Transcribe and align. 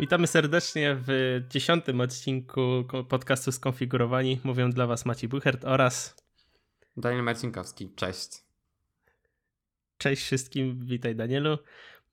Witamy 0.00 0.26
serdecznie 0.26 0.96
w 1.06 1.40
dziesiątym 1.48 2.00
odcinku 2.00 2.84
podcastu 3.08 3.52
Skonfigurowani. 3.52 4.40
Mówią 4.44 4.70
dla 4.70 4.86
Was 4.86 5.06
Maciej 5.06 5.28
Buchert 5.28 5.64
oraz 5.64 6.16
Daniel 6.96 7.22
Marcinkowski. 7.22 7.90
Cześć. 7.96 8.28
Cześć 9.98 10.22
wszystkim, 10.22 10.86
witaj 10.86 11.16
Danielu. 11.16 11.58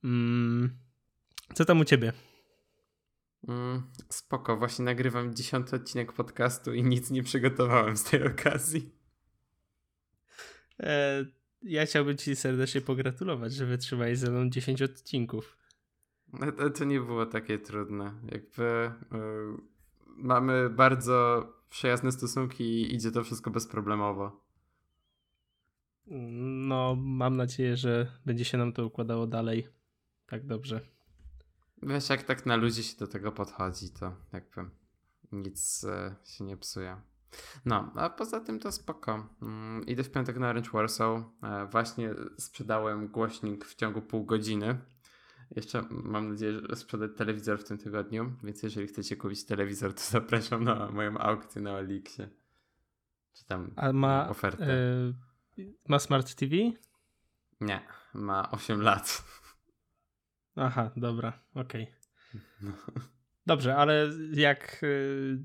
Mm, 0.04 0.78
co 1.54 1.64
tam 1.64 1.80
u 1.80 1.84
Ciebie? 1.84 2.12
Mm, 3.48 3.82
spoko, 4.08 4.56
właśnie 4.56 4.84
nagrywam 4.84 5.34
dziesiąty 5.34 5.76
odcinek 5.76 6.12
podcastu 6.12 6.74
i 6.74 6.82
nic 6.82 7.10
nie 7.10 7.22
przygotowałem 7.22 7.96
z 7.96 8.04
tej 8.04 8.26
okazji. 8.26 8.94
E, 10.80 11.24
ja 11.62 11.86
chciałbym 11.86 12.16
Ci 12.16 12.36
serdecznie 12.36 12.80
pogratulować, 12.80 13.54
że 13.54 13.66
wytrzymałeś 13.66 14.18
ze 14.18 14.30
mną 14.30 14.50
10 14.50 14.82
odcinków. 14.82 15.58
No 16.32 16.70
to, 16.70 16.84
nie 16.84 17.00
było 17.00 17.26
takie 17.26 17.58
trudne. 17.58 18.14
Jakby 18.32 18.92
yy, 19.12 19.56
mamy 20.06 20.70
bardzo 20.70 21.46
przyjazne 21.70 22.12
stosunki 22.12 22.64
i 22.64 22.94
idzie 22.94 23.10
to 23.10 23.24
wszystko 23.24 23.50
bezproblemowo. 23.50 24.48
No, 26.68 26.96
mam 26.98 27.36
nadzieję, 27.36 27.76
że 27.76 28.12
będzie 28.26 28.44
się 28.44 28.58
nam 28.58 28.72
to 28.72 28.86
układało 28.86 29.26
dalej. 29.26 29.68
Tak 30.26 30.46
dobrze. 30.46 30.80
Wiesz, 31.82 32.08
jak 32.08 32.22
tak 32.22 32.46
na 32.46 32.56
ludzie 32.56 32.82
się 32.82 32.96
do 32.98 33.06
tego 33.06 33.32
podchodzi, 33.32 33.90
to 33.90 34.12
jakby 34.32 34.70
nic 35.32 35.84
e, 35.84 36.16
się 36.24 36.44
nie 36.44 36.56
psuje. 36.56 36.96
No, 37.64 37.92
a 37.94 38.10
poza 38.10 38.40
tym 38.40 38.58
to 38.58 38.72
spoko. 38.72 39.28
Mm, 39.42 39.86
idę 39.86 40.04
w 40.04 40.10
piątek 40.10 40.38
na 40.38 40.48
Orange 40.48 40.70
Warsaw. 40.70 41.22
E, 41.42 41.66
właśnie 41.66 42.14
sprzedałem 42.38 43.08
głośnik 43.08 43.64
w 43.64 43.74
ciągu 43.74 44.02
pół 44.02 44.24
godziny. 44.24 44.78
Jeszcze 45.56 45.84
mam 45.90 46.28
nadzieję, 46.28 46.52
że 46.52 46.76
sprzedać 46.76 47.10
telewizor 47.16 47.60
w 47.60 47.64
tym 47.64 47.78
tygodniu, 47.78 48.32
więc 48.44 48.62
jeżeli 48.62 48.86
chcecie 48.86 49.16
kupić 49.16 49.44
telewizor, 49.44 49.94
to 49.94 50.02
zapraszam 50.02 50.64
na 50.64 50.90
moją 50.90 51.18
aukcję 51.18 51.62
na 51.62 51.78
Elixie. 51.78 52.28
Czy 53.32 53.44
tam 53.44 53.72
A 53.76 53.92
ma 53.92 54.28
ofertę. 54.28 54.66
Yy, 55.56 55.74
ma 55.88 55.98
Smart 55.98 56.34
TV? 56.34 56.56
Nie, 57.60 57.80
ma 58.14 58.50
8 58.50 58.82
lat. 58.82 59.24
Aha, 60.56 60.90
dobra, 60.96 61.32
okej. 61.54 61.82
Okay. 62.62 62.72
Dobrze, 63.46 63.76
ale 63.76 64.10
jak, 64.32 64.80
y, 64.82 65.44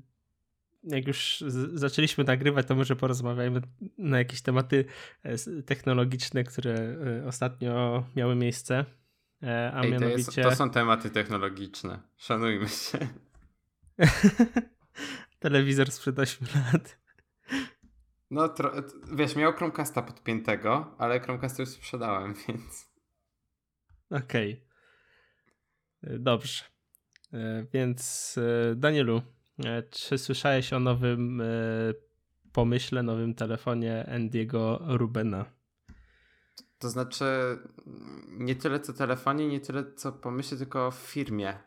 jak 0.82 1.06
już 1.06 1.44
zaczęliśmy 1.74 2.24
nagrywać, 2.24 2.66
to 2.66 2.74
może 2.74 2.96
porozmawiajmy 2.96 3.60
na 3.98 4.18
jakieś 4.18 4.42
tematy 4.42 4.84
e, 5.22 5.62
technologiczne, 5.62 6.44
które 6.44 6.96
ostatnio 7.26 8.04
miały 8.16 8.34
miejsce. 8.34 8.84
E, 9.44 9.72
a 9.74 9.82
Ej, 9.82 9.92
mianowicie... 9.92 10.32
To, 10.32 10.40
jest, 10.40 10.50
to 10.50 10.56
są 10.56 10.70
tematy 10.70 11.10
technologiczne. 11.10 12.00
Szanujmy 12.16 12.68
się. 12.68 12.98
Telewizor 15.38 15.90
sprzed 15.90 16.18
8 16.18 16.48
lat. 16.54 16.98
No, 18.30 18.48
tro... 18.48 18.72
wiesz, 19.12 19.36
miał 19.36 19.52
Chromecasta 19.52 20.02
podpiętego, 20.02 20.94
ale 20.98 21.20
Chromecasta 21.20 21.62
już 21.62 21.70
sprzedałem, 21.70 22.34
więc... 22.48 22.94
Okej. 24.10 24.64
Okay. 26.02 26.14
E, 26.14 26.18
dobrze. 26.18 26.64
E, 27.32 27.66
więc 27.72 28.38
Danielu, 28.76 29.22
czy 29.90 30.18
słyszałeś 30.18 30.72
o 30.72 30.80
nowym 30.80 31.42
pomyśle, 32.52 33.02
nowym 33.02 33.34
telefonie 33.34 34.06
Andiego 34.14 34.80
Rubena? 34.86 35.44
To 36.78 36.88
znaczy 36.90 37.24
nie 38.28 38.56
tyle 38.56 38.80
co 38.80 38.92
telefonie, 38.92 39.48
nie 39.48 39.60
tyle 39.60 39.92
co 39.94 40.12
pomyśle, 40.12 40.58
tylko 40.58 40.90
w 40.90 40.96
firmie, 40.96 41.58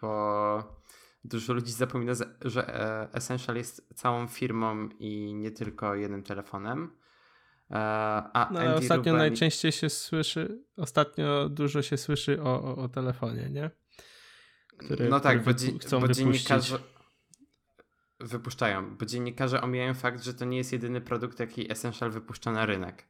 bo 0.00 0.84
dużo 1.24 1.52
ludzi 1.52 1.72
zapomina, 1.72 2.12
że 2.40 2.68
e, 2.68 3.08
Essential 3.12 3.56
jest 3.56 3.88
całą 3.94 4.26
firmą 4.26 4.88
i 4.98 5.34
nie 5.34 5.50
tylko 5.50 5.94
jednym 5.94 6.22
telefonem. 6.22 6.96
E, 7.70 7.76
a 7.76 8.48
no, 8.52 8.60
ale 8.60 8.74
ostatnio 8.74 9.12
Ruben... 9.12 9.16
najczęściej 9.16 9.72
się 9.72 9.90
słyszy, 9.90 10.64
ostatnio 10.76 11.48
dużo 11.48 11.82
się 11.82 11.96
słyszy 11.96 12.42
o, 12.42 12.62
o, 12.62 12.76
o 12.76 12.88
telefonie, 12.88 13.50
nie? 13.50 13.70
Który, 14.76 15.08
no 15.08 15.20
tak, 15.20 15.44
bo, 15.44 15.54
dzi 15.54 15.78
bo 16.00 16.08
dziennikarze 16.08 16.78
wypuszczają, 18.20 18.96
bo 18.96 19.06
dziennikarze 19.06 19.62
omijają 19.62 19.94
fakt, 19.94 20.24
że 20.24 20.34
to 20.34 20.44
nie 20.44 20.56
jest 20.56 20.72
jedyny 20.72 21.00
produkt, 21.00 21.40
jaki 21.40 21.72
Essential 21.72 22.10
wypuszcza 22.10 22.52
na 22.52 22.66
rynek. 22.66 23.08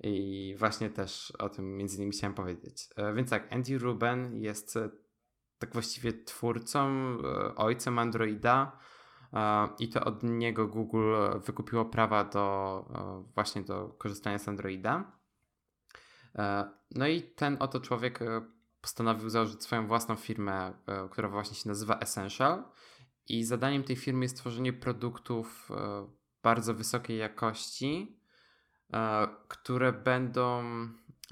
I 0.00 0.54
właśnie 0.58 0.90
też 0.90 1.32
o 1.38 1.48
tym 1.48 1.76
między 1.76 1.96
innymi 1.96 2.12
chciałem 2.12 2.34
powiedzieć. 2.34 2.88
E, 2.96 3.14
więc 3.14 3.30
tak, 3.30 3.52
Andy 3.52 3.78
Ruben 3.78 4.36
jest 4.36 4.76
e, 4.76 4.90
tak 5.58 5.72
właściwie 5.72 6.12
twórcą, 6.12 6.88
e, 6.88 7.54
ojcem 7.54 7.98
Androida 7.98 8.78
i 9.78 9.88
to 9.88 10.04
od 10.04 10.22
niego 10.22 10.68
Google 10.68 11.14
wykupiło 11.46 11.84
prawa 11.84 12.24
do 12.24 12.84
właśnie 13.34 13.62
do 13.62 13.88
korzystania 13.88 14.38
z 14.38 14.48
Androida. 14.48 15.12
No 16.90 17.06
i 17.06 17.22
ten 17.22 17.56
oto 17.60 17.80
człowiek 17.80 18.20
postanowił 18.80 19.28
założyć 19.28 19.62
swoją 19.62 19.86
własną 19.86 20.16
firmę, 20.16 20.74
która 21.10 21.28
właśnie 21.28 21.56
się 21.56 21.68
nazywa 21.68 21.98
Essential. 21.98 22.64
I 23.28 23.44
zadaniem 23.44 23.84
tej 23.84 23.96
firmy 23.96 24.24
jest 24.24 24.36
tworzenie 24.36 24.72
produktów 24.72 25.68
bardzo 26.42 26.74
wysokiej 26.74 27.18
jakości, 27.18 28.18
które 29.48 29.92
będą 29.92 30.62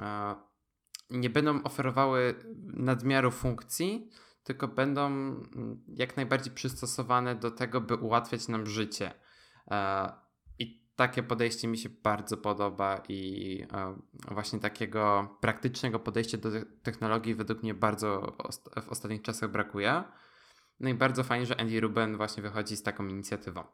e, 0.00 0.34
nie 1.10 1.30
będą 1.30 1.62
oferowały 1.62 2.34
nadmiaru 2.64 3.30
funkcji, 3.30 4.10
tylko 4.44 4.68
będą 4.68 5.36
jak 5.88 6.16
najbardziej 6.16 6.54
przystosowane 6.54 7.34
do 7.34 7.50
tego, 7.50 7.80
by 7.80 7.96
ułatwiać 7.96 8.48
nam 8.48 8.66
życie. 8.66 9.12
E, 9.70 10.12
I 10.58 10.88
takie 10.96 11.22
podejście 11.22 11.68
mi 11.68 11.78
się 11.78 11.88
bardzo 11.88 12.36
podoba 12.36 13.02
i 13.08 13.64
właśnie 14.30 14.58
takiego 14.58 15.28
praktycznego 15.40 15.98
podejścia 15.98 16.38
do 16.38 16.48
technologii 16.82 17.34
według 17.34 17.62
mnie 17.62 17.74
bardzo 17.74 18.36
w 18.82 18.88
ostatnich 18.88 19.22
czasach 19.22 19.50
brakuje. 19.50 20.04
No 20.80 20.88
i 20.88 20.94
bardzo 20.94 21.24
fajnie, 21.24 21.46
że 21.46 21.60
Andy 21.60 21.80
Ruben 21.80 22.16
właśnie 22.16 22.42
wychodzi 22.42 22.76
z 22.76 22.82
taką 22.82 23.06
inicjatywą. 23.06 23.64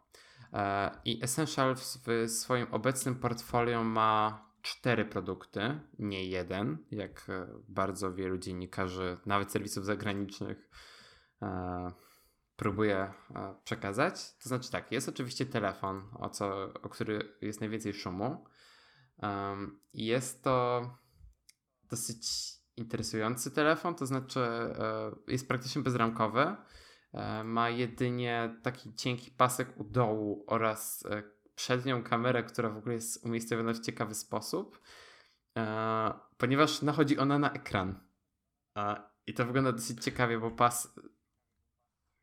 E, 0.52 0.90
I 1.04 1.24
Essential 1.24 1.76
w 1.76 1.84
swoim 2.30 2.66
obecnym 2.70 3.14
portfolio 3.14 3.84
ma 3.84 4.48
cztery 4.62 5.04
produkty, 5.04 5.80
nie 5.98 6.24
jeden, 6.24 6.78
jak 6.90 7.26
e, 7.28 7.46
bardzo 7.68 8.14
wielu 8.14 8.38
dziennikarzy, 8.38 9.18
nawet 9.26 9.52
serwisów 9.52 9.84
zagranicznych, 9.84 10.70
e, 11.42 11.92
próbuje 12.56 13.12
przekazać. 13.64 14.38
To 14.42 14.48
znaczy 14.48 14.70
tak, 14.70 14.92
jest 14.92 15.08
oczywiście 15.08 15.46
telefon, 15.46 16.10
o, 16.18 16.30
co, 16.30 16.72
o 16.82 16.88
który 16.88 17.36
jest 17.40 17.60
najwięcej 17.60 17.94
szumu. 17.94 18.44
Jest 19.94 20.44
to 20.44 20.82
dosyć 21.90 22.28
interesujący 22.76 23.50
telefon, 23.50 23.94
to 23.94 24.06
znaczy 24.06 24.40
jest 25.28 25.48
praktycznie 25.48 25.82
bezramkowy 25.82 26.56
ma 27.44 27.70
jedynie 27.70 28.56
taki 28.62 28.94
cienki 28.94 29.30
pasek 29.30 29.80
u 29.80 29.84
dołu 29.84 30.44
oraz 30.46 31.06
e, 31.10 31.22
przednią 31.54 32.02
kamerę, 32.02 32.42
która 32.42 32.70
w 32.70 32.76
ogóle 32.76 32.94
jest 32.94 33.24
umiejscowiona 33.24 33.72
w 33.72 33.80
ciekawy 33.80 34.14
sposób, 34.14 34.80
e, 35.58 36.12
ponieważ 36.36 36.82
nachodzi 36.82 37.18
ona 37.18 37.38
na 37.38 37.52
ekran. 37.52 38.00
I 39.26 39.34
to 39.34 39.46
wygląda 39.46 39.72
dosyć 39.72 40.04
ciekawie, 40.04 40.38
bo 40.38 40.50
pas. 40.50 40.94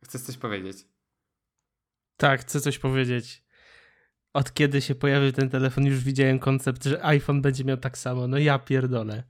Chcesz 0.03 0.21
coś 0.21 0.37
powiedzieć? 0.37 0.77
Tak, 2.17 2.41
chcę 2.41 2.61
coś 2.61 2.79
powiedzieć. 2.79 3.45
Od 4.33 4.53
kiedy 4.53 4.81
się 4.81 4.95
pojawił 4.95 5.31
ten 5.31 5.49
telefon, 5.49 5.85
już 5.85 6.03
widziałem 6.03 6.39
koncept, 6.39 6.83
że 6.83 7.05
iPhone 7.05 7.41
będzie 7.41 7.63
miał 7.63 7.77
tak 7.77 7.97
samo. 7.97 8.27
No 8.27 8.37
ja 8.37 8.59
pierdolę. 8.59 9.23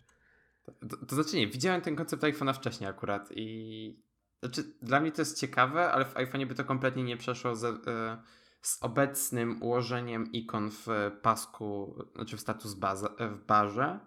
To, 0.90 1.06
to 1.06 1.16
znaczy 1.16 1.38
nie, 1.38 1.48
widziałem 1.48 1.82
ten 1.82 1.96
koncept 1.96 2.24
iPhone'a 2.24 2.54
wcześniej 2.54 2.90
akurat 2.90 3.30
i 3.32 4.05
znaczy, 4.46 4.64
dla 4.82 5.00
mnie 5.00 5.12
to 5.12 5.22
jest 5.22 5.40
ciekawe, 5.40 5.92
ale 5.92 6.06
w 6.06 6.14
iPhone'ie 6.14 6.46
by 6.48 6.56
to 6.56 6.64
kompletnie 6.64 7.04
nie 7.04 7.18
przeszło 7.18 7.56
z, 7.56 7.64
e, 7.88 8.22
z 8.62 8.84
obecnym 8.84 9.64
ułożeniem 9.64 10.32
ikon 10.32 10.72
w 10.72 10.88
pasku, 11.22 11.96
znaczy 12.16 12.38
w 12.38 12.42
status 12.42 12.74
baza, 12.74 13.10
w 13.20 13.46
barze, 13.46 14.00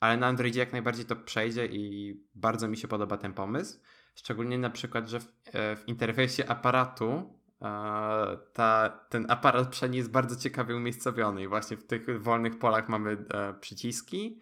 ale 0.00 0.16
na 0.16 0.26
Androidzie 0.26 0.60
jak 0.60 0.72
najbardziej 0.72 1.04
to 1.04 1.16
przejdzie 1.16 1.66
i 1.66 2.14
bardzo 2.34 2.68
mi 2.68 2.76
się 2.76 2.88
podoba 2.88 3.16
ten 3.16 3.32
pomysł. 3.32 3.80
Szczególnie 4.14 4.58
na 4.58 4.70
przykład, 4.70 5.08
że 5.08 5.20
w, 5.20 5.26
e, 5.46 5.76
w 5.76 5.88
interfejsie 5.88 6.48
aparatu 6.48 7.38
e, 7.62 8.38
ta, 8.52 8.88
ten 9.08 9.26
aparat 9.28 9.68
przedni 9.68 9.98
jest 9.98 10.10
bardzo 10.10 10.36
ciekawie 10.36 10.76
umiejscowiony 10.76 11.42
i 11.42 11.48
właśnie 11.48 11.76
w 11.76 11.86
tych 11.86 12.22
wolnych 12.22 12.58
polach 12.58 12.88
mamy 12.88 13.24
przyciski, 13.60 14.40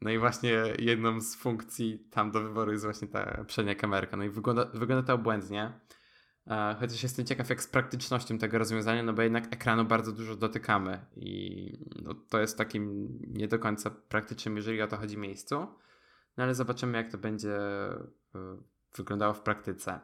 no 0.00 0.10
i 0.10 0.18
właśnie 0.18 0.62
jedną 0.78 1.20
z 1.20 1.36
funkcji 1.36 2.08
tam 2.10 2.30
do 2.30 2.42
wyboru 2.42 2.72
jest 2.72 2.84
właśnie 2.84 3.08
ta 3.08 3.44
przednia 3.44 3.74
kamerka. 3.74 4.16
No 4.16 4.24
i 4.24 4.30
wygląda, 4.30 4.64
wygląda 4.64 5.06
to 5.06 5.14
obłędnie. 5.14 5.80
E, 6.46 6.76
chociaż 6.80 7.02
jestem 7.02 7.26
ciekaw, 7.26 7.50
jak 7.50 7.62
z 7.62 7.66
praktycznością 7.66 8.38
tego 8.38 8.58
rozwiązania, 8.58 9.02
no 9.02 9.12
bo 9.12 9.22
jednak 9.22 9.52
ekranu 9.52 9.84
bardzo 9.84 10.12
dużo 10.12 10.36
dotykamy 10.36 11.06
i 11.16 11.72
no, 12.02 12.14
to 12.14 12.40
jest 12.40 12.58
takim 12.58 13.08
nie 13.28 13.48
do 13.48 13.58
końca 13.58 13.90
praktycznym, 13.90 14.56
jeżeli 14.56 14.82
o 14.82 14.88
to 14.88 14.96
chodzi 14.96 15.18
miejscu. 15.18 15.54
No 16.36 16.44
ale 16.44 16.54
zobaczymy, 16.54 16.98
jak 16.98 17.10
to 17.10 17.18
będzie 17.18 17.56
e, 17.56 17.98
wyglądało 18.96 19.34
w 19.34 19.40
praktyce. 19.40 20.00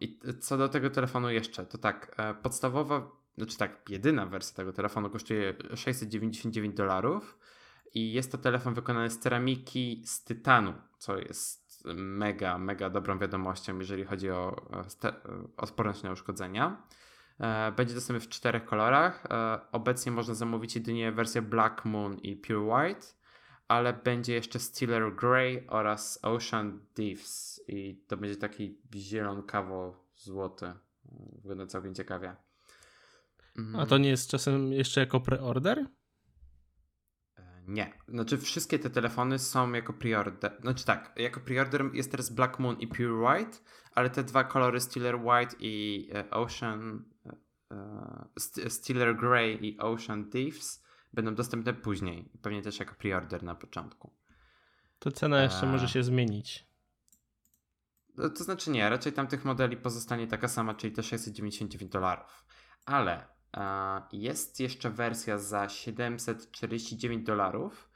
I 0.00 0.20
co 0.40 0.58
do 0.58 0.68
tego 0.68 0.90
telefonu 0.90 1.30
jeszcze, 1.30 1.66
to 1.66 1.78
tak, 1.78 2.16
podstawowa, 2.42 3.10
znaczy 3.36 3.56
tak, 3.56 3.90
jedyna 3.90 4.26
wersja 4.26 4.56
tego 4.56 4.72
telefonu 4.72 5.10
kosztuje 5.10 5.54
699 5.74 6.76
dolarów 6.76 7.38
i 7.96 8.12
jest 8.12 8.32
to 8.32 8.38
telefon 8.38 8.74
wykonany 8.74 9.10
z 9.10 9.18
ceramiki 9.18 10.02
z 10.04 10.24
tytanu, 10.24 10.74
co 10.98 11.18
jest 11.18 11.84
mega, 11.94 12.58
mega 12.58 12.90
dobrą 12.90 13.18
wiadomością, 13.18 13.78
jeżeli 13.78 14.04
chodzi 14.04 14.30
o 14.30 14.56
odporność 15.56 16.02
na 16.02 16.12
uszkodzenia. 16.12 16.82
E, 17.40 17.72
będzie 17.72 17.94
dostępny 17.94 18.20
w 18.20 18.28
czterech 18.28 18.64
kolorach. 18.64 19.26
E, 19.30 19.60
obecnie 19.72 20.12
można 20.12 20.34
zamówić 20.34 20.74
jedynie 20.74 21.12
wersję 21.12 21.42
Black 21.42 21.84
Moon 21.84 22.18
i 22.18 22.36
Pure 22.36 22.58
White, 22.60 23.06
ale 23.68 23.92
będzie 23.92 24.34
jeszcze 24.34 24.58
Steeler 24.58 25.14
Grey 25.14 25.66
oraz 25.68 26.18
Ocean 26.22 26.80
Thieves 26.94 27.60
i 27.68 28.04
to 28.08 28.16
będzie 28.16 28.36
taki 28.36 28.78
zielonkawo-złoty. 28.94 30.72
Wygląda 31.32 31.66
całkiem 31.66 31.94
ciekawie. 31.94 32.36
A 33.76 33.86
to 33.86 33.98
nie 33.98 34.08
jest 34.08 34.30
czasem 34.30 34.72
jeszcze 34.72 35.00
jako 35.00 35.20
preorder? 35.20 35.86
Nie. 37.66 37.92
Znaczy 38.08 38.38
wszystkie 38.38 38.78
te 38.78 38.90
telefony 38.90 39.38
są 39.38 39.72
jako 39.72 39.92
preorder. 39.92 40.58
Znaczy 40.60 40.84
tak, 40.84 41.12
jako 41.16 41.40
preorder 41.40 41.84
jest 41.92 42.10
teraz 42.10 42.30
Black 42.30 42.58
Moon 42.58 42.76
i 42.80 42.88
Pure 42.88 43.12
White, 43.12 43.58
ale 43.94 44.10
te 44.10 44.24
dwa 44.24 44.44
kolory 44.44 44.80
Steeler 44.80 45.16
White 45.16 45.56
i 45.58 46.08
e, 46.14 46.30
Ocean 46.30 47.04
e, 47.70 48.70
Steeler 48.70 49.16
Grey 49.16 49.66
i 49.66 49.78
Ocean 49.78 50.30
Thieves 50.30 50.84
będą 51.12 51.34
dostępne 51.34 51.74
później. 51.74 52.30
Pewnie 52.42 52.62
też 52.62 52.78
jako 52.78 52.94
preorder 52.94 53.42
na 53.42 53.54
początku. 53.54 54.12
To 54.98 55.12
cena 55.12 55.42
jeszcze 55.42 55.66
może 55.66 55.88
się 55.88 56.02
zmienić. 56.02 56.66
No, 58.16 58.30
to 58.30 58.44
znaczy 58.44 58.70
nie, 58.70 58.90
raczej 58.90 59.12
tam 59.12 59.26
tych 59.26 59.44
modeli 59.44 59.76
pozostanie 59.76 60.26
taka 60.26 60.48
sama, 60.48 60.74
czyli 60.74 60.92
te 60.92 61.02
699 61.02 61.92
dolarów. 61.92 62.44
Ale 62.86 63.35
jest 64.12 64.60
jeszcze 64.60 64.90
wersja 64.90 65.38
za 65.38 65.68
749 65.68 67.26
dolarów, 67.26 67.88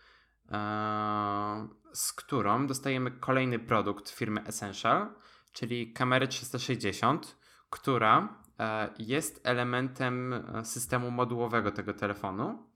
z 1.93 2.13
którą 2.13 2.67
dostajemy 2.67 3.11
kolejny 3.11 3.59
produkt 3.59 4.11
firmy 4.11 4.45
Essential, 4.47 5.15
czyli 5.53 5.93
kamerę 5.93 6.29
360, 6.29 7.37
która 7.71 8.29
e, 8.59 8.89
jest 8.99 9.41
elementem 9.45 10.33
e, 10.33 10.65
systemu 10.65 11.11
modułowego 11.11 11.73
tego 11.73 11.95
telefonu. 11.95 12.67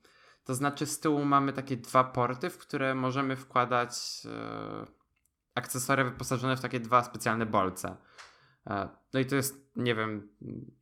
To 0.43 0.55
znaczy 0.55 0.85
z 0.85 0.99
tyłu 0.99 1.25
mamy 1.25 1.53
takie 1.53 1.77
dwa 1.77 2.03
porty, 2.03 2.49
w 2.49 2.57
które 2.57 2.95
możemy 2.95 3.35
wkładać 3.35 4.21
e, 4.25 4.85
akcesoria 5.55 6.03
wyposażone 6.03 6.57
w 6.57 6.61
takie 6.61 6.79
dwa 6.79 7.03
specjalne 7.03 7.45
bolce. 7.45 7.97
E, 8.69 8.89
no 9.13 9.19
i 9.19 9.25
to 9.25 9.35
jest, 9.35 9.71
nie 9.75 9.95
wiem, 9.95 10.29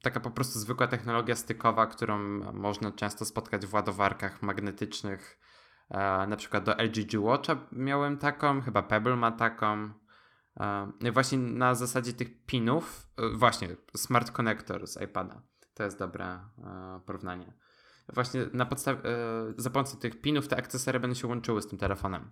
taka 0.02 0.20
po 0.20 0.32
prostu 0.32 0.60
zwykła 0.60 0.88
technologia 0.88 1.36
stykowa, 1.36 1.88
którą 1.88 2.20
można 2.54 2.92
często 2.92 3.26
spotkać 3.26 3.66
w 3.66 3.74
ładowarkach 3.74 4.42
magnetycznych. 4.42 5.40
E, 5.90 6.28
na 6.28 6.36
przykład 6.36 6.64
do 6.64 6.72
LG 6.72 7.06
G 7.12 7.20
Watcha 7.20 7.56
miałem 7.72 8.18
taką, 8.18 8.62
chyba 8.62 8.84
Pebble 8.84 9.16
ma 9.16 9.32
taką. 9.32 9.90
E, 10.60 10.92
no 11.02 11.12
właśnie 11.12 11.38
na 11.38 11.76
zasadzie 11.76 12.14
tych 12.14 12.46
pinów, 12.46 13.08
właśnie 13.34 13.76
Smart 13.98 14.32
Connector 14.32 14.88
z 14.88 15.02
iPada. 15.02 15.42
To 15.74 15.84
jest 15.84 16.00
dobre 16.00 16.40
porównanie. 17.06 17.54
Właśnie 18.14 18.46
na 18.54 18.66
podstawie, 18.66 19.00
za 19.58 19.70
pomocą 19.70 19.98
tych 19.98 20.22
pinów 20.22 20.48
te 20.48 20.58
akcesoria 20.58 21.00
będą 21.00 21.14
się 21.14 21.28
łączyły 21.28 21.62
z 21.62 21.68
tym 21.68 21.80
telefonem. 21.80 22.32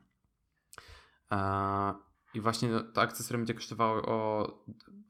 I 2.33 2.41
właśnie 2.41 2.69
to 2.93 3.01
akcesorium 3.01 3.41
będzie 3.41 3.53
kosztowało 3.53 4.01
o, 4.05 4.63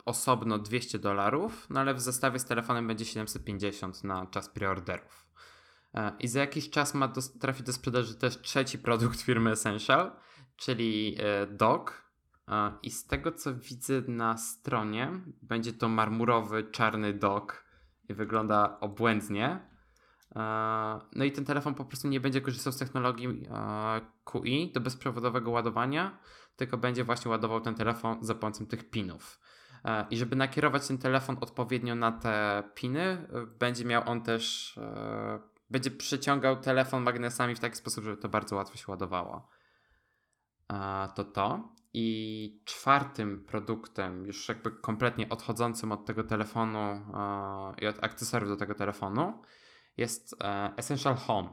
osobno 0.06 0.60
200 0.60 1.00
dolarów, 1.00 1.68
no 1.70 1.80
ale 1.80 1.94
w 1.94 2.02
zestawie 2.02 2.40
z 2.40 2.46
telefonem 2.46 2.88
będzie 2.88 3.06
750 3.06 4.04
na 4.04 4.26
czas 4.26 4.50
preorderów. 4.50 5.28
E, 5.94 6.12
I 6.20 6.28
za 6.28 6.40
jakiś 6.40 6.70
czas 6.70 6.94
ma 6.94 7.08
do, 7.08 7.22
trafi 7.40 7.64
do 7.64 7.74
sprzedaży 7.74 8.16
też 8.16 8.42
trzeci 8.42 8.80
produkt 8.80 9.22
firmy 9.22 9.52
Essential, 9.52 10.12
czyli 10.56 11.18
e, 11.20 11.48
dock. 11.48 12.12
E, 12.50 12.72
I 12.84 12.92
z 12.92 13.08
tego 13.08 13.32
co 13.32 13.56
widzę 13.56 14.02
na 14.08 14.38
stronie, 14.38 15.12
będzie 15.42 15.74
to 15.74 15.90
marmurowy, 15.90 16.64
czarny 16.64 17.14
dock 17.14 17.66
i 18.10 18.14
wygląda 18.14 18.78
obłędnie. 18.80 19.72
No 21.16 21.24
i 21.24 21.32
ten 21.32 21.46
telefon 21.46 21.76
po 21.76 21.86
prostu 21.86 22.08
nie 22.08 22.20
będzie 22.20 22.42
korzystał 22.42 22.74
z 22.74 22.78
technologii 22.78 23.28
QI 24.24 24.72
do 24.74 24.82
bezprzewodowego 24.82 25.52
ładowania, 25.52 26.20
tylko 26.56 26.78
będzie 26.78 27.04
właśnie 27.04 27.32
ładował 27.32 27.62
ten 27.62 27.76
telefon 27.76 28.18
za 28.22 28.36
pomocą 28.36 28.66
tych 28.66 28.90
pinów. 28.90 29.40
E, 29.86 30.06
I 30.10 30.18
żeby 30.18 30.36
nakierować 30.36 30.88
ten 30.88 30.98
telefon 30.98 31.38
odpowiednio 31.42 31.96
na 31.96 32.12
te 32.12 32.64
piny, 32.76 33.02
e, 33.02 33.28
będzie 33.60 33.86
miał 33.86 34.10
on 34.10 34.22
też, 34.22 34.78
e, 34.78 35.40
będzie 35.70 35.92
przyciągał 35.92 36.62
telefon 36.62 37.04
magnesami 37.04 37.56
w 37.56 37.60
taki 37.60 37.76
sposób, 37.76 38.04
żeby 38.04 38.18
to 38.18 38.30
bardzo 38.30 38.56
łatwo 38.56 38.78
się 38.78 38.86
ładowało. 38.88 39.48
To 41.16 41.24
to. 41.24 41.76
I 41.94 42.62
czwartym 42.66 43.46
produktem, 43.46 44.26
już 44.26 44.50
jakby 44.50 44.72
kompletnie 44.72 45.30
odchodzącym 45.30 45.92
od 45.92 46.06
tego 46.06 46.24
telefonu 46.24 47.06
i 47.82 47.88
od 47.88 48.04
akcesoriów 48.04 48.50
do 48.50 48.58
tego 48.58 48.76
telefonu, 48.76 49.42
jest 49.98 50.36
Essential 50.78 51.16
Home. 51.16 51.50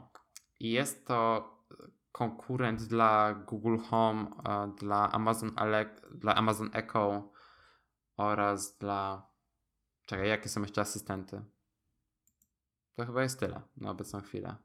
I 0.59 0.71
jest 0.71 1.07
to 1.07 1.58
konkurent 2.11 2.83
dla 2.83 3.33
Google 3.33 3.77
Home, 3.77 4.27
dla 4.79 5.11
Amazon, 5.11 5.51
Ale 5.55 5.95
dla 6.11 6.35
Amazon 6.35 6.69
Echo 6.73 7.31
oraz 8.17 8.77
dla. 8.77 9.29
Czekaj, 10.05 10.29
jakie 10.29 10.49
są 10.49 10.61
jeszcze 10.61 10.81
asystenty? 10.81 11.45
To 12.95 13.05
chyba 13.05 13.23
jest 13.23 13.39
tyle 13.39 13.61
na 13.77 13.91
obecną 13.91 14.21
chwilę. 14.21 14.55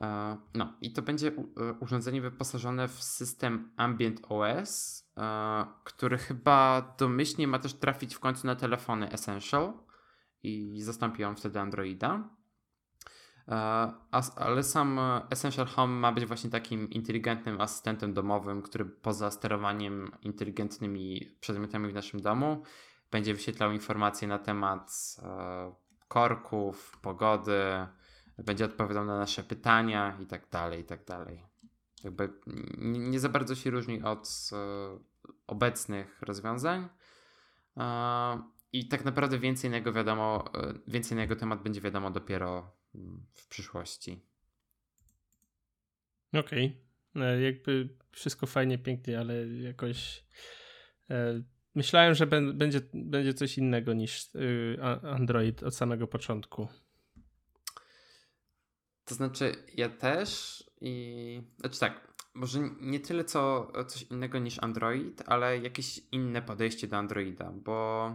E, 0.00 0.36
no, 0.54 0.72
i 0.80 0.92
to 0.92 1.02
będzie 1.02 1.28
e, 1.28 1.72
urządzenie 1.80 2.20
wyposażone 2.20 2.88
w 2.88 3.02
system 3.02 3.72
Ambient 3.76 4.20
OS, 4.28 5.04
e, 5.16 5.66
który 5.84 6.18
chyba 6.18 6.82
domyślnie 6.98 7.48
ma 7.48 7.58
też 7.58 7.74
trafić 7.74 8.14
w 8.14 8.20
końcu 8.20 8.46
na 8.46 8.56
telefony 8.56 9.10
Essential 9.10 9.72
i 10.42 10.82
zastąpi 10.82 11.24
on 11.24 11.36
wtedy 11.36 11.60
Androida. 11.60 12.36
Ale 14.36 14.62
sam 14.62 15.00
Essential 15.30 15.66
Home 15.66 15.94
ma 16.00 16.12
być 16.12 16.26
właśnie 16.26 16.50
takim 16.50 16.90
inteligentnym 16.90 17.60
asystentem 17.60 18.14
domowym, 18.14 18.62
który 18.62 18.84
poza 18.84 19.30
sterowaniem 19.30 20.10
inteligentnymi 20.22 21.36
przedmiotami 21.40 21.88
w 21.90 21.94
naszym 21.94 22.20
domu 22.20 22.62
będzie 23.10 23.34
wyświetlał 23.34 23.72
informacje 23.72 24.28
na 24.28 24.38
temat 24.38 25.16
e, 25.22 25.74
korków, 26.08 26.98
pogody, 27.02 27.62
będzie 28.38 28.64
odpowiadał 28.64 29.04
na 29.04 29.18
nasze 29.18 29.42
pytania 29.42 30.18
i 30.22 30.26
tak 30.26 30.48
dalej, 30.50 30.80
i 30.80 30.84
tak 30.84 31.04
dalej. 31.04 31.42
Jakby 32.04 32.32
nie 32.78 33.20
za 33.20 33.28
bardzo 33.28 33.54
się 33.54 33.70
różni 33.70 34.02
od 34.02 34.50
e, 34.52 34.56
obecnych 35.46 36.22
rozwiązań. 36.22 36.88
E, 37.76 38.42
I 38.72 38.88
tak 38.88 39.04
naprawdę 39.04 39.38
więcej 39.38 39.70
na 39.70 39.76
jego 39.76 39.92
wiadomo, 39.92 40.44
więcej 40.86 41.16
na 41.16 41.22
jego 41.22 41.36
temat 41.36 41.62
będzie 41.62 41.80
wiadomo 41.80 42.10
dopiero 42.10 42.70
w 43.34 43.48
przyszłości. 43.48 44.20
Okej. 46.32 46.66
Okay. 47.14 47.24
E, 47.24 47.40
jakby 47.40 47.88
wszystko 48.10 48.46
fajnie, 48.46 48.78
pięknie, 48.78 49.20
ale 49.20 49.46
jakoś 49.46 50.24
e, 51.10 51.42
myślałem, 51.74 52.14
że 52.14 52.26
będzie, 52.26 52.80
będzie 52.94 53.34
coś 53.34 53.58
innego 53.58 53.94
niż 53.94 54.34
y, 54.34 54.76
Android 55.02 55.62
od 55.62 55.74
samego 55.74 56.06
początku. 56.06 56.68
To 59.04 59.14
znaczy, 59.14 59.52
ja 59.74 59.88
też 59.88 60.64
i. 60.80 61.42
Znaczy 61.58 61.80
tak, 61.80 62.14
może 62.34 62.60
nie 62.80 63.00
tyle 63.00 63.24
co 63.24 63.72
coś 63.86 64.02
innego 64.02 64.38
niż 64.38 64.58
Android, 64.58 65.22
ale 65.26 65.58
jakieś 65.58 66.00
inne 66.12 66.42
podejście 66.42 66.86
do 66.86 66.96
Androida, 66.96 67.52
bo 67.52 68.10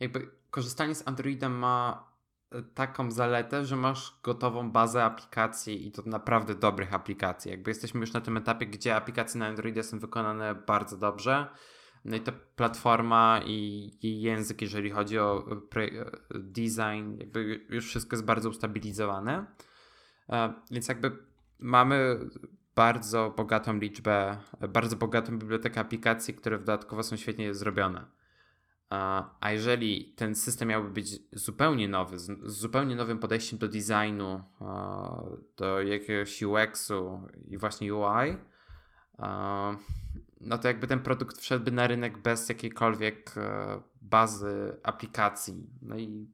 jakby 0.00 0.30
korzystanie 0.50 0.94
z 0.94 1.08
Androida 1.08 1.48
ma 1.48 2.11
taką 2.74 3.10
zaletę, 3.10 3.64
że 3.64 3.76
masz 3.76 4.18
gotową 4.22 4.70
bazę 4.70 5.04
aplikacji 5.04 5.86
i 5.86 5.92
to 5.92 6.02
naprawdę 6.06 6.54
dobrych 6.54 6.94
aplikacji. 6.94 7.50
Jakby 7.50 7.70
jesteśmy 7.70 8.00
już 8.00 8.12
na 8.12 8.20
tym 8.20 8.36
etapie, 8.36 8.66
gdzie 8.66 8.96
aplikacje 8.96 9.40
na 9.40 9.46
Androidzie 9.46 9.82
są 9.82 9.98
wykonane 9.98 10.54
bardzo 10.54 10.96
dobrze. 10.96 11.46
No 12.04 12.16
i 12.16 12.20
ta 12.20 12.32
platforma 12.56 13.40
i 13.46 13.90
jej 14.02 14.20
język, 14.20 14.62
jeżeli 14.62 14.90
chodzi 14.90 15.18
o 15.18 15.44
design, 16.34 17.18
jakby 17.18 17.66
już 17.68 17.86
wszystko 17.86 18.16
jest 18.16 18.24
bardzo 18.24 18.48
ustabilizowane. 18.48 19.46
E, 20.28 20.52
więc 20.70 20.88
jakby 20.88 21.18
mamy 21.58 22.18
bardzo 22.74 23.34
bogatą 23.36 23.78
liczbę, 23.78 24.36
bardzo 24.68 24.96
bogatą 24.96 25.38
bibliotekę 25.38 25.80
aplikacji, 25.80 26.34
które 26.34 26.58
dodatkowo 26.58 27.02
są 27.02 27.16
świetnie 27.16 27.54
zrobione. 27.54 28.21
A 29.40 29.52
jeżeli 29.52 30.14
ten 30.16 30.34
system 30.34 30.68
miałby 30.68 30.90
być 30.90 31.18
zupełnie 31.32 31.88
nowy, 31.88 32.18
z, 32.18 32.30
zupełnie 32.44 32.96
nowym 32.96 33.18
podejściem 33.18 33.58
do 33.58 33.68
designu, 33.68 34.42
do 35.56 35.82
jakiegoś 35.82 36.42
UX-u 36.42 37.20
i 37.48 37.58
właśnie 37.58 37.94
UI, 37.94 38.36
no 40.40 40.58
to 40.58 40.68
jakby 40.68 40.86
ten 40.86 41.00
produkt 41.00 41.38
wszedłby 41.38 41.72
na 41.72 41.86
rynek 41.86 42.18
bez 42.18 42.48
jakiejkolwiek 42.48 43.34
e, 43.36 43.82
bazy 44.02 44.76
aplikacji. 44.82 45.70
No 45.82 45.96
i 45.96 46.28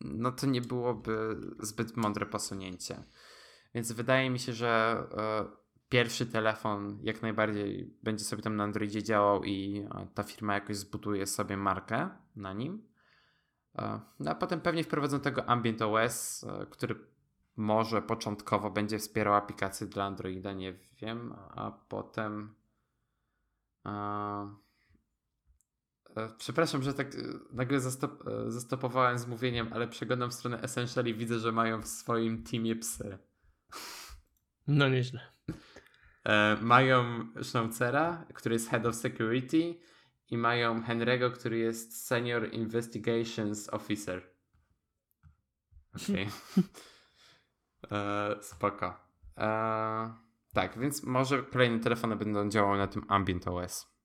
no 0.00 0.32
to 0.32 0.46
nie 0.46 0.60
byłoby 0.60 1.36
zbyt 1.60 1.96
mądre 1.96 2.26
posunięcie. 2.26 3.04
Więc 3.74 3.92
wydaje 3.92 4.30
mi 4.30 4.38
się, 4.38 4.52
że 4.52 5.02
e, 5.16 5.44
pierwszy 5.88 6.26
telefon 6.26 6.98
jak 7.02 7.22
najbardziej 7.22 7.94
będzie 8.02 8.24
sobie 8.24 8.42
tam 8.42 8.56
na 8.56 8.64
Androidzie 8.64 9.02
działał 9.02 9.44
i 9.44 9.86
e, 9.94 10.06
ta 10.14 10.22
firma 10.22 10.54
jakoś 10.54 10.76
zbuduje 10.76 11.26
sobie 11.26 11.56
markę 11.56 12.08
na 12.36 12.52
nim. 12.52 12.88
No 14.20 14.30
a 14.30 14.34
potem 14.34 14.60
pewnie 14.60 14.84
wprowadzą 14.84 15.20
tego 15.20 15.48
Ambient 15.48 15.82
OS, 15.82 16.44
który 16.70 16.94
może 17.56 18.02
początkowo 18.02 18.70
będzie 18.70 18.98
wspierał 18.98 19.34
aplikacje 19.34 19.86
dla 19.86 20.04
Androida, 20.04 20.52
nie 20.52 20.72
wiem, 21.00 21.34
a 21.54 21.70
potem 21.70 22.54
E, 26.16 26.28
przepraszam, 26.38 26.82
że 26.82 26.94
tak 26.94 27.14
e, 27.14 27.18
nagle 27.52 27.80
zastop, 27.80 28.28
e, 28.28 28.50
zastopowałem 28.50 29.18
z 29.18 29.26
mówieniem, 29.26 29.72
ale 29.72 29.88
przeglądam 29.88 30.32
stronę 30.32 30.60
Essential 30.60 31.06
i 31.06 31.14
widzę, 31.14 31.38
że 31.38 31.52
mają 31.52 31.82
w 31.82 31.88
swoim 31.88 32.42
teamie 32.42 32.76
psy. 32.76 33.18
No 34.66 34.88
nieźle. 34.88 35.37
Mają 36.60 37.26
Schnauzera, 37.42 38.24
który 38.34 38.54
jest 38.54 38.70
Head 38.70 38.86
of 38.86 38.94
Security 38.94 39.74
i 40.30 40.38
mają 40.38 40.80
Henry'ego, 40.80 41.32
który 41.32 41.58
jest 41.58 42.06
Senior 42.06 42.52
Investigations 42.52 43.68
Officer. 43.68 44.22
Okej. 45.94 46.28
Okay. 47.82 48.42
spoko. 48.52 48.94
Tak, 50.52 50.78
więc 50.78 51.02
może 51.02 51.42
kolejne 51.42 51.80
telefony 51.80 52.16
będą 52.16 52.48
działały 52.48 52.78
na 52.78 52.86
tym 52.86 53.02
Ambient 53.08 53.48
OS. 53.48 53.98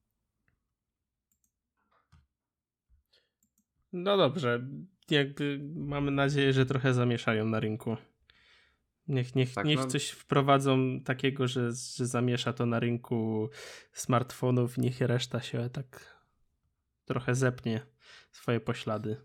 No 3.94 4.18
dobrze. 4.18 4.68
Jakby 5.10 5.60
mamy 5.76 6.12
nadzieję, 6.12 6.54
że 6.54 6.66
trochę 6.66 6.94
zamieszają 6.94 7.46
na 7.46 7.60
rynku. 7.60 7.98
Niech, 9.08 9.36
niech, 9.36 9.54
tak, 9.54 9.66
niech 9.66 9.80
no... 9.80 9.88
coś 9.88 10.10
wprowadzą 10.10 11.00
takiego, 11.06 11.48
że, 11.48 11.72
że 11.96 12.08
zamiesza 12.08 12.54
to 12.54 12.66
na 12.66 12.80
rynku 12.80 13.50
smartfonów 13.94 14.78
i 14.78 14.82
niech 14.82 15.02
reszta 15.02 15.42
się 15.42 15.70
tak 15.70 16.18
trochę 17.06 17.36
zepnie 17.36 17.86
swoje 18.32 18.60
poślady. 18.60 19.22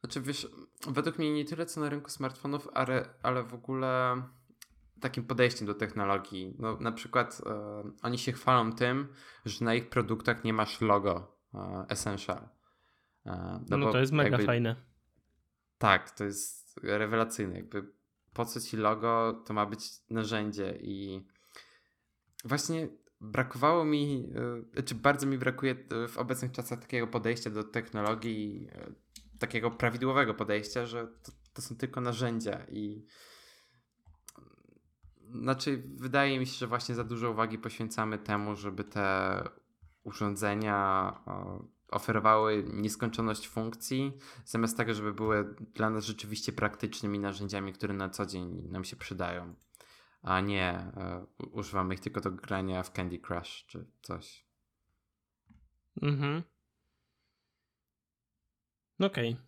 Znaczy 0.00 0.20
wiesz, 0.20 0.48
według 0.88 1.18
mnie 1.18 1.32
nie 1.32 1.44
tyle 1.44 1.66
co 1.66 1.80
na 1.80 1.88
rynku 1.88 2.10
smartfonów, 2.10 2.68
ale, 2.74 3.08
ale 3.22 3.42
w 3.42 3.54
ogóle 3.54 4.22
takim 5.00 5.24
podejściem 5.24 5.66
do 5.66 5.74
technologii. 5.74 6.56
No, 6.58 6.76
na 6.80 6.92
przykład 6.92 7.40
e, 7.46 7.82
oni 8.02 8.18
się 8.18 8.32
chwalą 8.32 8.72
tym, 8.72 9.08
że 9.44 9.64
na 9.64 9.74
ich 9.74 9.88
produktach 9.88 10.44
nie 10.44 10.52
masz 10.52 10.80
logo 10.80 11.38
e, 11.54 11.86
Essential. 11.88 12.48
E, 13.26 13.64
no, 13.68 13.76
no 13.76 13.92
to 13.92 13.98
jest 13.98 14.12
mega 14.12 14.30
jakby, 14.30 14.46
fajne. 14.46 14.76
Tak, 15.78 16.10
to 16.10 16.24
jest 16.24 16.80
rewelacyjne. 16.82 17.56
Jakby 17.56 17.96
po 18.36 18.44
co 18.44 18.60
ci 18.60 18.76
logo, 18.76 19.42
to 19.46 19.54
ma 19.54 19.66
być 19.66 19.80
narzędzie 20.10 20.78
i 20.80 21.26
właśnie 22.44 22.88
brakowało 23.20 23.84
mi, 23.84 24.32
e, 24.34 24.72
znaczy 24.72 24.94
bardzo 24.94 25.26
mi 25.26 25.38
brakuje 25.38 25.74
w 26.08 26.18
obecnych 26.18 26.52
czasach 26.52 26.80
takiego 26.80 27.06
podejścia 27.06 27.50
do 27.50 27.64
technologii, 27.64 28.68
e, 28.72 28.92
takiego 29.38 29.70
prawidłowego 29.70 30.34
podejścia, 30.34 30.86
że 30.86 31.06
to, 31.06 31.32
to 31.52 31.62
są 31.62 31.76
tylko 31.76 32.00
narzędzia 32.00 32.66
i 32.68 33.06
znaczy, 35.32 35.82
wydaje 35.96 36.38
mi 36.38 36.46
się, 36.46 36.52
że 36.52 36.66
właśnie 36.66 36.94
za 36.94 37.04
dużo 37.04 37.30
uwagi 37.30 37.58
poświęcamy 37.58 38.18
temu, 38.18 38.56
żeby 38.56 38.84
te 38.84 39.42
urządzenia 40.04 41.12
oferowały 41.88 42.64
nieskończoność 42.72 43.48
funkcji, 43.48 44.12
zamiast 44.44 44.76
tego, 44.76 44.94
żeby 44.94 45.14
były 45.14 45.54
dla 45.74 45.90
nas 45.90 46.04
rzeczywiście 46.04 46.52
praktycznymi 46.52 47.18
narzędziami, 47.18 47.72
które 47.72 47.94
na 47.94 48.08
co 48.08 48.26
dzień 48.26 48.62
nam 48.68 48.84
się 48.84 48.96
przydają, 48.96 49.54
a 50.22 50.40
nie 50.40 50.92
uh, 51.38 51.54
używamy 51.54 51.94
ich 51.94 52.00
tylko 52.00 52.20
do 52.20 52.30
grania 52.30 52.82
w 52.82 52.92
Candy 52.92 53.18
Crush 53.18 53.64
czy 53.66 53.86
coś. 54.02 54.46
Mhm. 56.02 56.42
Okej. 59.00 59.32
Okay. 59.32 59.46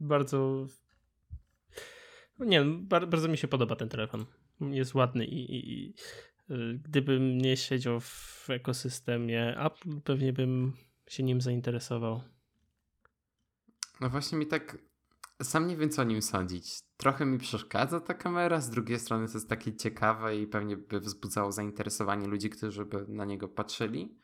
Bardzo 0.00 0.66
nie, 2.38 2.64
bardzo 2.82 3.28
mi 3.28 3.38
się 3.38 3.48
podoba 3.48 3.76
ten 3.76 3.88
telefon. 3.88 4.26
Jest 4.60 4.94
ładny 4.94 5.24
i, 5.24 5.56
i, 5.56 5.72
i 5.72 5.88
y, 5.88 5.94
gdybym 6.84 7.38
nie 7.38 7.56
siedział 7.56 8.00
w 8.00 8.46
ekosystemie 8.50 9.60
Apple, 9.60 10.00
pewnie 10.04 10.32
bym 10.32 10.72
się 11.08 11.22
nim 11.22 11.40
zainteresował. 11.40 12.20
No 14.00 14.10
właśnie 14.10 14.38
mi 14.38 14.46
tak 14.46 14.78
sam 15.42 15.66
nie 15.68 15.76
wiem 15.76 15.90
co 15.90 16.02
o 16.02 16.04
nim 16.04 16.22
sądzić. 16.22 16.80
Trochę 16.96 17.26
mi 17.26 17.38
przeszkadza 17.38 18.00
ta 18.00 18.14
kamera, 18.14 18.60
z 18.60 18.70
drugiej 18.70 18.98
strony 18.98 19.26
to 19.26 19.34
jest 19.34 19.48
takie 19.48 19.76
ciekawe 19.76 20.36
i 20.36 20.46
pewnie 20.46 20.76
by 20.76 21.00
wzbudzało 21.00 21.52
zainteresowanie 21.52 22.26
ludzi, 22.26 22.50
którzy 22.50 22.84
by 22.84 23.04
na 23.08 23.24
niego 23.24 23.48
patrzyli. 23.48 24.18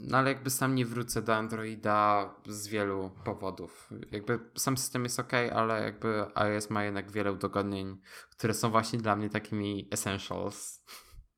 No 0.00 0.18
ale 0.18 0.32
jakby 0.32 0.50
sam 0.50 0.74
nie 0.74 0.86
wrócę 0.86 1.22
do 1.22 1.34
Androida 1.34 2.30
z 2.46 2.68
wielu 2.68 3.10
powodów. 3.24 3.90
Jakby 4.10 4.38
sam 4.56 4.76
system 4.76 5.04
jest 5.04 5.20
ok, 5.20 5.32
ale 5.54 5.84
jakby 5.84 6.24
iOS 6.34 6.70
ma 6.70 6.84
jednak 6.84 7.12
wiele 7.12 7.32
udogodnień, 7.32 8.00
które 8.30 8.54
są 8.54 8.70
właśnie 8.70 8.98
dla 8.98 9.16
mnie 9.16 9.30
takimi 9.30 9.88
essentials. 9.90 10.84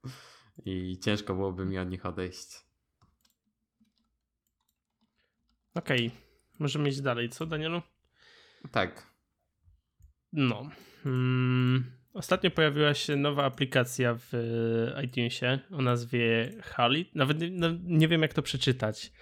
I 0.65 0.99
ciężko 0.99 1.35
byłoby 1.35 1.67
mi 1.67 1.79
od 1.79 1.89
nich 1.89 2.07
odejść. 2.07 2.71
Okej, 5.75 6.07
okay. 6.07 6.21
możemy 6.59 6.89
iść 6.89 7.01
dalej, 7.01 7.29
co 7.29 7.47
Danielu? 7.47 7.83
Tak. 8.73 9.07
No. 10.33 10.71
Hmm. 11.03 12.00
Ostatnio 12.15 12.51
pojawiła 12.51 12.95
się 12.95 13.17
nowa 13.17 13.45
aplikacja 13.45 14.19
w 14.19 14.33
iTunesie 15.05 15.59
o 15.71 15.83
nazwie 15.83 16.53
Halit. 16.63 17.15
Nawet 17.15 17.41
nie, 17.41 17.51
no, 17.51 17.69
nie 17.83 18.09
wiem, 18.09 18.23
jak 18.23 18.35
to 18.35 18.43
przeczytać. 18.43 19.13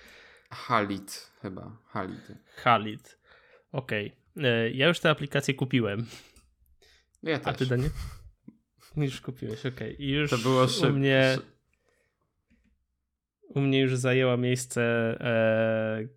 Halit 0.51 1.33
chyba. 1.43 1.77
Halit. 1.87 2.33
Halit. 2.57 3.19
Okej. 3.73 4.13
Okay. 4.37 4.49
E, 4.49 4.71
ja 4.71 4.89
już 4.89 5.01
tę 5.01 5.11
aplikację 5.11 5.55
kupiłem. 5.55 6.07
Ja 7.23 7.39
też. 7.39 7.49
A 7.49 7.53
ty, 7.53 7.67
Daniel? 7.67 7.91
Już 8.97 9.21
kupiłeś, 9.21 9.61
okej. 9.61 9.73
Okay. 9.73 10.07
I 10.07 10.11
już 10.11 10.31
to 10.31 10.39
było 10.39 10.69
szyb... 10.69 10.91
u 10.91 10.93
mnie 10.93 11.39
u 13.49 13.61
mnie 13.61 13.81
już 13.81 13.97
zajęła 13.97 14.37
miejsce 14.37 14.83
e, 15.21 16.09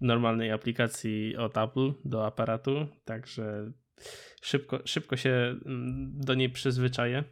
normalnej 0.00 0.52
aplikacji 0.52 1.36
od 1.36 1.58
Apple 1.58 1.92
do 2.04 2.26
aparatu, 2.26 2.86
także 3.04 3.72
szybko, 4.42 4.80
szybko 4.84 5.16
się 5.16 5.30
mm, 5.30 6.20
do 6.20 6.34
niej 6.34 6.50
przyzwyczaję. 6.50 7.24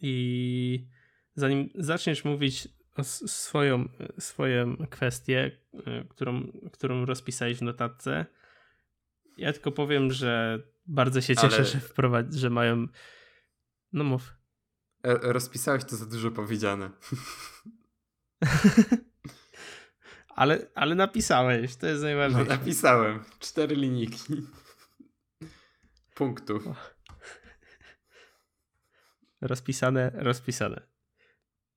I 0.00 0.86
zanim 1.34 1.70
zaczniesz 1.74 2.24
mówić 2.24 2.68
swoją, 3.02 3.88
swoją 4.18 4.76
kwestię, 4.90 5.50
e, 5.86 6.04
którą, 6.04 6.52
którą 6.72 7.04
rozpisałeś 7.04 7.58
w 7.58 7.62
notatce, 7.62 8.26
ja 9.36 9.52
tylko 9.52 9.72
powiem, 9.72 10.12
że 10.12 10.62
bardzo 10.86 11.20
się 11.20 11.36
cieszę, 11.36 11.56
Ale... 11.56 11.64
że 11.64 11.80
wprowadzi, 11.80 12.38
że 12.38 12.50
mają. 12.50 12.86
No 13.92 14.04
mów. 14.04 14.34
E, 15.02 15.32
rozpisałeś 15.32 15.84
to 15.84 15.96
za 15.96 16.06
dużo 16.06 16.30
powiedziane. 16.30 16.90
ale, 20.28 20.66
ale 20.74 20.94
napisałeś, 20.94 21.76
to 21.76 21.86
jest 21.86 22.02
najważniejsze. 22.02 22.50
No, 22.50 22.56
napisałem. 22.56 23.24
Cztery 23.38 23.76
linijki 23.76 24.34
punktów. 26.20 26.64
Rozpisane, 29.40 30.12
rozpisane. 30.14 30.80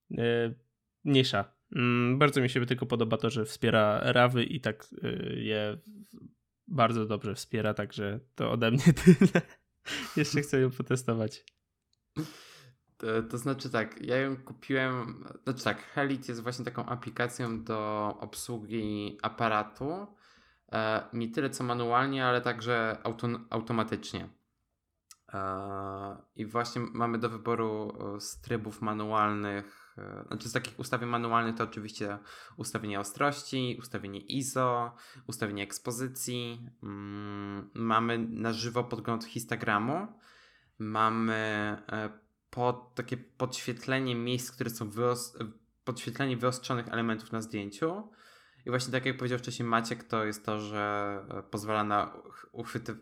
Yy, 0.10 0.56
mniejsza. 1.04 1.54
Yy, 1.72 2.18
bardzo 2.18 2.42
mi 2.42 2.50
się 2.50 2.66
tylko 2.66 2.86
podoba 2.86 3.18
to, 3.18 3.30
że 3.30 3.46
wspiera 3.46 4.12
rawy 4.12 4.44
i 4.44 4.62
tak 4.62 4.88
yy, 4.92 5.36
je 5.36 5.78
bardzo 6.68 7.06
dobrze 7.06 7.36
wspiera, 7.36 7.74
także 7.74 8.20
to 8.36 8.52
ode 8.52 8.72
mnie 8.72 8.94
tyle. 9.04 9.42
Jeszcze 10.18 10.42
chcę 10.42 10.60
ją 10.60 10.72
potestować. 10.72 11.46
To, 12.98 13.24
to, 13.24 13.38
znaczy 13.38 13.70
tak, 13.70 14.02
ja 14.02 14.18
ją 14.18 14.38
kupiłem, 14.38 15.24
znaczy 15.44 15.64
tak, 15.64 15.84
Helit 15.84 16.28
jest 16.30 16.44
właśnie 16.44 16.66
taką 16.66 16.86
aplikacją 16.86 17.64
do 17.64 18.08
obsługi 18.20 19.18
aparatu 19.22 19.86
E, 19.86 20.23
nie 21.14 21.32
tyle 21.32 21.50
co 21.50 21.64
manualnie, 21.64 22.26
ale 22.26 22.42
także 22.42 22.98
auto, 23.04 23.28
automatycznie. 23.50 24.30
E, 25.34 26.18
I 26.36 26.46
właśnie 26.46 26.82
mamy 26.94 27.18
do 27.18 27.30
wyboru 27.30 27.94
e, 28.16 28.20
z 28.20 28.42
trybów 28.42 28.82
manualnych, 28.82 29.96
znaczy 30.28 30.50
z 30.50 30.54
takich 30.54 30.80
ustawień 30.80 31.10
manualnych 31.10 31.56
to 31.56 31.64
oczywiście 31.64 32.18
ustawienie 32.58 33.00
ostrości, 33.00 33.78
ustawienie 33.80 34.20
ISO, 34.20 34.96
ustawienie 35.28 35.64
ekspozycji. 35.64 36.70
Mm, 36.84 37.70
mamy 37.74 38.18
na 38.18 38.54
żywo 38.54 38.84
podgląd 38.84 39.26
histogramu, 39.26 40.08
mamy 40.80 41.78
pod 42.50 42.96
takie 42.96 43.18
podświetlenie 43.18 44.16
miejsc, 44.16 44.52
które 44.52 44.70
są 44.70 44.90
wyos 44.90 45.38
podświetlenie 45.84 46.38
wyostrzonych 46.38 46.88
elementów 46.88 47.32
na 47.32 47.42
zdjęciu. 47.42 48.10
I 48.66 48.70
właśnie 48.70 48.92
tak 48.92 49.06
jak 49.06 49.18
powiedział 49.18 49.40
wcześniej 49.40 49.70
Maciek, 49.70 50.04
to 50.04 50.26
jest 50.26 50.46
to, 50.46 50.60
że 50.60 51.26
e, 51.30 51.44
pozwala 51.44 51.84
na 51.84 52.14
uchwyty, 52.52 52.96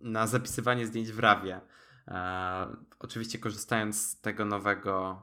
na 0.00 0.26
zapisywanie 0.26 0.86
zdjęć 0.86 1.12
w 1.12 1.18
rawie. 1.18 1.60
E, 2.08 2.76
oczywiście 2.98 3.38
korzystając 3.38 4.10
z 4.10 4.20
tego 4.20 4.44
nowego 4.44 5.22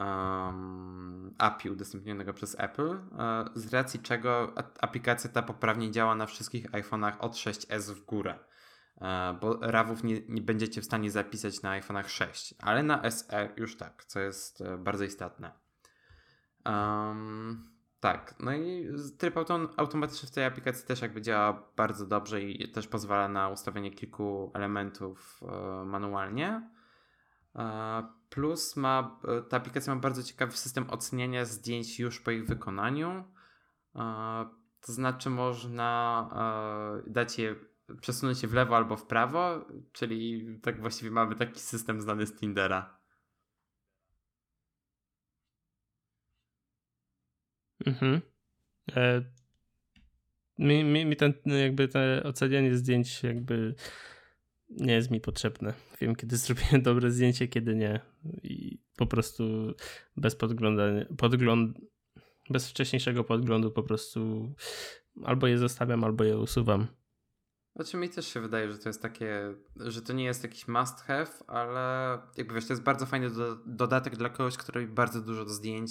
um, 0.00 1.34
API 1.38 1.70
udostępnionego 1.70 2.32
przez 2.32 2.56
Apple, 2.58 2.90
e, 2.90 3.44
z 3.54 3.72
racji 3.72 4.00
czego 4.00 4.52
aplikacja 4.80 5.30
ta 5.30 5.42
poprawnie 5.42 5.90
działa 5.90 6.14
na 6.14 6.26
wszystkich 6.26 6.70
iPhone'ach 6.70 7.12
od 7.18 7.32
6s 7.32 7.94
w 7.94 8.04
górę. 8.04 8.38
E, 9.00 9.38
bo 9.40 9.58
RAWów 9.60 10.04
nie, 10.04 10.20
nie 10.28 10.42
będziecie 10.42 10.80
w 10.80 10.84
stanie 10.84 11.10
zapisać 11.10 11.62
na 11.62 11.80
iPhone'ach 11.80 12.08
6, 12.08 12.54
ale 12.58 12.82
na 12.82 13.10
SE 13.10 13.48
już 13.56 13.76
tak, 13.76 14.04
co 14.04 14.20
jest 14.20 14.60
e, 14.60 14.78
bardzo 14.78 15.04
istotne. 15.04 15.52
Um, 16.66 17.69
tak, 18.00 18.34
no 18.40 18.52
i 18.54 18.88
tryb 19.18 19.34
automatyczny 19.76 20.28
w 20.28 20.32
tej 20.32 20.44
aplikacji 20.44 20.86
też 20.86 21.02
jakby 21.02 21.22
działa 21.22 21.72
bardzo 21.76 22.06
dobrze 22.06 22.42
i 22.42 22.72
też 22.72 22.88
pozwala 22.88 23.28
na 23.28 23.48
ustawienie 23.48 23.90
kilku 23.90 24.50
elementów 24.54 25.40
e, 25.42 25.84
manualnie. 25.84 26.70
Plus 28.30 28.76
ma, 28.76 29.20
ta 29.48 29.56
aplikacja 29.56 29.94
ma 29.94 30.00
bardzo 30.00 30.22
ciekawy 30.22 30.52
system 30.52 30.90
oceniania 30.90 31.44
zdjęć 31.44 32.00
już 32.00 32.20
po 32.20 32.30
ich 32.30 32.46
wykonaniu. 32.46 33.24
To 34.80 34.92
znaczy 34.92 35.30
można 35.30 36.28
dać 37.06 37.38
je 37.38 37.56
przesunąć 38.00 38.38
się 38.38 38.48
w 38.48 38.54
lewo 38.54 38.76
albo 38.76 38.96
w 38.96 39.06
prawo, 39.06 39.64
czyli 39.92 40.46
tak 40.62 40.80
właściwie 40.80 41.10
mamy 41.10 41.34
taki 41.34 41.60
system 41.60 42.00
znany 42.00 42.26
z 42.26 42.36
Tindera. 42.36 42.99
Mhm. 47.86 48.20
E, 48.96 49.22
mi, 50.58 51.04
mi, 51.04 51.16
ten 51.16 51.34
jakby 51.44 51.88
te 51.88 52.22
ocenianie 52.24 52.76
zdjęć 52.76 53.22
jakby 53.22 53.74
nie 54.70 54.92
jest 54.92 55.10
mi 55.10 55.20
potrzebne. 55.20 55.74
Wiem, 56.00 56.16
kiedy 56.16 56.36
zrobiłem 56.46 56.82
dobre 56.82 57.10
zdjęcie, 57.10 57.48
kiedy 57.48 57.76
nie. 57.76 58.00
I 58.42 58.78
po 58.96 59.06
prostu 59.06 59.74
bez 60.16 60.36
podglądania, 60.36 61.04
podgląd, 61.18 61.78
bez 62.50 62.70
wcześniejszego 62.70 63.24
podglądu 63.24 63.70
po 63.70 63.82
prostu 63.82 64.52
albo 65.24 65.46
je 65.46 65.58
zostawiam, 65.58 66.04
albo 66.04 66.24
je 66.24 66.38
usuwam. 66.38 66.86
Znaczy 67.76 67.96
mi 67.96 68.08
też 68.08 68.26
się 68.26 68.40
wydaje, 68.40 68.72
że 68.72 68.78
to 68.78 68.88
jest 68.88 69.02
takie, 69.02 69.54
że 69.76 70.02
to 70.02 70.12
nie 70.12 70.24
jest 70.24 70.42
jakiś 70.42 70.68
must 70.68 71.00
have, 71.00 71.30
ale 71.46 72.18
jakby 72.36 72.54
wiesz, 72.54 72.66
to 72.66 72.72
jest 72.72 72.82
bardzo 72.82 73.06
fajny 73.06 73.30
do, 73.30 73.56
dodatek 73.56 74.16
dla 74.16 74.28
kogoś, 74.28 74.56
kto 74.56 74.72
robi 74.72 74.86
bardzo 74.86 75.20
dużo 75.20 75.48
zdjęć 75.48 75.90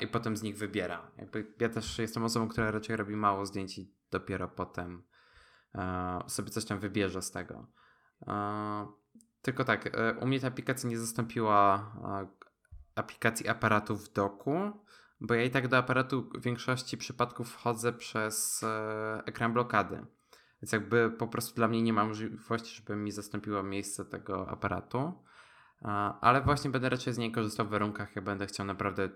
i 0.00 0.06
potem 0.06 0.36
z 0.36 0.42
nich 0.42 0.58
wybiera. 0.58 1.10
Jakby 1.18 1.52
ja 1.60 1.68
też 1.68 1.98
jestem 1.98 2.24
osobą, 2.24 2.48
która 2.48 2.70
raczej 2.70 2.96
robi 2.96 3.16
mało 3.16 3.46
zdjęć 3.46 3.78
i 3.78 3.94
dopiero 4.10 4.48
potem 4.48 5.02
e, 5.74 6.20
sobie 6.26 6.50
coś 6.50 6.64
tam 6.64 6.78
wybierze 6.78 7.22
z 7.22 7.30
tego. 7.30 7.66
E, 8.26 8.86
tylko 9.42 9.64
tak, 9.64 9.86
e, 9.86 10.14
u 10.14 10.26
mnie 10.26 10.40
ta 10.40 10.48
aplikacja 10.48 10.90
nie 10.90 10.98
zastąpiła 10.98 11.92
e, 12.04 12.28
aplikacji 12.94 13.48
aparatu 13.48 13.96
w 13.96 14.12
doku, 14.12 14.58
bo 15.20 15.34
ja 15.34 15.44
i 15.44 15.50
tak 15.50 15.68
do 15.68 15.76
aparatu 15.76 16.30
w 16.34 16.42
większości 16.42 16.98
przypadków 16.98 17.50
wchodzę 17.50 17.92
przez 17.92 18.62
e, 18.62 19.22
ekran 19.26 19.52
blokady. 19.52 20.06
Więc 20.62 20.72
jakby 20.72 21.10
po 21.10 21.28
prostu 21.28 21.54
dla 21.54 21.68
mnie 21.68 21.82
nie 21.82 21.92
ma 21.92 22.04
możliwości, 22.04 22.76
żeby 22.76 22.96
mi 22.96 23.12
zastąpiło 23.12 23.62
miejsce 23.62 24.04
tego 24.04 24.48
aparatu. 24.48 25.12
Ale 26.20 26.40
właśnie 26.40 26.70
będę 26.70 26.88
raczej 26.88 27.12
z 27.12 27.18
niej 27.18 27.32
korzystał 27.32 27.66
w 27.66 27.70
warunkach, 27.70 28.16
jak 28.16 28.24
będę 28.24 28.46
chciał 28.46 28.66
naprawdę, 28.66 29.08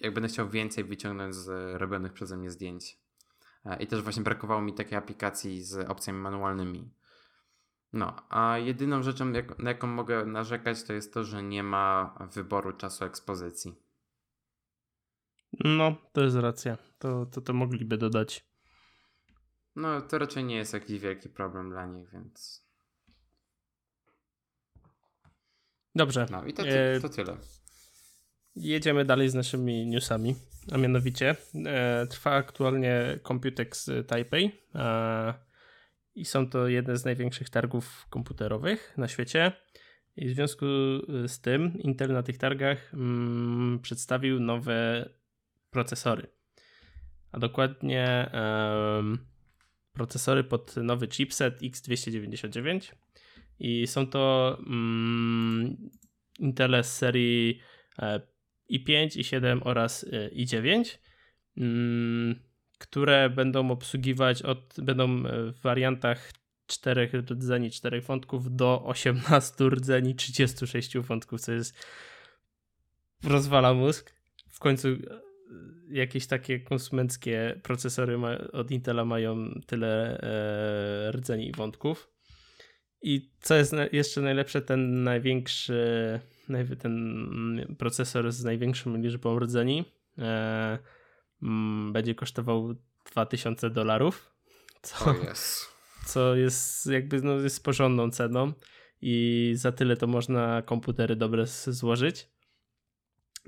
jak 0.00 0.14
będę 0.14 0.28
chciał 0.28 0.48
więcej 0.48 0.84
wyciągnąć 0.84 1.34
z 1.34 1.76
robionych 1.80 2.12
przeze 2.12 2.36
mnie 2.36 2.50
zdjęć. 2.50 2.98
I 3.80 3.86
też 3.86 4.02
właśnie 4.02 4.22
brakowało 4.22 4.62
mi 4.62 4.74
takiej 4.74 4.98
aplikacji 4.98 5.62
z 5.62 5.90
opcjami 5.90 6.18
manualnymi. 6.18 6.90
No, 7.92 8.16
a 8.28 8.58
jedyną 8.58 9.02
rzeczą, 9.02 9.32
na 9.58 9.70
jaką 9.70 9.86
mogę 9.86 10.26
narzekać, 10.26 10.82
to 10.82 10.92
jest 10.92 11.14
to, 11.14 11.24
że 11.24 11.42
nie 11.42 11.62
ma 11.62 12.18
wyboru 12.32 12.72
czasu 12.72 13.04
ekspozycji. 13.04 13.74
No, 15.64 15.96
to 16.12 16.22
jest 16.22 16.36
racja. 16.36 16.78
To, 16.98 17.26
to, 17.26 17.40
to 17.40 17.52
mogliby 17.52 17.98
dodać. 17.98 18.46
No, 19.76 20.00
to 20.00 20.18
raczej 20.18 20.44
nie 20.44 20.56
jest 20.56 20.72
jakiś 20.72 21.00
wielki 21.00 21.28
problem 21.28 21.70
dla 21.70 21.86
nich, 21.86 22.10
więc. 22.10 22.64
Dobrze. 25.94 26.26
No 26.30 26.44
i 26.44 26.52
to, 26.52 26.62
ty, 26.62 26.98
to 27.02 27.08
tyle. 27.08 27.36
Jedziemy 28.56 29.04
dalej 29.04 29.28
z 29.28 29.34
naszymi 29.34 29.86
newsami. 29.86 30.34
A 30.72 30.78
mianowicie 30.78 31.36
e, 31.66 32.06
trwa 32.06 32.30
aktualnie 32.30 33.18
Computex 33.28 33.90
Taipei. 34.06 34.52
E, 34.74 35.34
I 36.14 36.24
są 36.24 36.50
to 36.50 36.68
jedne 36.68 36.96
z 36.96 37.04
największych 37.04 37.50
targów 37.50 38.06
komputerowych 38.10 38.94
na 38.96 39.08
świecie. 39.08 39.52
I 40.16 40.28
w 40.28 40.34
związku 40.34 40.66
z 41.26 41.40
tym 41.40 41.78
Intel 41.78 42.12
na 42.12 42.22
tych 42.22 42.38
targach 42.38 42.94
mm, 42.94 43.78
przedstawił 43.82 44.40
nowe 44.40 45.08
procesory. 45.70 46.26
A 47.32 47.38
dokładnie 47.38 48.30
procesory 49.92 50.44
pod 50.44 50.76
nowy 50.76 51.08
chipset 51.08 51.62
X299 51.62 52.92
i 53.58 53.86
są 53.86 54.06
to 54.06 54.56
mm, 54.66 55.90
Intel 56.38 56.84
z 56.84 56.92
serii 56.92 57.60
i5, 58.70 59.06
i7 59.06 59.60
oraz 59.64 60.06
e, 60.12 60.30
i9, 60.30 60.98
mm, 61.56 62.40
które 62.78 63.30
będą 63.30 63.70
obsługiwać 63.70 64.42
od, 64.42 64.74
będą 64.78 65.22
w 65.52 65.60
wariantach 65.62 66.32
4 66.66 67.10
rdzeni 67.30 67.70
4 67.70 68.00
wątków 68.00 68.56
do 68.56 68.84
18 68.84 69.64
rdzeni 69.64 70.14
36 70.14 70.98
wątków, 70.98 71.40
co 71.40 71.52
jest 71.52 71.86
rozwala 73.24 73.74
mózg. 73.74 74.14
W 74.50 74.58
końcu 74.58 74.88
jakieś 75.90 76.26
takie 76.26 76.60
konsumenckie 76.60 77.60
procesory 77.62 78.18
od 78.52 78.70
Intela 78.70 79.04
mają 79.04 79.60
tyle 79.66 80.20
e, 80.20 81.12
rdzeni 81.12 81.48
i 81.48 81.52
wątków. 81.52 82.10
I 83.02 83.30
co 83.40 83.54
jest 83.54 83.74
jeszcze 83.92 84.20
najlepsze, 84.20 84.62
ten 84.62 85.02
największy, 85.02 86.20
ten 86.78 87.76
procesor 87.78 88.32
z 88.32 88.44
największą 88.44 88.96
liczbą 88.96 89.38
rdzeni 89.38 89.84
e, 90.18 90.78
m, 91.42 91.92
będzie 91.92 92.14
kosztował 92.14 92.74
2000 93.12 93.70
dolarów. 93.70 94.30
Co, 94.82 95.04
oh 95.04 95.30
yes. 95.32 95.68
co 96.06 96.36
jest 96.36 96.86
jakby 96.86 97.22
no, 97.22 97.32
jest 97.32 97.64
porządną 97.64 98.10
ceną 98.10 98.52
i 99.00 99.52
za 99.56 99.72
tyle 99.72 99.96
to 99.96 100.06
można 100.06 100.62
komputery 100.62 101.16
dobre 101.16 101.46
złożyć. 101.66 102.28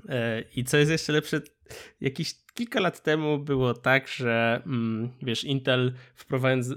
E, 0.09 0.41
I 0.41 0.63
co 0.63 0.77
jest 0.77 0.91
jeszcze 0.91 1.13
lepsze, 1.13 1.41
jakieś 2.01 2.46
kilka 2.57 2.79
lat 2.79 3.03
temu 3.03 3.39
było 3.39 3.73
tak, 3.73 4.07
że 4.07 4.61
mm, 4.65 5.09
wiesz, 5.21 5.43
Intel 5.43 5.93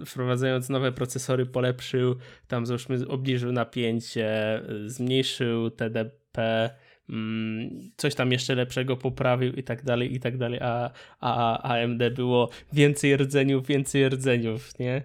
wprowadzając, 0.05 0.69
nowe 0.69 0.93
procesory 0.93 1.47
polepszył, 1.47 2.17
tam 2.49 2.67
załóżmy 2.67 3.09
obniżył 3.09 3.53
napięcie, 3.53 4.63
zmniejszył 4.87 5.71
TDP, 5.71 6.71
mm, 7.09 7.91
coś 7.97 8.15
tam 8.15 8.33
jeszcze 8.33 8.55
lepszego 8.55 8.97
poprawił 8.97 9.53
i 9.53 9.63
tak 9.63 9.85
dalej, 9.85 10.15
i 10.15 10.21
tak 10.21 10.39
dalej, 10.39 10.61
a, 10.63 10.91
a 11.21 11.63
AMD 11.63 12.03
było 12.15 12.51
więcej 12.73 13.17
rdzeniów, 13.17 13.67
więcej 13.67 14.09
rdzeniów, 14.09 14.79
nie? 14.79 15.03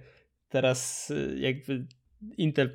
Teraz 0.50 1.12
y, 1.12 1.36
jakby 1.40 1.86
Intel, 2.38 2.70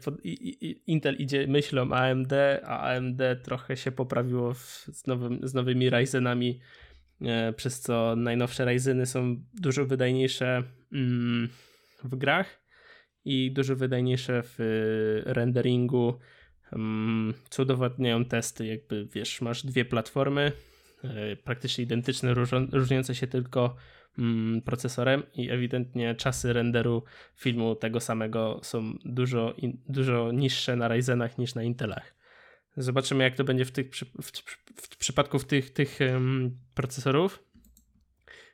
Intel 0.87 1.17
idzie 1.17 1.47
myślą 1.47 1.93
AMD, 1.93 2.33
a 2.65 2.81
AMD 2.81 3.23
trochę 3.43 3.77
się 3.77 3.93
poprawiło 3.93 4.55
z, 4.55 5.07
nowym, 5.07 5.41
z 5.43 5.55
nowymi 5.55 5.91
Ryzenami, 5.91 6.61
przez 7.57 7.81
co 7.81 8.17
najnowsze 8.17 8.65
Ryzeny 8.65 9.07
są 9.07 9.37
dużo 9.55 9.87
wydajniejsze 9.87 10.63
mm, 10.93 11.49
w 12.05 12.17
grach 12.17 12.61
i 13.25 13.53
dużo 13.53 13.77
wydajniejsze 13.77 14.43
w 14.43 14.61
y, 14.61 15.23
renderingu, 15.35 16.19
mm, 16.73 17.35
co 17.51 17.63
udowadniają 17.63 18.25
testy. 18.25 18.67
Jakby 18.67 19.07
wiesz, 19.13 19.41
masz 19.41 19.67
dwie 19.67 19.85
platformy, 19.85 20.53
e, 21.05 21.37
praktycznie 21.37 21.85
identyczne, 21.85 22.35
różniące 22.73 23.15
się 23.15 23.27
tylko 23.27 23.77
mm, 24.19 24.63
procesorem 24.63 25.23
i 25.35 25.51
ewidentnie 25.51 26.15
czasy 26.15 26.53
renderu 26.53 27.05
filmu 27.37 27.75
tego 27.75 28.01
samego 28.01 28.61
są 28.63 28.93
dużo, 29.05 29.55
dużo 29.89 30.33
niższe 30.33 30.77
na 30.77 30.89
Ryzenach 30.89 31.39
niż 31.39 31.55
na 31.55 31.63
Intelach. 31.63 32.20
Zobaczymy, 32.77 33.25
jak 33.25 33.37
to 33.37 33.45
będzie 33.45 33.65
w, 33.65 33.73
tych, 33.73 33.91
w, 33.97 34.31
w, 34.31 34.31
w 34.77 34.97
przypadku 34.97 35.39
tych, 35.39 35.71
tych 35.71 35.99
um, 36.01 36.59
procesorów. 36.75 37.45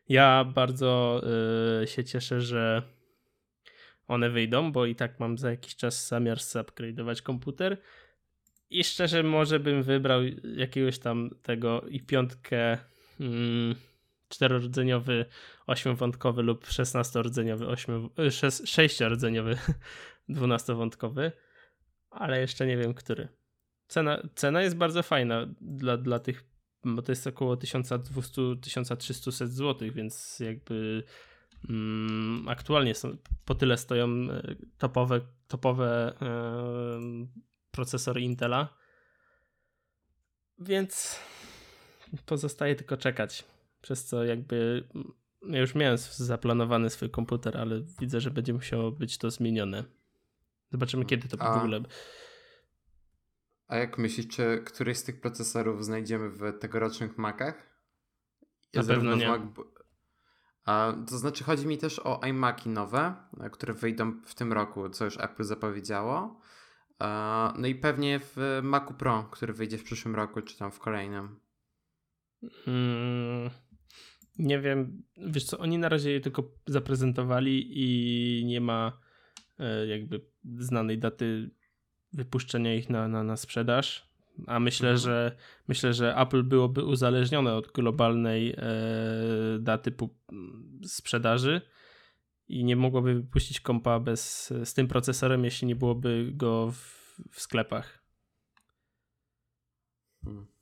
Ja 0.09 0.45
bardzo 0.45 1.23
y, 1.83 1.87
się 1.87 2.05
cieszę, 2.05 2.41
że 2.41 2.83
one 4.09 4.31
wyjdą, 4.31 4.73
bo 4.73 4.87
i 4.87 4.95
tak 4.95 5.21
mam 5.21 5.39
za 5.39 5.51
jakiś 5.51 5.77
czas 5.77 6.09
zamiar 6.09 6.39
zupgrade'ować 6.39 7.23
komputer. 7.23 7.79
I 8.71 8.85
szczerze, 8.85 9.23
może 9.23 9.61
bym 9.61 9.83
wybrał 9.83 10.21
jakiegoś 10.57 10.99
tam 10.99 11.31
tego 11.43 11.81
i 11.81 12.01
piątkę 12.01 12.79
mm, 13.21 13.75
czterorodzeniowy, 14.29 15.25
ośmiowątkowy 15.67 16.43
lub 16.43 16.67
szesnastorodzeniowy, 16.67 17.67
ośmiu, 17.67 18.11
szes, 18.31 18.63
sześciorodzeniowy, 18.67 19.59
dwunastowątkowy, 20.29 21.33
ale 22.11 22.41
jeszcze 22.41 22.67
nie 22.67 22.77
wiem, 22.77 22.95
który. 22.95 23.29
Cena, 23.89 24.23
cena 24.35 24.63
jest 24.63 24.77
bardzo 24.77 25.03
fajna 25.03 25.47
dla, 25.61 25.97
dla 25.97 26.19
tych, 26.19 26.45
bo 26.85 27.03
to 27.03 27.13
jest 27.13 27.27
około 27.27 27.55
1200-1300 27.57 29.47
zł, 29.47 29.89
więc 29.93 30.41
jakby 30.41 31.03
mm, 31.69 32.49
aktualnie 32.49 32.95
są, 32.95 33.17
po 33.45 33.55
tyle 33.55 33.77
stoją 33.77 34.07
e, 34.07 34.55
topowe, 34.79 35.21
topowe 35.49 36.15
yy, 36.21 37.27
procesory 37.71 38.21
Intela. 38.21 38.77
Więc 40.59 41.21
pozostaje 42.27 42.75
tylko 42.75 42.97
czekać. 42.97 43.45
Przez 43.83 44.05
co 44.05 44.25
jakby 44.25 44.89
ja 45.43 45.61
już 45.61 45.75
miałem 45.75 45.99
zaplanowany 45.99 46.91
swój 46.91 47.11
komputer, 47.11 47.57
ale 47.57 47.83
widzę, 48.01 48.21
że 48.21 48.31
będzie 48.31 48.53
musiało 48.53 48.93
być 48.93 49.19
to 49.19 49.31
zmienione. 49.31 49.85
Zobaczymy, 50.73 51.05
kiedy 51.05 51.29
to 51.29 51.43
A... 51.43 51.55
w 51.55 51.59
ogóle 51.59 51.81
a 53.69 53.77
jak 53.77 53.99
myślisz, 53.99 54.29
czy 54.29 54.63
któryś 54.67 54.97
z 54.99 55.05
tych 55.05 55.21
procesorów 55.21 55.85
znajdziemy 55.85 56.31
w 56.31 56.59
tegorocznych 56.59 57.19
Macach? 57.19 57.77
Ja 58.73 58.83
Na 58.83 58.89
pewno 58.89 59.17
nie. 59.17 59.29
Mac... 59.29 59.41
A, 60.65 60.95
to 61.09 61.19
znaczy 61.19 61.45
chodzi 61.45 61.67
mi 61.67 61.79
też 61.79 61.99
o 61.99 62.21
iMaki 62.27 62.69
nowe, 62.69 63.15
które 63.53 63.75
wyjdą 63.75 64.21
w 64.25 64.35
tym 64.35 64.53
roku, 64.53 64.89
co 64.89 65.05
już 65.05 65.21
Apple 65.21 65.45
zapowiedziało. 65.45 66.41
No 67.59 67.67
i 67.67 67.75
pewnie 67.75 68.21
w 68.21 68.61
Macu 68.63 68.95
Pro, 68.95 69.29
który 69.31 69.53
wyjdzie 69.53 69.79
w 69.79 69.85
przyszłym 69.85 70.15
roku, 70.15 70.43
czy 70.43 70.59
tam 70.59 70.73
w 70.73 70.79
kolejnym. 70.79 71.41
Hmm, 72.65 73.51
nie 74.39 74.61
wiem, 74.61 75.03
wiesz 75.17 75.45
co, 75.45 75.59
oni 75.59 75.79
na 75.79 75.89
razie 75.89 76.11
je 76.11 76.21
tylko 76.21 76.43
zaprezentowali 76.67 77.73
i 77.73 78.45
nie 78.45 78.61
ma 78.61 79.01
e, 79.59 79.87
jakby 79.87 80.27
znanej 80.59 80.99
daty 80.99 81.51
wypuszczenia 82.13 82.75
ich 82.75 82.91
na, 82.91 83.09
na, 83.09 83.23
na 83.23 83.37
sprzedaż. 83.37 84.07
A 84.47 84.61
myślę, 84.61 84.89
mhm. 84.89 84.99
że 84.99 85.37
myślę, 85.69 85.95
że 85.95 86.17
Apple 86.17 86.43
byłoby 86.43 86.85
uzależnione 86.85 87.55
od 87.55 87.73
globalnej 87.73 88.51
e, 88.51 88.63
daty 89.61 89.93
sprzedaży 90.85 91.61
i 92.49 92.65
nie 92.65 92.77
mogłoby 92.77 93.15
wypuścić 93.15 93.61
kompa 93.61 94.01
bez, 94.01 94.53
z 94.65 94.75
tym 94.75 94.89
procesorem, 94.89 95.45
jeśli 95.45 95.69
nie 95.69 95.77
byłoby 95.77 96.31
go 96.35 96.71
w, 96.71 97.21
w 97.31 97.41
sklepach. 97.41 98.03
Hmm. 100.25 100.56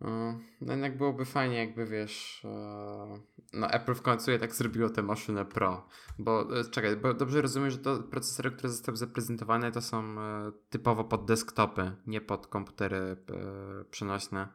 No 0.00 0.72
jednak 0.72 0.96
byłoby 0.96 1.24
fajnie, 1.24 1.56
jakby 1.56 1.86
wiesz, 1.86 2.44
e, 2.44 3.20
no 3.52 3.70
Apple 3.70 3.94
w 3.94 4.02
końcu 4.02 4.30
je 4.30 4.38
tak 4.38 4.54
zrobiło 4.54 4.90
tę 4.90 5.02
maszynę 5.02 5.44
Pro, 5.44 5.88
bo 6.18 6.60
e, 6.60 6.64
czekaj, 6.64 6.96
bo 6.96 7.14
dobrze 7.14 7.42
rozumiem, 7.42 7.70
że 7.70 7.78
to 7.78 8.02
procesory, 8.02 8.50
które 8.50 8.68
zostały 8.68 8.96
zaprezentowane 8.96 9.72
to 9.72 9.80
są 9.80 10.20
e, 10.20 10.52
typowo 10.70 11.04
pod 11.04 11.24
desktopy, 11.24 11.92
nie 12.06 12.20
pod 12.20 12.46
komputery 12.46 13.16
przenośne. 13.90 14.48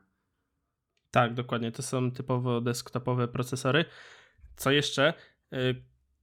Tak, 1.12 1.34
dokładnie, 1.34 1.72
to 1.72 1.84
są 1.84 2.12
typowo 2.12 2.62
desktopowe 2.62 3.28
procesory. 3.28 3.86
Co 4.56 4.72
jeszcze, 4.72 5.14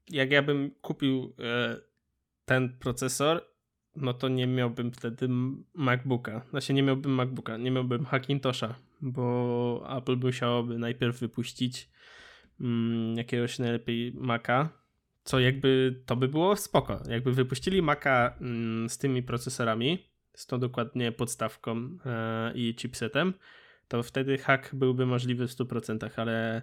jak 0.09 0.31
ja 0.31 0.43
bym 0.43 0.71
kupił 0.81 1.35
ten 2.45 2.79
procesor, 2.79 3.45
no 3.97 4.15
to 4.15 4.29
nie 4.29 4.47
miałbym 4.47 4.93
wtedy 4.93 5.29
MacBooka. 5.75 6.43
Znaczy 6.51 6.75
nie 6.75 6.83
miałbym 6.83 7.15
MacBooka, 7.15 7.57
nie 7.57 7.71
miałbym 7.71 8.05
Hackintosha, 8.05 8.75
bo 9.01 9.97
Apple 9.97 10.17
musiałoby 10.17 10.79
najpierw 10.79 11.21
wypuścić 11.21 11.91
mm, 12.61 13.17
jakiegoś 13.17 13.59
najlepiej 13.59 14.13
Maca, 14.13 14.69
co 15.25 15.41
jakby 15.41 16.03
to 16.07 16.17
by 16.17 16.29
było 16.29 16.57
spoko. 16.57 17.03
Jakby 17.09 17.33
wypuścili 17.33 17.83
Maca 17.83 18.35
mm, 18.41 18.89
z 18.89 18.99
tymi 18.99 19.23
procesorami, 19.23 20.09
z 20.35 20.47
tą 20.47 20.61
dokładnie 20.61 21.13
podstawką 21.13 21.99
e, 22.07 22.53
i 22.55 22.75
chipsetem, 22.75 23.35
to 23.89 24.03
wtedy 24.03 24.39
hack 24.39 24.75
byłby 24.75 25.07
możliwy 25.07 25.49
w 25.49 25.51
100%, 25.51 26.11
ale 26.17 26.63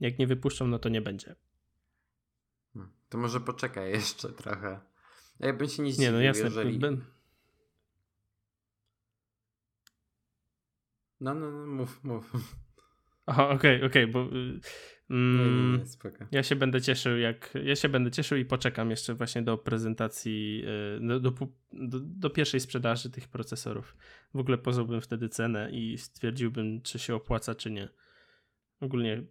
jak 0.00 0.18
nie 0.18 0.26
wypuszczą, 0.26 0.66
no 0.66 0.78
to 0.78 0.88
nie 0.88 1.00
będzie. 1.00 1.34
Hmm. 2.74 2.92
To 3.08 3.18
może 3.18 3.40
poczekaj 3.40 3.90
jeszcze 4.00 4.28
trochę. 4.28 4.80
Ja 5.40 5.52
bym 5.52 5.68
się 5.68 5.82
nie 5.82 5.92
zdziwił, 5.92 6.12
nie, 6.12 6.16
no 6.16 6.22
jasne, 6.22 6.44
jeżeli... 6.44 6.78
Ben... 6.78 7.04
No, 11.20 11.34
no, 11.34 11.50
no, 11.50 11.66
mów, 11.66 12.04
mów. 12.04 12.32
Aha, 13.26 13.48
okej, 13.48 13.76
okay, 13.76 13.86
okej, 13.86 14.04
okay, 14.04 14.12
bo... 14.12 14.28
Mm, 15.10 15.38
nie, 15.38 15.72
nie, 15.72 15.78
nie, 16.20 16.26
ja 16.30 16.42
się 16.42 16.56
będę 16.56 16.80
cieszył, 16.80 17.18
jak... 17.18 17.54
Ja 17.64 17.76
się 17.76 17.88
będę 17.88 18.10
cieszył 18.10 18.38
i 18.38 18.44
poczekam 18.44 18.90
jeszcze 18.90 19.14
właśnie 19.14 19.42
do 19.42 19.58
prezentacji, 19.58 20.64
do, 21.00 21.20
do, 21.20 21.30
do, 21.72 22.00
do 22.00 22.30
pierwszej 22.30 22.60
sprzedaży 22.60 23.10
tych 23.10 23.28
procesorów. 23.28 23.96
W 24.34 24.38
ogóle 24.38 24.58
poznałbym 24.58 25.00
wtedy 25.00 25.28
cenę 25.28 25.70
i 25.70 25.98
stwierdziłbym, 25.98 26.82
czy 26.82 26.98
się 26.98 27.14
opłaca, 27.14 27.54
czy 27.54 27.70
nie. 27.70 27.88
Ogólnie 28.80 29.22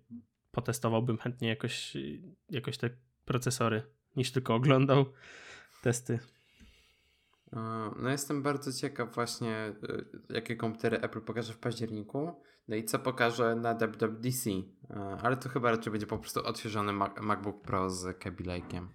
potestowałbym 0.51 1.17
chętnie 1.17 1.47
jakoś, 1.47 1.97
jakoś 2.49 2.77
te 2.77 2.89
procesory, 3.25 3.83
niż 4.15 4.31
tylko 4.31 4.55
oglądał 4.55 5.05
testy. 5.81 6.19
No 7.99 8.09
jestem 8.09 8.43
bardzo 8.43 8.73
ciekaw 8.73 9.15
właśnie, 9.15 9.73
y, 9.89 10.33
jakie 10.33 10.55
komputery 10.55 11.01
Apple 11.01 11.21
pokaże 11.21 11.53
w 11.53 11.57
październiku, 11.57 12.43
no 12.67 12.75
i 12.75 12.83
co 12.83 12.99
pokaże 12.99 13.55
na 13.55 13.73
WWDC, 13.73 14.49
ale 15.21 15.37
to 15.37 15.49
chyba 15.49 15.71
raczej 15.71 15.91
będzie 15.91 16.07
po 16.07 16.17
prostu 16.17 16.45
odświeżony 16.45 16.93
MacBook 17.21 17.61
Pro 17.61 17.89
z 17.89 18.19
Kaby 18.19 18.43
Lake'iem. 18.43 18.87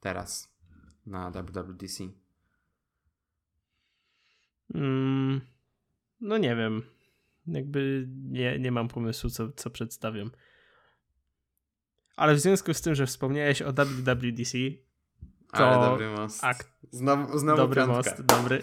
Teraz 0.00 0.56
na 1.06 1.30
WWDC. 1.30 2.04
Mm, 4.74 5.40
no 6.20 6.38
nie 6.38 6.56
wiem. 6.56 6.82
Jakby 7.46 8.08
nie, 8.08 8.58
nie 8.58 8.72
mam 8.72 8.88
pomysłu, 8.88 9.30
co, 9.30 9.52
co 9.52 9.70
przedstawiam. 9.70 10.30
Ale 12.16 12.34
w 12.34 12.40
związku 12.40 12.74
z 12.74 12.80
tym, 12.80 12.94
że 12.94 13.06
wspomniałeś 13.06 13.62
o 13.62 13.72
WWDC, 13.72 14.58
to 15.52 15.68
Ale 15.68 15.86
dobry 15.86 16.10
most. 16.10 16.44
Akt... 16.44 16.75
Znowu, 16.90 17.38
znowu 17.38 17.56
dobry 17.56 17.80
piątka. 17.80 17.96
most, 17.96 18.22
dobry. 18.22 18.62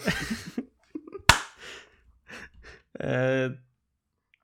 e, 3.00 3.50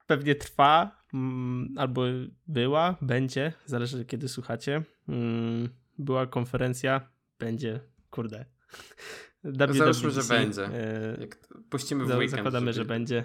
pewnie 0.06 0.34
trwa, 0.34 1.04
mm, 1.14 1.74
albo 1.76 2.02
była, 2.46 2.96
będzie, 3.00 3.52
zależy 3.66 4.04
kiedy 4.04 4.28
słuchacie. 4.28 4.82
Mm, 5.08 5.68
była 5.98 6.26
konferencja, 6.26 7.10
będzie, 7.38 7.80
kurde. 8.10 8.44
WWDC, 9.44 9.74
Załóżmy, 9.74 10.10
że 10.10 10.22
będzie. 10.22 10.66
E, 10.66 11.16
Jak 11.20 11.36
puścimy 11.70 12.04
w 12.04 12.08
weekend. 12.08 12.30
Zakładamy, 12.30 12.72
żeby... 12.72 12.84
że 12.84 12.84
będzie. 12.84 13.24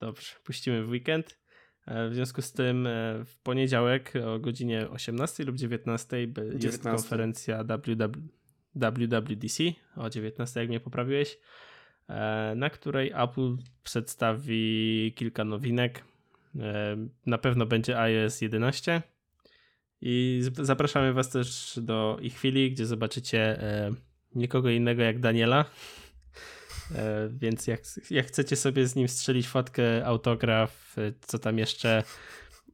Dobrze, 0.00 0.32
puścimy 0.44 0.84
w 0.84 0.88
weekend. 0.88 1.38
E, 1.88 2.08
w 2.08 2.14
związku 2.14 2.42
z 2.42 2.52
tym 2.52 2.86
e, 2.86 3.24
w 3.24 3.38
poniedziałek 3.42 4.12
o 4.26 4.38
godzinie 4.38 4.88
18 4.90 5.44
lub 5.44 5.56
19 5.56 6.20
jest 6.20 6.34
19. 6.36 6.90
konferencja 6.90 7.64
WWDC 8.74 9.62
o 9.96 10.10
19, 10.10 10.60
jak 10.60 10.68
mnie 10.68 10.80
poprawiłeś, 10.80 11.38
e, 12.08 12.52
na 12.56 12.70
której 12.70 13.12
Apple 13.16 13.56
przedstawi 13.82 15.12
kilka 15.16 15.44
nowinek. 15.44 16.04
Na 17.26 17.38
pewno 17.38 17.66
będzie 17.66 18.00
iOS 18.00 18.40
11 18.40 19.02
i 20.00 20.42
zapraszamy 20.52 21.12
Was 21.12 21.30
też 21.30 21.78
do 21.82 22.18
ich 22.22 22.34
chwili, 22.34 22.72
gdzie 22.72 22.86
zobaczycie 22.86 23.60
nikogo 24.34 24.70
innego 24.70 25.02
jak 25.02 25.20
Daniela. 25.20 25.64
E, 26.94 27.28
więc 27.32 27.66
jak, 27.66 27.80
jak 28.10 28.26
chcecie 28.26 28.56
sobie 28.56 28.86
z 28.86 28.96
nim 28.96 29.08
strzelić 29.08 29.48
fotkę, 29.48 30.06
autograf, 30.06 30.98
e, 30.98 31.12
co 31.20 31.38
tam 31.38 31.58
jeszcze, 31.58 32.02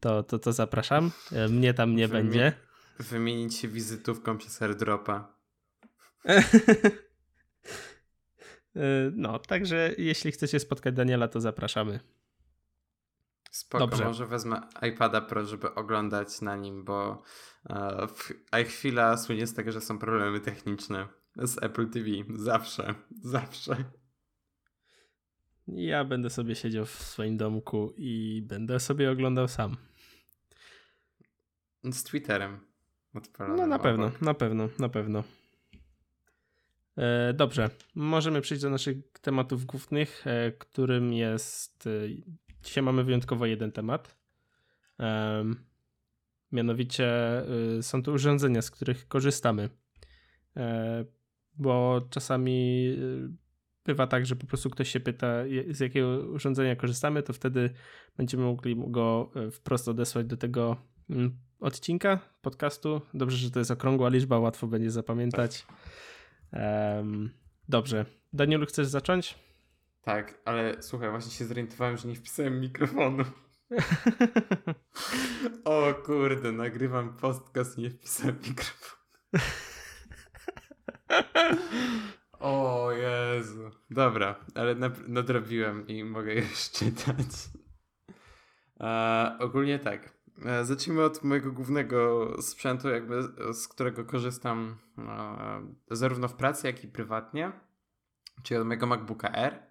to, 0.00 0.22
to, 0.22 0.38
to 0.38 0.52
zapraszam. 0.52 1.10
E, 1.32 1.48
mnie 1.48 1.74
tam 1.74 1.96
nie 1.96 2.08
będzie. 2.08 2.52
Wymienić 2.98 3.54
się 3.56 3.68
wizytówką 3.68 4.38
przez 4.38 4.62
airdropa. 4.62 5.34
no, 9.12 9.38
także 9.38 9.94
jeśli 9.98 10.32
chcecie 10.32 10.60
spotkać 10.60 10.94
Daniela, 10.94 11.28
to 11.28 11.40
zapraszamy. 11.40 12.00
Spoko, 13.50 13.86
Dobrze. 13.86 14.04
może 14.04 14.26
wezmę 14.26 14.60
iPada 14.82 15.20
Pro, 15.20 15.44
żeby 15.44 15.74
oglądać 15.74 16.40
na 16.40 16.56
nim, 16.56 16.84
bo 16.84 17.22
e, 18.52 18.64
chwila 18.64 19.16
słynie 19.16 19.46
z 19.46 19.54
tego, 19.54 19.72
że 19.72 19.80
są 19.80 19.98
problemy 19.98 20.40
techniczne 20.40 21.08
z 21.36 21.62
Apple 21.62 21.90
TV. 21.90 22.08
Zawsze, 22.34 22.94
zawsze. 23.22 23.76
Ja 25.68 26.04
będę 26.04 26.30
sobie 26.30 26.54
siedział 26.54 26.84
w 26.84 26.90
swoim 26.90 27.36
domku 27.36 27.94
i 27.96 28.42
będę 28.46 28.80
sobie 28.80 29.10
oglądał 29.10 29.48
sam. 29.48 29.76
Z 31.84 32.02
Twitterem. 32.02 32.60
No 33.38 33.66
na 33.66 33.78
pewno, 33.78 34.12
na 34.20 34.34
pewno, 34.34 34.68
na 34.78 34.88
pewno. 34.88 35.24
E, 36.96 37.32
dobrze, 37.32 37.70
możemy 37.94 38.40
przejść 38.40 38.62
do 38.62 38.70
naszych 38.70 38.96
tematów 39.20 39.64
głównych, 39.64 40.26
e, 40.26 40.52
którym 40.52 41.12
jest. 41.12 41.88
Dzisiaj 42.62 42.84
mamy 42.84 43.04
wyjątkowo 43.04 43.46
jeden 43.46 43.72
temat. 43.72 44.16
Mianowicie 46.52 47.12
są 47.80 48.02
to 48.02 48.12
urządzenia, 48.12 48.62
z 48.62 48.70
których 48.70 49.08
korzystamy. 49.08 49.68
Bo 51.56 52.00
czasami 52.10 52.88
bywa 53.84 54.06
tak, 54.06 54.26
że 54.26 54.36
po 54.36 54.46
prostu 54.46 54.70
ktoś 54.70 54.88
się 54.88 55.00
pyta, 55.00 55.26
z 55.70 55.80
jakiego 55.80 56.08
urządzenia 56.08 56.76
korzystamy, 56.76 57.22
to 57.22 57.32
wtedy 57.32 57.70
będziemy 58.16 58.42
mogli 58.44 58.76
go 58.86 59.30
wprost 59.52 59.88
odesłać 59.88 60.26
do 60.26 60.36
tego 60.36 60.76
mm, 61.10 61.36
odcinka 61.60 62.18
podcastu. 62.42 63.00
Dobrze, 63.14 63.36
że 63.36 63.50
to 63.50 63.58
jest 63.58 63.70
okrągła 63.70 64.08
liczba, 64.08 64.38
łatwo 64.38 64.66
będzie 64.66 64.90
zapamiętać. 64.90 65.66
Um, 66.52 67.30
dobrze. 67.68 68.06
Danielu, 68.32 68.66
chcesz 68.66 68.86
zacząć? 68.86 69.38
Tak, 70.02 70.40
ale 70.44 70.82
słuchaj, 70.82 71.10
właśnie 71.10 71.32
się 71.32 71.44
zorientowałem, 71.44 71.96
że 71.96 72.08
nie 72.08 72.14
wpisałem 72.14 72.60
mikrofonu. 72.60 73.24
o 75.64 75.94
kurde, 75.94 76.52
nagrywam 76.52 77.16
podcast, 77.16 77.78
nie 77.78 77.90
wpisałem 77.90 78.36
mikrofonu. 78.48 79.04
o 82.40 82.90
Jezu. 82.92 83.70
Dobra, 83.90 84.34
ale 84.54 84.74
nadrobiłem 85.08 85.86
i 85.86 86.04
mogę 86.04 86.34
już 86.34 86.70
czytać. 86.70 87.28
E, 88.80 89.36
ogólnie 89.40 89.78
tak. 89.78 90.14
E, 90.44 90.64
zacznijmy 90.64 91.02
od 91.02 91.24
mojego 91.24 91.52
głównego 91.52 92.30
sprzętu, 92.42 92.88
jakby 92.88 93.22
z 93.52 93.68
którego 93.68 94.04
korzystam 94.04 94.76
e, 94.98 95.96
zarówno 95.96 96.28
w 96.28 96.34
pracy, 96.34 96.66
jak 96.66 96.84
i 96.84 96.88
prywatnie, 96.88 97.52
czyli 98.42 98.60
od 98.60 98.66
mojego 98.66 98.86
MacBooka 98.86 99.32
Air. 99.32 99.62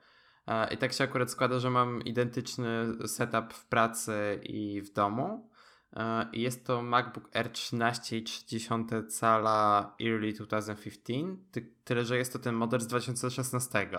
E, 0.48 0.74
I 0.74 0.78
tak 0.78 0.94
się 0.94 1.04
akurat 1.04 1.32
składa, 1.32 1.60
że 1.60 1.70
mam 1.70 2.02
identyczny 2.02 2.68
setup 3.08 3.54
w 3.54 3.66
pracy 3.66 4.40
i 4.44 4.82
w 4.82 4.94
domu. 4.94 5.50
E, 5.96 6.30
jest 6.34 6.66
to 6.66 6.82
MacBook 6.82 7.30
Air 7.36 7.52
13,3 7.52 9.08
cala 9.08 9.96
Early 10.02 10.34
2015, 10.34 11.62
tyle 11.84 12.06
że 12.06 12.18
jest 12.18 12.34
to 12.34 12.40
ten 12.40 12.56
model 12.56 12.80
z 12.80 12.88
2016. 12.88 13.90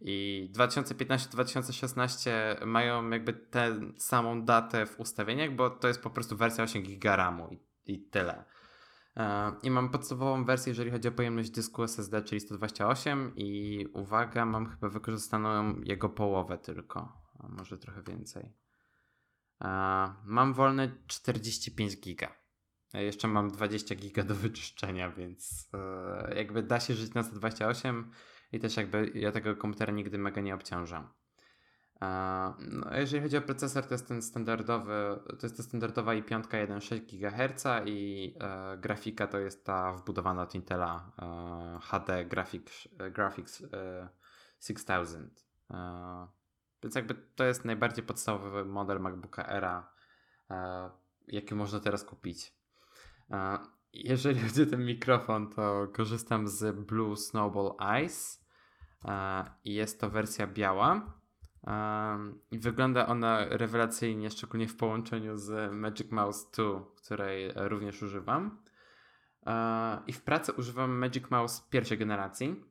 I 0.00 0.50
2015-2016 0.54 2.30
mają 2.66 3.10
jakby 3.10 3.32
tę 3.32 3.80
samą 3.96 4.44
datę 4.44 4.86
w 4.86 5.00
ustawieniach, 5.00 5.54
bo 5.54 5.70
to 5.70 5.88
jest 5.88 6.02
po 6.02 6.10
prostu 6.10 6.36
wersja 6.36 6.64
8 6.64 6.82
GB 6.82 7.16
RAMu 7.16 7.48
i, 7.48 7.58
i 7.92 7.98
tyle. 8.08 8.44
E, 9.16 9.52
I 9.62 9.70
mam 9.70 9.90
podstawową 9.90 10.44
wersję, 10.44 10.70
jeżeli 10.70 10.90
chodzi 10.90 11.08
o 11.08 11.12
pojemność 11.12 11.50
dysku 11.50 11.82
SSD, 11.82 12.22
czyli 12.22 12.40
128 12.40 13.32
i 13.36 13.86
uwaga, 13.92 14.46
mam 14.46 14.66
chyba 14.66 14.88
wykorzystaną 14.88 15.80
jego 15.80 16.08
połowę 16.08 16.58
tylko, 16.58 17.22
a 17.38 17.48
może 17.48 17.78
trochę 17.78 18.02
więcej. 18.02 18.63
Mam 20.24 20.54
wolne 20.54 20.92
45 21.06 22.00
giga. 22.00 22.28
Jeszcze 22.94 23.28
mam 23.28 23.50
20 23.50 23.94
giga 23.94 24.22
do 24.22 24.34
wyczyszczenia, 24.34 25.10
więc 25.10 25.70
e, 25.74 26.34
jakby 26.36 26.62
da 26.62 26.80
się 26.80 26.94
żyć 26.94 27.14
na 27.14 27.22
128 27.22 28.10
i 28.52 28.60
też 28.60 28.76
jakby 28.76 29.10
ja 29.14 29.32
tego 29.32 29.56
komputera 29.56 29.92
nigdy 29.92 30.18
mega 30.18 30.40
nie 30.40 30.54
obciążam. 30.54 31.08
No, 32.00 32.96
jeżeli 32.96 33.22
chodzi 33.22 33.36
o 33.36 33.42
procesor, 33.42 33.86
to 33.86 33.94
jest 33.94 34.08
ten 34.08 34.22
standardowy, 34.22 35.20
to 35.38 35.46
jest 35.46 35.56
ta 35.56 35.62
standardowa 35.62 36.12
i5 36.12 36.42
1,6 36.42 37.00
GHz 37.00 37.64
i 37.86 38.34
e, 38.40 38.78
grafika 38.78 39.26
to 39.26 39.38
jest 39.38 39.64
ta 39.64 39.92
wbudowana 39.92 40.42
od 40.42 40.54
Intela 40.54 41.12
e, 41.18 41.78
HD 41.82 42.24
Graphics, 42.24 42.88
Graphics 43.12 43.62
e, 43.72 44.08
6000. 44.60 45.30
E, 46.84 46.86
więc 46.86 46.94
jakby 46.94 47.14
to 47.14 47.44
jest 47.44 47.64
najbardziej 47.64 48.04
podstawowy 48.04 48.64
model 48.64 49.00
MacBooka 49.00 49.46
Era, 49.46 49.90
e, 50.50 50.90
jaki 51.28 51.54
można 51.54 51.80
teraz 51.80 52.04
kupić. 52.04 52.52
E, 53.30 53.58
jeżeli 53.92 54.40
chodzi 54.40 54.62
o 54.62 54.66
ten 54.66 54.84
mikrofon, 54.84 55.50
to 55.50 55.88
korzystam 55.92 56.48
z 56.48 56.76
Blue 56.76 57.16
Snowball 57.16 57.74
Ice 58.04 58.38
e, 59.04 59.44
jest 59.64 60.00
to 60.00 60.10
wersja 60.10 60.46
biała. 60.46 61.24
I 62.50 62.58
wygląda 62.58 63.06
ona 63.06 63.44
rewelacyjnie, 63.48 64.30
szczególnie 64.30 64.68
w 64.68 64.76
połączeniu 64.76 65.36
z 65.36 65.72
Magic 65.72 66.10
Mouse 66.10 66.50
2, 66.52 66.64
której 66.96 67.52
również 67.54 68.02
używam. 68.02 68.62
I 70.06 70.12
w 70.12 70.22
pracy 70.22 70.52
używam 70.52 70.98
Magic 70.98 71.30
Mouse 71.30 71.62
pierwszej 71.70 71.98
generacji. 71.98 72.64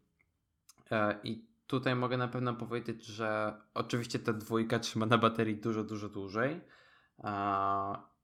I 1.24 1.46
tutaj 1.68 1.96
mogę 1.96 2.18
na 2.18 2.28
pewno 2.28 2.54
powiedzieć, 2.54 3.06
że 3.06 3.54
oczywiście 3.74 4.20
ta 4.20 4.34
dwójka 4.34 4.80
trzyma 4.80 5.06
na 5.06 5.18
baterii 5.18 5.56
dużo, 5.56 5.84
dużo 5.84 6.10
dłużej. 6.10 6.62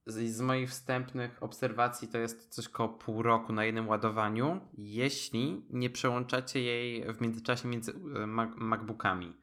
Z 0.05 0.41
moich 0.41 0.69
wstępnych 0.69 1.43
obserwacji 1.43 2.07
to 2.07 2.17
jest 2.17 2.47
coś 2.47 2.69
koło 2.69 2.89
pół 2.89 3.21
roku 3.23 3.53
na 3.53 3.65
jednym 3.65 3.87
ładowaniu, 3.87 4.61
jeśli 4.73 5.65
nie 5.69 5.89
przełączacie 5.89 6.61
jej 6.61 7.13
w 7.13 7.21
międzyczasie 7.21 7.67
między 7.67 7.91
e, 7.91 8.27
MacBookami. 8.57 9.33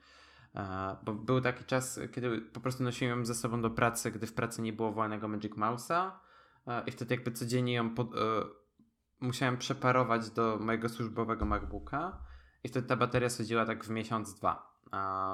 Bo 1.05 1.13
był 1.13 1.41
taki 1.41 1.65
czas, 1.65 2.01
kiedy 2.15 2.41
po 2.41 2.61
prostu 2.61 2.85
nosiłem 2.85 3.19
ją 3.19 3.25
ze 3.25 3.35
sobą 3.35 3.63
do 3.63 3.71
pracy, 3.71 4.11
gdy 4.11 4.27
w 4.27 4.33
pracy 4.33 4.63
nie 4.63 4.73
było 4.73 4.93
wolnego 4.93 5.29
Magic 5.29 5.53
Mouse'a 5.53 6.11
i 6.87 6.91
wtedy 6.91 7.15
jakby 7.15 7.33
codziennie 7.33 7.75
ją 7.75 7.95
pod, 7.95 8.15
e, 8.15 8.19
musiałem 9.21 9.57
przeparować 9.57 10.31
do 10.31 10.59
mojego 10.61 10.89
służbowego 10.89 11.45
MacBooka 11.45 12.19
i 12.67 12.69
wtedy 12.69 12.89
ta 12.89 12.97
bateria 12.97 13.31
schodziła 13.31 13.67
tak 13.67 13.85
w 13.85 13.91
miesiąc, 13.91 14.35
dwa. 14.35 14.77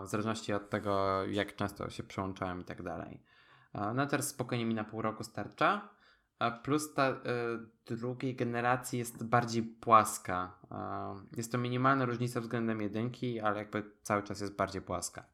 W 0.04 0.08
zależności 0.08 0.52
od 0.52 0.70
tego, 0.70 1.24
jak 1.26 1.56
często 1.56 1.90
się 1.90 2.02
przełączałem 2.02 2.60
i 2.60 2.64
tak 2.64 2.82
dalej. 2.82 3.22
No 3.94 4.06
teraz 4.06 4.28
spokojnie 4.28 4.66
mi 4.66 4.74
na 4.74 4.84
pół 4.84 5.02
roku 5.02 5.24
starcza. 5.24 5.88
Plus 6.62 6.94
ta 6.94 7.10
y, 7.10 7.14
drugiej 7.96 8.36
generacji 8.36 8.98
jest 8.98 9.24
bardziej 9.24 9.62
płaska. 9.62 10.58
Jest 11.36 11.52
to 11.52 11.58
minimalna 11.58 12.04
różnica 12.04 12.40
względem 12.40 12.80
jedynki, 12.80 13.40
ale 13.40 13.58
jakby 13.58 13.90
cały 14.02 14.22
czas 14.22 14.40
jest 14.40 14.56
bardziej 14.56 14.82
płaska. 14.82 15.24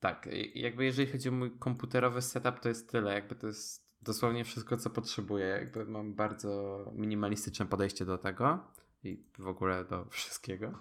Tak, 0.00 0.28
jakby 0.54 0.84
jeżeli 0.84 1.12
chodzi 1.12 1.28
o 1.28 1.32
mój 1.32 1.58
komputerowy 1.58 2.22
setup, 2.22 2.60
to 2.60 2.68
jest 2.68 2.90
tyle. 2.90 3.14
Jakby 3.14 3.34
to 3.34 3.46
jest 3.46 3.92
dosłownie 4.02 4.44
wszystko, 4.44 4.76
co 4.76 4.90
potrzebuję. 4.90 5.46
Jakby 5.46 5.84
mam 5.84 6.14
bardzo 6.14 6.84
minimalistyczne 6.94 7.66
podejście 7.66 8.04
do 8.04 8.18
tego 8.18 8.72
i 9.04 9.24
w 9.38 9.46
ogóle 9.46 9.84
do 9.84 10.04
wszystkiego. 10.10 10.78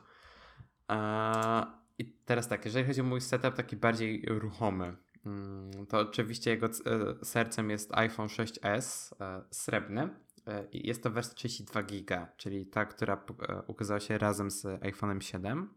I 1.98 2.06
teraz 2.26 2.48
tak, 2.48 2.66
jeżeli 2.66 2.88
chodzi 2.88 3.02
o 3.02 3.04
mój 3.04 3.22
setup 3.22 3.56
taki 3.56 3.76
bardziej 3.76 4.26
ruchomy, 4.28 4.98
mm, 5.26 5.88
to 5.88 6.00
oczywiście 6.00 6.52
jego 6.52 6.68
e, 6.68 6.70
sercem 7.26 7.70
jest 7.70 7.94
iPhone 7.94 8.28
6s 8.28 9.14
e, 9.20 9.44
srebrny. 9.52 10.10
E, 10.48 10.68
jest 10.74 11.04
to 11.04 11.12
wersja 11.12 11.36
32 11.36 11.84
GB, 11.84 12.28
czyli 12.38 12.66
ta, 12.66 12.86
która 12.86 13.26
ukazała 13.68 14.00
się 14.00 14.18
razem 14.18 14.52
z 14.52 14.64
iPhone'em 14.64 15.22
7. 15.22 15.74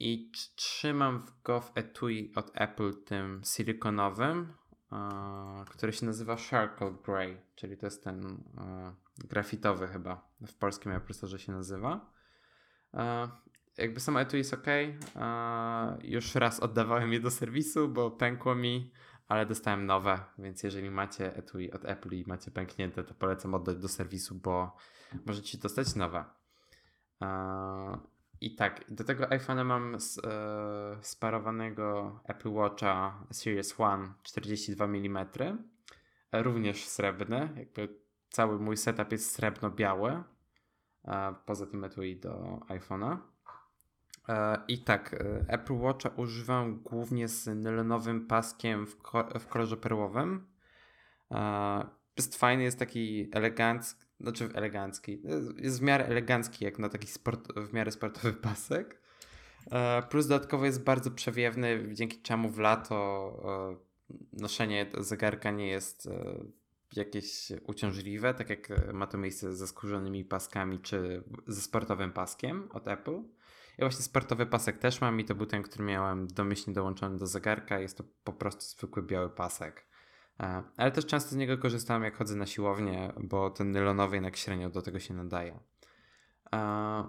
I 0.00 0.32
trzymam 0.56 1.26
go 1.44 1.60
w 1.60 1.72
etui 1.74 2.32
od 2.34 2.50
Apple 2.54 3.04
tym 3.04 3.42
silikonowym, 3.44 4.52
który 5.70 5.92
się 5.92 6.06
nazywa 6.06 6.36
Charcoal 6.36 6.94
Grey, 7.04 7.40
czyli 7.54 7.76
to 7.76 7.86
jest 7.86 8.04
ten 8.04 8.44
grafitowy 9.18 9.88
chyba 9.88 10.28
w 10.46 10.54
polskim 10.54 11.00
procesorze 11.00 11.38
się 11.38 11.52
nazywa. 11.52 12.12
E, 12.94 13.28
jakby 13.78 14.00
samo 14.00 14.20
etui 14.20 14.38
jest 14.38 14.54
ok. 14.54 14.66
E, 14.66 15.98
już 16.02 16.34
raz 16.34 16.60
oddawałem 16.60 17.12
je 17.12 17.20
do 17.20 17.30
serwisu, 17.30 17.88
bo 17.88 18.10
pękło 18.10 18.54
mi, 18.54 18.92
ale 19.28 19.46
dostałem 19.46 19.86
nowe, 19.86 20.20
więc 20.38 20.62
jeżeli 20.62 20.90
macie 20.90 21.36
etui 21.36 21.72
od 21.72 21.84
Apple 21.84 22.14
i 22.14 22.24
macie 22.26 22.50
pęknięte, 22.50 23.04
to 23.04 23.14
polecam 23.14 23.54
oddać 23.54 23.76
do 23.76 23.88
serwisu, 23.88 24.34
bo 24.34 24.76
możecie 25.26 25.58
dostać 25.58 25.94
nowe. 25.94 26.24
E, 28.42 28.46
I 28.46 28.54
tak, 28.54 28.84
do 28.88 29.04
tego 29.04 29.24
iPhone'a 29.24 29.64
mam 29.64 29.96
sparowanego 31.02 32.20
Apple 32.24 32.52
Watcha 32.52 33.24
Series 33.32 33.80
One 33.80 34.12
42 34.22 34.84
mm, 34.84 35.26
również 36.32 36.84
srebrny, 36.84 37.48
jakby 37.56 37.88
cały 38.30 38.58
mój 38.58 38.76
setup 38.76 39.12
jest 39.12 39.32
srebrno-biały. 39.32 40.22
Poza 41.46 41.66
tym 41.66 41.84
etui 41.84 42.16
do 42.16 42.60
iPhone'a. 42.68 43.18
E, 44.28 44.58
I 44.68 44.78
tak, 44.78 45.14
e, 45.14 45.44
Apple 45.48 45.74
Watcha 45.74 46.08
używam 46.16 46.80
głównie 46.82 47.28
z 47.28 47.46
nylonowym 47.46 48.26
paskiem 48.26 48.86
w, 48.86 48.96
w 49.40 49.46
kolorze 49.46 49.76
perłowym. 49.76 50.46
Jest 52.16 52.36
fajny, 52.36 52.62
jest 52.62 52.78
taki 52.78 53.28
elegancki, 53.32 54.07
znaczy 54.20 54.48
elegancki, 54.54 55.22
jest 55.56 55.80
w 55.80 55.82
miarę 55.82 56.06
elegancki 56.06 56.64
jak 56.64 56.78
na 56.78 56.88
taki 56.88 57.06
sport, 57.06 57.52
w 57.52 57.72
miarę 57.72 57.92
sportowy 57.92 58.32
pasek. 58.48 59.00
E, 59.70 60.02
plus 60.02 60.26
dodatkowo 60.26 60.64
jest 60.64 60.84
bardzo 60.84 61.10
przewiewny, 61.10 61.88
dzięki 61.92 62.22
czemu 62.22 62.48
w 62.48 62.58
lato 62.58 63.78
noszenie 64.32 64.86
zegarka 64.98 65.50
nie 65.50 65.68
jest 65.68 66.08
jakieś 66.96 67.52
uciążliwe, 67.66 68.34
tak 68.34 68.50
jak 68.50 68.92
ma 68.92 69.06
to 69.06 69.18
miejsce 69.18 69.54
ze 69.54 69.66
skórzanymi 69.66 70.24
paskami 70.24 70.78
czy 70.78 71.22
ze 71.46 71.60
sportowym 71.60 72.12
paskiem 72.12 72.68
od 72.72 72.88
Apple. 72.88 73.22
Ja 73.78 73.84
właśnie 73.84 74.02
sportowy 74.02 74.46
pasek 74.46 74.78
też 74.78 75.00
mam 75.00 75.20
i 75.20 75.24
to 75.24 75.34
był 75.34 75.46
ten, 75.46 75.62
który 75.62 75.84
miałem 75.84 76.26
domyślnie 76.26 76.74
dołączony 76.74 77.18
do 77.18 77.26
zegarka. 77.26 77.80
Jest 77.80 77.96
to 77.96 78.04
po 78.24 78.32
prostu 78.32 78.64
zwykły 78.64 79.02
biały 79.02 79.30
pasek. 79.30 79.87
E, 80.40 80.62
ale 80.76 80.90
też 80.90 81.06
często 81.06 81.30
z 81.30 81.36
niego 81.36 81.58
korzystam 81.58 82.02
jak 82.02 82.16
chodzę 82.16 82.36
na 82.36 82.46
siłownię, 82.46 83.12
bo 83.20 83.50
ten 83.50 83.72
nylonowy 83.72 84.16
jednak 84.16 84.36
średnio 84.36 84.70
do 84.70 84.82
tego 84.82 84.98
się 85.00 85.14
nadaje. 85.14 85.60
E, 86.52 87.04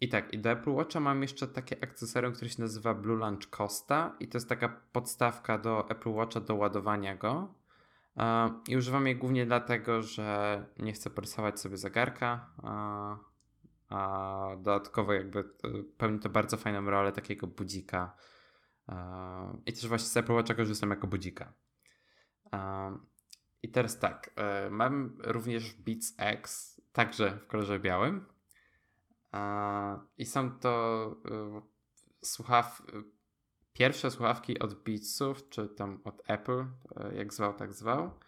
I 0.00 0.08
tak, 0.08 0.34
i 0.34 0.38
do 0.38 0.50
Apple 0.50 0.70
Watcha 0.70 1.00
mam 1.00 1.22
jeszcze 1.22 1.48
takie 1.48 1.76
akcesorium, 1.82 2.32
które 2.32 2.50
się 2.50 2.62
nazywa 2.62 2.94
Blue 2.94 3.18
Launch 3.18 3.50
Costa 3.50 4.16
i 4.20 4.28
to 4.28 4.36
jest 4.36 4.48
taka 4.48 4.68
podstawka 4.68 5.58
do 5.58 5.90
Apple 5.90 6.10
Watcha 6.10 6.40
do 6.40 6.54
ładowania 6.54 7.16
go. 7.16 7.54
E, 8.16 8.50
I 8.68 8.76
używam 8.76 9.06
jej 9.06 9.16
głównie 9.16 9.46
dlatego, 9.46 10.02
że 10.02 10.66
nie 10.78 10.92
chcę 10.92 11.10
porysować 11.10 11.60
sobie 11.60 11.76
zegarka, 11.76 12.50
a 13.88 14.48
dodatkowo 14.56 15.12
jakby 15.12 15.44
pełni 15.98 16.18
to 16.18 16.28
bardzo 16.28 16.56
fajną 16.56 16.90
rolę 16.90 17.12
takiego 17.12 17.46
budzika. 17.46 18.16
I 19.66 19.72
też 19.72 19.86
właśnie 19.88 20.08
z 20.08 20.16
Apple 20.16 20.32
Watcha 20.32 20.54
korzystam 20.54 20.90
jako 20.90 21.06
budzika. 21.06 21.52
I 23.62 23.68
teraz 23.68 23.98
tak, 23.98 24.30
e, 24.36 24.70
mam 24.70 25.16
również 25.24 25.74
Beats 25.74 26.14
X, 26.18 26.80
także 26.92 27.38
w 27.38 27.46
kolorze 27.46 27.80
białym. 27.80 28.26
I 30.18 30.26
są 30.26 30.58
to 30.58 31.04
e, 31.30 31.62
słuchaw... 32.24 32.82
pierwsze 33.72 34.10
słuchawki 34.10 34.58
od 34.58 34.84
Beatsów, 34.84 35.48
czy 35.48 35.68
tam 35.68 36.00
od 36.04 36.22
Apple, 36.26 36.66
e, 36.96 37.14
jak 37.14 37.34
zwał, 37.34 37.54
tak 37.54 37.72
zwał, 37.72 38.18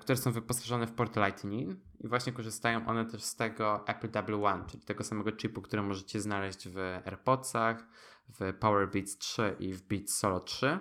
które 0.00 0.16
są 0.16 0.32
wyposażone 0.32 0.86
w 0.86 0.92
port 0.92 1.16
Lightning 1.16 1.78
i 2.00 2.08
właśnie 2.08 2.32
korzystają 2.32 2.86
one 2.86 3.06
też 3.06 3.22
z 3.22 3.36
tego 3.36 3.88
Apple 3.88 4.08
W1, 4.08 4.66
czyli 4.66 4.82
tego 4.82 5.04
samego 5.04 5.32
chipu, 5.36 5.62
który 5.62 5.82
możecie 5.82 6.20
znaleźć 6.20 6.68
w 6.68 6.78
AirPodsach, 6.78 7.86
w 8.28 8.54
Power 8.60 8.90
Beats 8.90 9.18
3 9.18 9.56
i 9.58 9.72
w 9.72 9.82
Beats 9.82 10.16
Solo 10.16 10.40
3. 10.40 10.78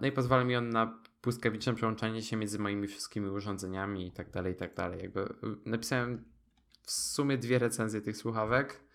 No 0.00 0.06
i 0.06 0.12
pozwala 0.12 0.44
mi 0.44 0.56
on 0.56 0.68
na 0.68 1.02
błyskawiczne 1.22 1.74
przełączanie 1.74 2.22
się 2.22 2.36
między 2.36 2.58
moimi 2.58 2.88
wszystkimi 2.88 3.28
urządzeniami 3.28 4.06
i 4.06 4.12
tak 4.12 4.30
dalej, 4.30 4.52
i 4.52 4.56
tak 4.56 4.74
dalej. 4.74 5.02
Jakby 5.02 5.20
y, 5.20 5.26
napisałem 5.66 6.24
w 6.82 6.90
sumie 6.90 7.38
dwie 7.38 7.58
recenzje 7.58 8.00
tych 8.00 8.16
słuchawek, 8.16 8.88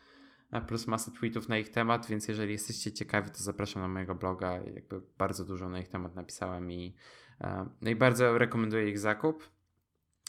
plus 0.61 0.87
masę 0.87 1.11
tweetów 1.11 1.49
na 1.49 1.57
ich 1.57 1.69
temat, 1.69 2.07
więc 2.07 2.27
jeżeli 2.27 2.51
jesteście 2.51 2.91
ciekawi, 2.91 3.31
to 3.31 3.37
zapraszam 3.37 3.81
na 3.81 3.87
mojego 3.87 4.15
bloga. 4.15 4.51
Jakby 4.51 5.01
bardzo 5.17 5.45
dużo 5.45 5.69
na 5.69 5.79
ich 5.79 5.87
temat 5.87 6.15
napisałem 6.15 6.71
i, 6.71 6.95
e, 7.41 7.69
no 7.81 7.89
i 7.89 7.95
bardzo 7.95 8.37
rekomenduję 8.37 8.89
ich 8.89 8.99
zakup. 8.99 9.49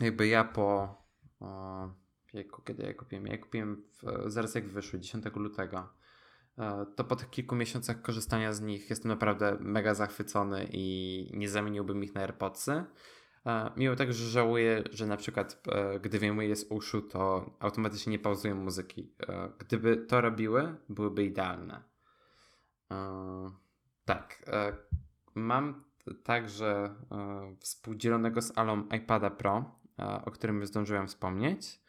Jakby 0.01 0.27
ja 0.27 0.45
po. 0.45 0.97
O, 1.41 1.95
kiedy 2.65 2.83
ja 2.83 2.95
kupiłem? 2.95 3.27
Ja 3.27 3.39
kupiłem 3.39 3.83
w, 4.03 4.31
zaraz 4.31 4.55
jak 4.55 4.69
wyszły, 4.69 5.01
10 5.01 5.25
lutego. 5.35 5.89
E, 6.59 6.87
to 6.97 7.05
po 7.05 7.17
tych 7.17 7.31
kilku 7.31 7.57
miesiącach 7.57 8.03
korzystania 8.03 8.53
z 8.53 8.61
nich 8.61 8.91
jestem 8.91 9.09
naprawdę 9.09 9.57
mega 9.61 9.95
zachwycony 9.95 10.69
i 10.73 11.31
nie 11.35 11.49
zamieniłbym 11.49 12.05
ich 12.05 12.15
na 12.15 12.21
AirPodsy. 12.21 12.85
E, 13.47 13.71
mimo 13.77 13.97
tego, 13.97 14.13
że 14.13 14.29
żałuję, 14.29 14.83
że 14.91 15.07
na 15.07 15.17
przykład 15.17 15.63
e, 15.69 16.01
gdy 16.01 16.19
wyjmuję 16.19 16.57
z 16.57 16.65
uszu, 16.71 17.03
to 17.03 17.51
automatycznie 17.61 18.11
nie 18.11 18.19
pauzują 18.19 18.55
muzyki. 18.55 19.13
Gdyby 19.59 19.97
to 19.97 20.21
robiły, 20.21 20.77
byłyby 20.89 21.25
idealne. 21.25 21.83
Tak. 24.05 24.51
Mam 25.35 25.85
także 26.23 26.95
współdzielonego 27.61 28.43
z 28.43 28.59
Alą 28.59 28.89
iPada 28.89 29.31
Pro, 29.31 29.81
o 30.25 30.31
którym 30.31 30.61
już 30.61 30.69
zdążyłem 30.69 31.09
wspomnieć. 31.09 31.81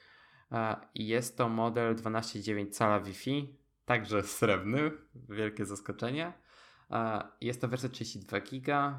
Jest 0.96 1.38
to 1.38 1.50
model 1.50 1.96
12,9 1.96 2.70
cala 2.72 3.00
Wi-Fi 3.00 3.56
także 3.86 4.24
srebrny, 4.24 4.92
wielkie 5.30 5.66
zaskoczenie. 5.66 6.34
Jest 7.42 7.62
to 7.62 7.68
wersja 7.68 7.90
32 7.90 8.40
GB. 8.40 8.96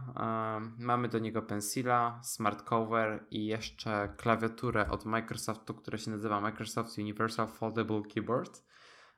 Mamy 0.78 1.08
do 1.08 1.18
niego 1.18 1.42
pensila, 1.42 2.20
smart 2.22 2.62
cover 2.62 3.24
i 3.30 3.46
jeszcze 3.46 4.14
klawiaturę 4.16 4.90
od 4.90 5.04
Microsoftu, 5.04 5.74
która 5.74 5.98
się 5.98 6.10
nazywa 6.10 6.40
Microsoft 6.40 6.98
Universal 6.98 7.48
Foldable 7.48 8.02
Keyboard. 8.14 8.62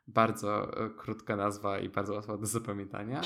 Bardzo 0.08 0.80
e, 0.84 0.90
krótka 0.90 1.36
nazwa 1.36 1.78
i 1.78 1.88
bardzo 1.88 2.14
łatwa 2.14 2.36
do 2.36 2.46
zapamiętania. 2.46 3.20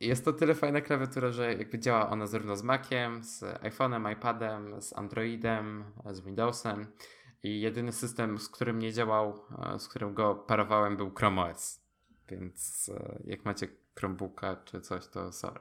Jest 0.00 0.24
to 0.24 0.32
tyle 0.32 0.54
fajna 0.54 0.80
klawiatura, 0.80 1.32
że 1.32 1.54
jakby 1.54 1.78
działa 1.78 2.10
ona 2.10 2.26
zarówno 2.26 2.56
z 2.56 2.62
Maciem, 2.62 3.24
z 3.24 3.40
iPhone'em, 3.40 4.12
iPadem, 4.12 4.82
z 4.82 4.92
Androidem, 4.92 5.84
z 6.06 6.20
Windowsem. 6.20 6.86
I 7.42 7.60
jedyny 7.60 7.92
system, 7.92 8.38
z 8.38 8.48
którym 8.48 8.78
nie 8.78 8.92
działał, 8.92 9.44
e, 9.74 9.78
z 9.78 9.88
którym 9.88 10.14
go 10.14 10.34
parowałem, 10.34 10.96
był 10.96 11.14
Chrome 11.14 11.42
OS. 11.42 11.80
Więc 12.28 12.88
e, 12.88 13.18
jak 13.24 13.44
macie 13.44 13.68
Chromebooka 13.98 14.56
czy 14.56 14.80
coś, 14.80 15.06
to 15.06 15.32
sorry. 15.32 15.60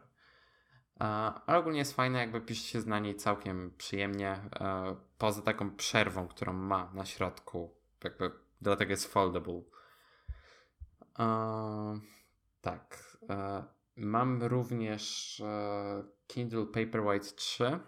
E, 0.99 1.03
ale 1.45 1.57
ogólnie 1.57 1.79
jest 1.79 1.95
fajne, 1.95 2.19
jakby 2.19 2.41
pisze 2.41 2.63
się 2.63 2.89
na 2.89 2.99
niej 2.99 3.15
całkiem 3.15 3.71
przyjemnie. 3.77 4.49
Poza 5.17 5.41
taką 5.41 5.75
przerwą, 5.75 6.27
którą 6.27 6.53
ma 6.53 6.91
na 6.93 7.05
środku. 7.05 7.75
Jakby 8.03 8.31
dlatego 8.61 8.91
jest 8.91 9.13
foldable. 9.13 9.61
Tak. 12.61 13.17
Mam 13.95 14.43
również 14.43 15.43
Kindle 16.27 16.65
Paperwhite 16.65 17.35
3 17.35 17.79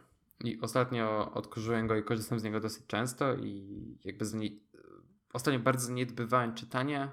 i 0.44 0.62
ostatnio 0.62 1.32
odkurzyłem 1.34 1.88
go 1.88 1.96
i 1.96 2.04
korzystam 2.04 2.40
z 2.40 2.44
niego 2.44 2.60
dosyć 2.60 2.88
często 2.88 3.36
i 3.36 3.98
jakby 4.04 4.26
z 4.26 4.34
nie... 4.34 4.50
ostatnio 5.34 5.60
bardzo 5.60 5.88
zaniedbywałem 5.88 6.56
czytanie, 6.56 7.10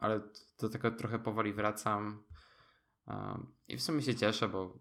ale 0.00 0.20
do 0.58 0.68
tego 0.68 0.90
trochę 0.90 1.18
powoli 1.18 1.52
wracam. 1.52 2.22
I 3.68 3.76
w 3.76 3.82
sumie 3.82 4.02
się 4.02 4.14
cieszę, 4.14 4.48
bo 4.48 4.78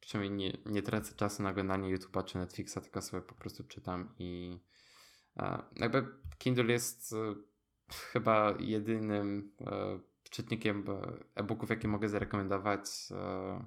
przynajmniej 0.00 0.52
nie, 0.52 0.72
nie 0.72 0.82
tracę 0.82 1.14
czasu 1.14 1.42
na 1.42 1.50
oglądanie 1.50 1.96
YouTube'a 1.96 2.24
czy 2.24 2.38
Netflixa, 2.38 2.74
tylko 2.82 3.02
sobie 3.02 3.22
po 3.22 3.34
prostu 3.34 3.64
czytam 3.64 4.14
i 4.18 4.60
jakby 5.76 6.06
Kindle 6.38 6.72
jest 6.72 7.12
e, 7.12 7.34
chyba 8.12 8.54
jedynym 8.58 9.52
e, 9.60 10.00
czytnikiem 10.30 10.84
e-booków, 11.34 11.70
jakie 11.70 11.88
mogę 11.88 12.08
zarekomendować 12.08 12.86
e, 13.10 13.64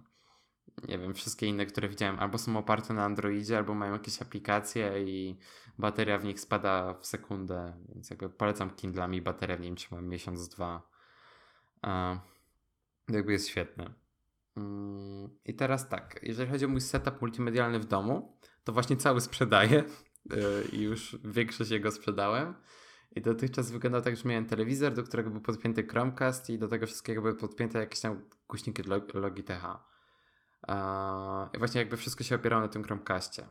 nie 0.87 0.97
wiem, 0.97 1.13
wszystkie 1.13 1.47
inne, 1.47 1.65
które 1.65 1.89
widziałem, 1.89 2.19
albo 2.19 2.37
są 2.37 2.57
oparte 2.57 2.93
na 2.93 3.05
Androidzie, 3.05 3.57
albo 3.57 3.73
mają 3.73 3.93
jakieś 3.93 4.21
aplikacje 4.21 5.03
i 5.03 5.37
bateria 5.79 6.17
w 6.17 6.23
nich 6.23 6.39
spada 6.39 6.93
w 6.93 7.05
sekundę, 7.07 7.73
więc 7.89 8.09
jakby 8.09 8.29
polecam 8.29 8.69
Kindlami, 8.69 9.21
bateria 9.21 9.57
w 9.57 9.61
nim 9.61 9.75
trzyma 9.75 10.01
miesiąc, 10.01 10.49
dwa. 10.49 10.89
A, 11.81 12.19
jakby 13.09 13.31
jest 13.31 13.47
świetne. 13.47 13.93
Mm, 14.57 15.29
I 15.45 15.53
teraz 15.53 15.89
tak, 15.89 16.19
jeżeli 16.23 16.51
chodzi 16.51 16.65
o 16.65 16.67
mój 16.67 16.81
setup 16.81 17.21
multimedialny 17.21 17.79
w 17.79 17.85
domu, 17.85 18.37
to 18.63 18.73
właśnie 18.73 18.97
cały 18.97 19.21
sprzedaję 19.21 19.83
y, 20.33 20.67
i 20.71 20.81
już 20.81 21.17
większość 21.23 21.71
jego 21.71 21.91
sprzedałem. 21.91 22.53
I 23.15 23.21
dotychczas 23.21 23.71
wyglądał 23.71 24.01
tak, 24.01 24.17
że 24.17 24.29
miałem 24.29 24.45
telewizor, 24.45 24.93
do 24.93 25.03
którego 25.03 25.29
był 25.29 25.41
podpięty 25.41 25.83
Chromecast 25.83 26.49
i 26.49 26.59
do 26.59 26.67
tego 26.67 26.87
wszystkiego 26.87 27.21
były 27.21 27.35
podpięte 27.35 27.79
jakieś 27.79 27.99
tam 27.99 28.21
głośniki 28.47 28.83
Logitecha. 29.13 29.96
I 31.53 31.57
właśnie 31.59 31.81
jakby 31.81 31.97
wszystko 31.97 32.23
się 32.23 32.35
opierało 32.35 32.61
na 32.61 32.67
tym 32.67 32.83
Chromecastie. 32.83 33.47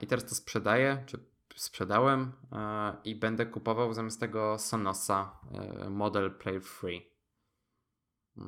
I 0.00 0.06
teraz 0.06 0.24
to 0.24 0.34
sprzedaję, 0.34 1.04
czy 1.06 1.18
sprzedałem 1.56 2.32
i 3.04 3.16
będę 3.16 3.46
kupował 3.46 3.92
zamiast 3.92 4.20
tego 4.20 4.58
Sonosa 4.58 5.40
e, 5.52 5.90
model 5.90 6.34
Play 6.38 6.60
Free. 6.60 7.12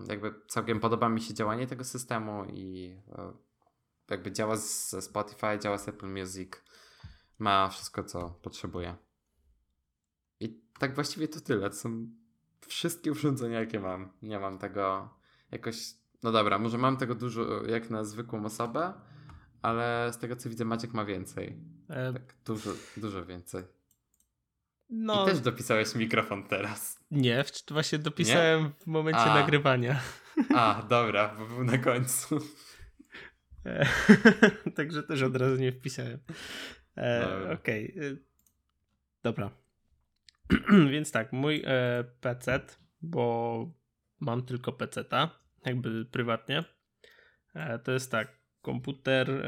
Jakby 0.09 0.35
całkiem 0.49 0.81
podoba 0.81 1.09
mi 1.09 1.21
się 1.21 1.35
działanie 1.35 1.67
tego 1.67 1.85
systemu 1.85 2.45
i 2.45 2.97
e, 3.09 3.33
jakby 4.11 4.33
działa 4.33 4.57
ze 4.57 5.03
Spotify, 5.03 5.59
działa 5.63 5.79
z 5.79 5.89
Apple 5.89 6.07
Music, 6.07 6.53
ma 7.39 7.69
wszystko 7.69 8.05
co 8.05 8.31
potrzebuje. 8.31 8.97
I 10.41 10.63
tak 10.79 10.95
właściwie 10.95 11.29
to 11.29 11.41
tyle. 11.41 11.71
To 11.71 11.77
są 11.77 12.09
wszystkie 12.67 13.13
urządzenia, 13.13 13.61
jakie 13.61 13.81
mam. 13.81 14.13
Nie 14.23 14.39
mam 14.39 14.59
tego 14.59 15.15
jakoś 15.51 16.00
no 16.23 16.33
dobra, 16.33 16.59
może 16.59 16.79
mam 16.79 16.97
tego 16.97 17.15
dużo 17.15 17.67
jak 17.67 17.91
na 17.91 18.05
zwykłą 18.05 18.45
osobę, 18.45 18.93
ale 19.63 20.11
z 20.13 20.19
tego 20.19 20.37
co 20.37 20.49
widzę 20.49 20.65
Maciek 20.65 20.95
ma 20.95 21.05
więcej. 21.05 21.57
E... 21.89 22.13
Tak, 22.13 22.35
dużo, 22.45 22.71
dużo 22.97 23.27
więcej. 23.27 23.65
No... 24.91 25.23
I 25.23 25.27
też 25.27 25.41
dopisałeś 25.41 25.95
mikrofon 25.95 26.49
teraz. 26.49 27.05
Nie, 27.11 27.45
właśnie 27.71 27.99
dopisałem 27.99 28.63
Nie? 28.63 28.71
w 28.71 28.87
momencie 28.87 29.21
A. 29.21 29.35
nagrywania. 29.35 30.01
A, 30.55 30.83
dobra, 30.89 31.35
bo 31.39 31.47
był 31.47 31.65
na 31.65 31.79
końcu. 31.79 32.41
E, 33.67 33.87
także 34.77 35.03
też 35.03 35.23
od 35.23 35.37
razu 35.37 35.57
nie 35.57 35.73
wpisałem. 35.73 36.19
E, 36.97 37.51
Okej. 37.53 37.95
Okay. 37.95 38.25
Dobra. 39.23 39.51
Więc 40.93 41.13
tak, 41.13 41.33
mój 41.33 41.63
e, 41.67 42.05
PC, 42.21 42.61
bo 43.03 43.75
mam 44.21 44.43
tylko 44.43 44.73
PC-ta 44.73 45.41
jakby 45.65 46.05
prywatnie. 46.05 46.65
E, 47.55 47.79
to 47.79 47.93
jest 47.93 48.11
tak, 48.11 48.41
komputer 48.63 49.45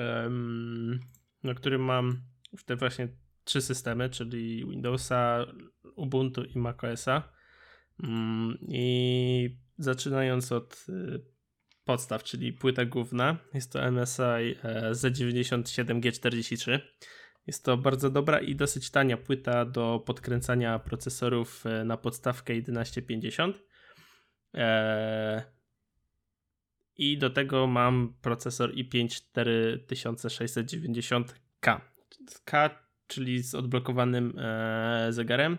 na 1.42 1.54
którym 1.54 1.80
mam 1.80 2.22
te 2.66 2.76
właśnie 2.76 3.08
trzy 3.44 3.60
systemy, 3.60 4.10
czyli 4.10 4.66
Windowsa, 4.66 5.46
Ubuntu 5.96 6.44
i 6.44 6.58
macOSa. 6.58 7.22
Mm, 8.02 8.58
I 8.68 9.58
zaczynając 9.78 10.52
od 10.52 10.86
y, 10.88 11.24
podstaw, 11.84 12.22
czyli 12.22 12.52
płyta 12.52 12.84
główna, 12.84 13.36
jest 13.54 13.72
to 13.72 13.90
MSI 13.90 14.22
e, 14.62 14.90
Z97G43. 14.90 16.80
Jest 17.46 17.64
to 17.64 17.76
bardzo 17.76 18.10
dobra 18.10 18.40
i 18.40 18.54
dosyć 18.54 18.90
tania 18.90 19.16
płyta 19.16 19.64
do 19.64 20.02
podkręcania 20.06 20.78
procesorów 20.78 21.66
e, 21.66 21.84
na 21.84 21.96
podstawkę 21.96 22.54
1150. 22.60 23.62
E, 26.98 27.02
I 27.02 27.18
do 27.18 27.30
tego 27.30 27.66
mam 27.66 28.14
procesor 28.22 28.74
i5 28.74 29.22
4690K. 29.34 31.80
K, 32.44 32.70
czyli 33.06 33.42
z 33.42 33.54
odblokowanym 33.54 34.34
zegarem. 35.10 35.58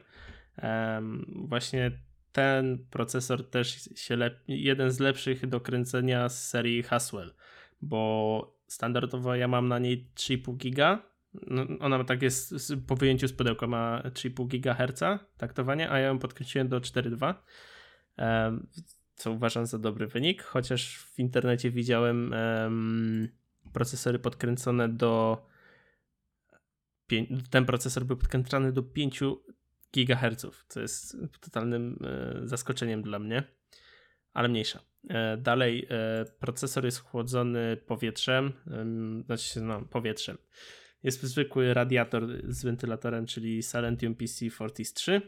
Właśnie 1.27 1.91
ten 2.31 2.85
procesor 2.89 3.49
też 3.49 3.89
się 3.95 4.17
jeden 4.47 4.91
z 4.91 4.99
lepszych 4.99 5.47
do 5.47 5.61
kręcenia 5.61 6.29
z 6.29 6.49
serii 6.49 6.83
Haswell, 6.83 7.33
bo 7.81 8.55
standardowo 8.67 9.35
ja 9.35 9.47
mam 9.47 9.67
na 9.67 9.79
niej 9.79 10.07
3,5 10.15 10.57
giga. 10.57 11.13
No, 11.47 11.65
ona 11.79 12.03
tak 12.03 12.21
jest 12.21 12.73
po 12.87 12.95
wyjęciu 12.95 13.27
z 13.27 13.33
pudełka 13.33 13.67
ma 13.67 14.01
3,5 14.05 14.47
GHz 14.47 15.03
taktowanie, 15.37 15.91
a 15.91 15.99
ja 15.99 16.07
ją 16.07 16.19
podkręciłem 16.19 16.67
do 16.67 16.79
4,2 16.79 17.33
co 19.15 19.31
uważam 19.31 19.65
za 19.65 19.79
dobry 19.79 20.07
wynik, 20.07 20.43
chociaż 20.43 20.97
w 20.97 21.19
internecie 21.19 21.71
widziałem 21.71 22.31
um, 22.31 23.29
procesory 23.73 24.19
podkręcone 24.19 24.89
do 24.89 25.45
ten 27.49 27.65
procesor 27.65 28.05
był 28.05 28.17
podkręcany 28.17 28.71
do 28.71 28.83
5 28.83 29.19
GHz, 29.93 30.45
co 30.67 30.81
jest 30.81 31.17
totalnym 31.41 31.99
e, 32.03 32.47
zaskoczeniem 32.47 33.01
dla 33.01 33.19
mnie, 33.19 33.43
ale 34.33 34.47
mniejsza. 34.49 34.79
E, 35.09 35.37
dalej, 35.37 35.87
e, 35.89 36.25
procesor 36.39 36.85
jest 36.85 36.99
chłodzony 36.99 37.77
powietrzem, 37.77 38.53
znaczy 39.25 39.61
no, 39.61 39.81
powietrzem. 39.81 40.37
Jest 41.03 41.23
zwykły 41.23 41.73
radiator 41.73 42.27
z 42.47 42.63
wentylatorem, 42.63 43.25
czyli 43.25 43.63
Silentium 43.63 44.15
PC 44.15 44.49
Fortis 44.49 44.93
3. 44.93 45.21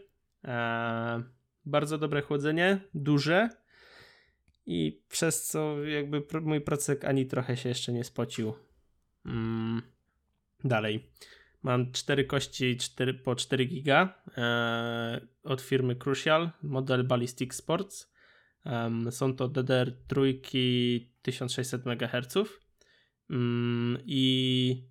Bardzo 1.65 1.97
dobre 1.97 2.21
chłodzenie, 2.21 2.79
duże 2.93 3.49
i 4.65 5.01
przez 5.09 5.47
co 5.47 5.83
jakby 5.83 6.23
mój 6.41 6.61
procek 6.61 7.05
ani 7.05 7.25
trochę 7.25 7.57
się 7.57 7.69
jeszcze 7.69 7.93
nie 7.93 8.03
spocił. 8.03 8.53
Mm. 9.25 9.81
Dalej. 10.63 11.09
Mam 11.63 11.91
cztery 11.91 12.25
kości 12.25 12.77
4, 12.77 13.13
po 13.13 13.35
4 13.35 13.65
giga 13.65 14.23
e, 14.37 15.27
od 15.43 15.61
firmy 15.61 15.95
Crucial, 15.95 16.51
model 16.63 17.03
Ballistic 17.03 17.53
Sports. 17.53 18.15
Są 19.09 19.35
to 19.35 19.49
DDR3 19.49 20.39
1600 21.21 21.85
MHz. 21.85 22.37
I 24.05 24.83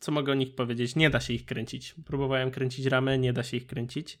co 0.00 0.12
mogę 0.12 0.32
o 0.32 0.34
nich 0.34 0.54
powiedzieć? 0.54 0.96
Nie 0.96 1.10
da 1.10 1.20
się 1.20 1.32
ich 1.32 1.44
kręcić. 1.44 1.94
Próbowałem 2.06 2.50
kręcić 2.50 2.86
ramy, 2.86 3.18
nie 3.18 3.32
da 3.32 3.42
się 3.42 3.56
ich 3.56 3.66
kręcić. 3.66 4.18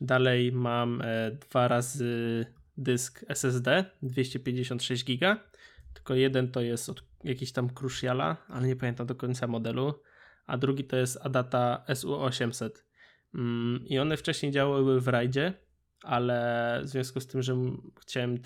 Dalej 0.00 0.52
mam 0.52 1.02
e, 1.04 1.30
dwa 1.30 1.68
razy 1.68 2.46
dysk 2.76 3.24
SSD 3.28 3.84
256 4.02 5.04
giga 5.04 5.52
tylko 5.92 6.14
jeden 6.14 6.50
to 6.50 6.60
jest 6.60 6.88
od 6.88 7.04
jakiś 7.24 7.52
tam 7.52 7.70
Cruciala, 7.70 8.36
ale 8.48 8.66
nie 8.66 8.76
pamiętam 8.76 9.06
do 9.06 9.14
końca 9.14 9.46
modelu, 9.46 10.02
a 10.46 10.58
drugi 10.58 10.84
to 10.84 10.96
jest 10.96 11.18
Adata 11.22 11.84
SU800. 11.88 12.70
Mm, 13.34 13.86
I 13.86 13.98
one 13.98 14.16
wcześniej 14.16 14.52
działały 14.52 15.00
w 15.00 15.08
rajdzie, 15.08 15.52
ale 16.02 16.80
w 16.84 16.88
związku 16.88 17.20
z 17.20 17.26
tym, 17.26 17.42
że 17.42 17.56
chciałem 18.00 18.38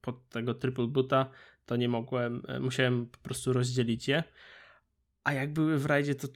pod 0.00 0.28
tego 0.28 0.54
triple 0.54 0.86
boota, 0.86 1.30
to 1.66 1.76
nie 1.76 1.88
mogłem, 1.88 2.42
e, 2.48 2.60
musiałem 2.60 3.06
po 3.06 3.18
prostu 3.18 3.52
rozdzielić 3.52 4.08
je. 4.08 4.22
A 5.24 5.32
jak 5.32 5.52
były 5.52 5.78
w 5.78 5.86
rajdzie, 5.86 6.14
to 6.14 6.28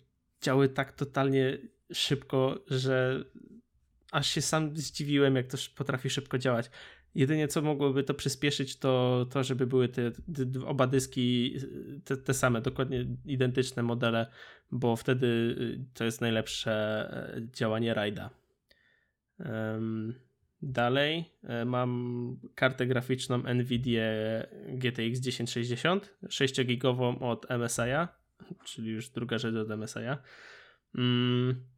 działy 0.42 0.68
tak 0.68 0.92
totalnie 0.92 1.58
szybko, 1.92 2.64
że 2.66 3.24
aż 4.12 4.28
się 4.28 4.42
sam 4.42 4.76
zdziwiłem, 4.76 5.36
jak 5.36 5.46
to 5.46 5.58
potrafi 5.76 6.10
szybko 6.10 6.38
działać. 6.38 6.70
Jedynie 7.14 7.48
co 7.48 7.62
mogłoby 7.62 8.02
to 8.02 8.14
przyspieszyć, 8.14 8.76
to 8.76 9.26
to, 9.30 9.44
żeby 9.44 9.66
były 9.66 9.88
te, 9.88 10.10
te 10.10 10.66
oba 10.66 10.86
dyski 10.86 11.56
te, 12.04 12.16
te, 12.16 12.34
same, 12.34 12.60
dokładnie 12.60 13.06
identyczne 13.26 13.82
modele, 13.82 14.26
bo 14.70 14.96
wtedy 14.96 15.26
y, 15.26 15.84
to 15.94 16.04
jest 16.04 16.20
najlepsze 16.20 16.72
e, 17.36 17.48
działanie 17.52 17.94
rajda. 17.94 18.30
Dalej 20.62 21.24
e, 21.42 21.64
mam 21.64 22.40
kartę 22.54 22.86
graficzną 22.86 23.54
Nvidia 23.54 24.02
GTX 24.68 25.20
1060, 25.20 26.14
6-gigową 26.22 27.18
od 27.22 27.46
MSI'a, 27.46 28.08
czyli 28.64 28.90
już 28.90 29.08
druga 29.08 29.38
rzecz 29.38 29.54
od 29.54 29.68
MSI'a. 29.68 30.16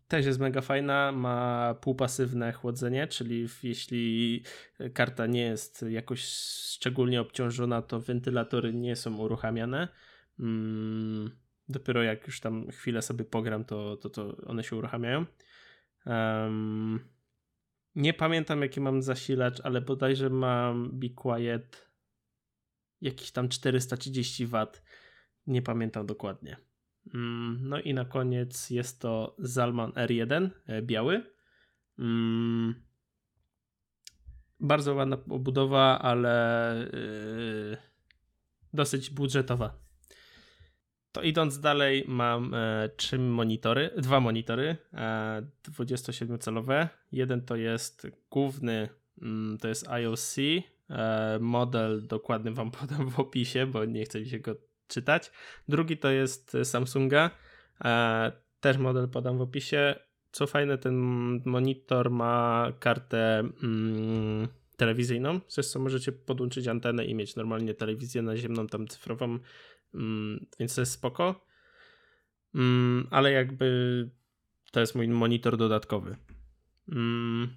Też 0.09 0.26
jest 0.26 0.38
mega 0.38 0.61
fajna, 0.61 1.12
ma 1.12 1.74
półpasywne 1.80 2.52
chłodzenie, 2.52 3.07
czyli 3.07 3.48
jeśli 3.62 4.42
karta 4.94 5.26
nie 5.26 5.40
jest 5.40 5.84
jakoś 5.88 6.24
szczególnie 6.74 7.20
obciążona, 7.20 7.82
to 7.82 8.00
wentylatory 8.00 8.72
nie 8.74 8.96
są 8.96 9.16
uruchamiane. 9.16 9.88
Mm, 10.40 11.30
dopiero 11.68 12.02
jak 12.02 12.26
już 12.26 12.40
tam 12.40 12.70
chwilę 12.70 13.02
sobie 13.02 13.24
pogram, 13.24 13.64
to, 13.64 13.96
to, 13.96 14.11
to 14.11 14.36
one 14.46 14.64
się 14.64 14.76
uruchamiają. 14.76 15.26
Nie 17.94 18.14
pamiętam 18.14 18.62
jaki 18.62 18.80
mam 18.80 19.02
zasilacz, 19.02 19.61
ale 19.61 19.80
bodajże 19.80 20.30
mam 20.30 21.00
Be 21.00 21.09
Quiet 21.09 21.90
jakiś 23.00 23.32
tam 23.32 23.48
430 23.48 24.46
W. 24.46 24.66
Nie 25.46 25.62
pamiętam 25.62 26.07
dokładnie. 26.07 26.57
Mm, 27.14 27.59
no 27.68 27.80
i 27.80 27.94
na 27.94 28.05
koniec 28.05 28.70
jest 28.70 29.00
to 29.00 29.36
Zalman 29.38 29.90
R1 29.90 30.50
e, 30.66 30.82
biały. 30.82 31.22
Mm, 31.98 32.74
bardzo 34.61 34.94
ładna 34.94 35.16
obudowa, 35.30 35.98
ale 35.98 36.88
yy, 36.92 37.76
dosyć 38.72 39.11
budżetowa. 39.11 39.84
To 41.12 41.22
idąc 41.22 41.61
dalej, 41.61 42.05
mam 42.09 42.55
e, 42.55 42.88
trzy 42.96 43.18
monitory, 43.18 43.90
dwa 43.98 44.20
monitory 44.20 44.76
e, 44.92 45.46
27-calowe. 45.68 46.88
Jeden 47.12 47.42
to 47.42 47.57
jest 47.57 48.07
główny, 48.30 48.88
mm, 49.22 49.59
to 49.59 49.68
jest 49.68 49.88
IOC. 49.88 50.36
E, 50.90 51.38
model 51.40 52.07
dokładny 52.07 52.52
Wam 52.52 52.70
podam 52.80 53.11
w 53.11 53.20
opisie, 53.20 53.66
bo 53.66 53.84
nie 53.84 54.05
chcę 54.05 54.26
się 54.26 54.38
go 54.38 54.57
czytać. 54.95 55.32
Drugi 55.68 55.97
to 55.97 56.11
jest 56.11 56.57
Samsunga. 56.64 57.30
E, 57.84 58.32
też 58.61 58.78
model 58.78 59.09
podam 59.09 59.38
w 59.38 59.40
opisie. 59.40 59.95
Co 60.32 60.47
fajne, 60.47 60.78
ten 60.78 60.95
monitor 61.45 62.11
ma 62.11 62.72
kartę 62.78 63.38
mm, 63.62 64.49
telewizyjną, 64.76 65.40
przez 65.40 65.70
co 65.70 65.78
możecie 65.78 66.12
podłączyć 66.12 66.68
antenę 66.68 67.05
i 67.05 67.14
mieć 67.14 67.36
normalnie 67.36 67.74
telewizję 67.74 68.22
naziemną, 68.22 68.66
tam 68.66 68.88
cyfrową, 68.88 69.38
mm, 69.95 70.47
więc 70.59 70.74
to 70.74 70.80
jest 70.80 70.92
spoko. 70.92 71.47
Mm, 72.55 73.07
ale 73.11 73.32
jakby 73.32 74.11
to 74.72 74.80
jest 74.80 74.95
mój 74.95 75.09
monitor 75.09 75.57
dodatkowy. 75.57 76.16
Mm, 76.88 77.49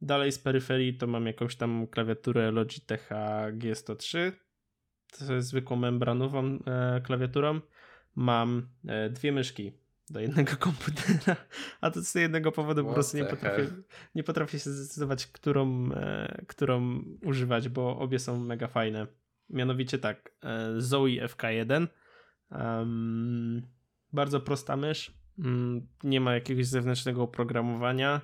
dalej 0.00 0.32
z 0.32 0.38
peryferii 0.38 0.96
to 0.96 1.06
mam 1.06 1.26
jakąś 1.26 1.56
tam 1.56 1.86
klawiaturę 1.86 2.50
Logitecha 2.50 3.52
G103 3.52 4.18
to 4.18 4.18
jest 4.18 4.43
zwykłą 5.38 5.76
membranową 5.76 6.58
e, 6.66 7.00
klawiaturą. 7.00 7.60
Mam 8.16 8.68
e, 8.86 9.10
dwie 9.10 9.32
myszki 9.32 9.72
do 10.10 10.20
jednego 10.20 10.56
komputera, 10.66 11.36
a 11.80 11.90
to 11.90 12.02
z 12.02 12.14
jednego 12.14 12.52
powodu 12.52 12.80
What 12.80 12.90
po 12.90 12.94
prostu 12.94 13.16
nie 13.16 13.24
potrafię, 13.24 13.66
nie 14.14 14.24
potrafię 14.24 14.58
się 14.58 14.70
zdecydować, 14.70 15.26
którą, 15.26 15.92
e, 15.92 16.44
którą 16.48 17.04
używać, 17.22 17.68
bo 17.68 17.98
obie 17.98 18.18
są 18.18 18.40
mega 18.40 18.68
fajne. 18.68 19.06
Mianowicie 19.50 19.98
tak, 19.98 20.32
Zoe 20.76 21.26
FK1. 21.26 21.86
Um, 22.50 23.62
bardzo 24.12 24.40
prosta 24.40 24.76
mysz. 24.76 25.14
Um, 25.38 25.86
nie 26.04 26.20
ma 26.20 26.34
jakiegoś 26.34 26.66
zewnętrznego 26.66 27.22
oprogramowania. 27.22 28.20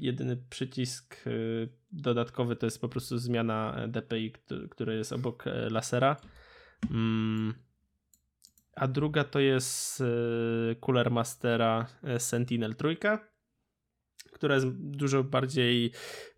Jedyny 0.00 0.36
przycisk 0.50 1.26
y, 1.26 1.68
dodatkowy 1.92 2.56
to 2.56 2.66
jest 2.66 2.80
po 2.80 2.88
prostu 2.88 3.18
zmiana 3.18 3.86
DPI, 3.88 4.32
który 4.70 4.96
jest 4.96 5.12
obok 5.12 5.46
e, 5.46 5.70
lasera. 5.70 6.16
Mm. 6.90 7.54
A 8.76 8.88
druga 8.88 9.24
to 9.24 9.40
jest 9.40 10.00
y, 10.00 10.76
Cooler 10.80 11.10
Mastera 11.10 11.86
e, 12.02 12.20
Sentinel 12.20 12.74
trójka, 12.74 13.28
która 14.32 14.54
jest 14.54 14.66
dużo 14.70 15.24
bardziej 15.24 15.92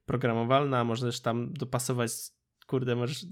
programowalna. 0.06 0.84
Możesz 0.84 1.20
tam 1.20 1.52
dopasować, 1.52 2.10
kurde, 2.66 2.96
możesz 2.96 3.26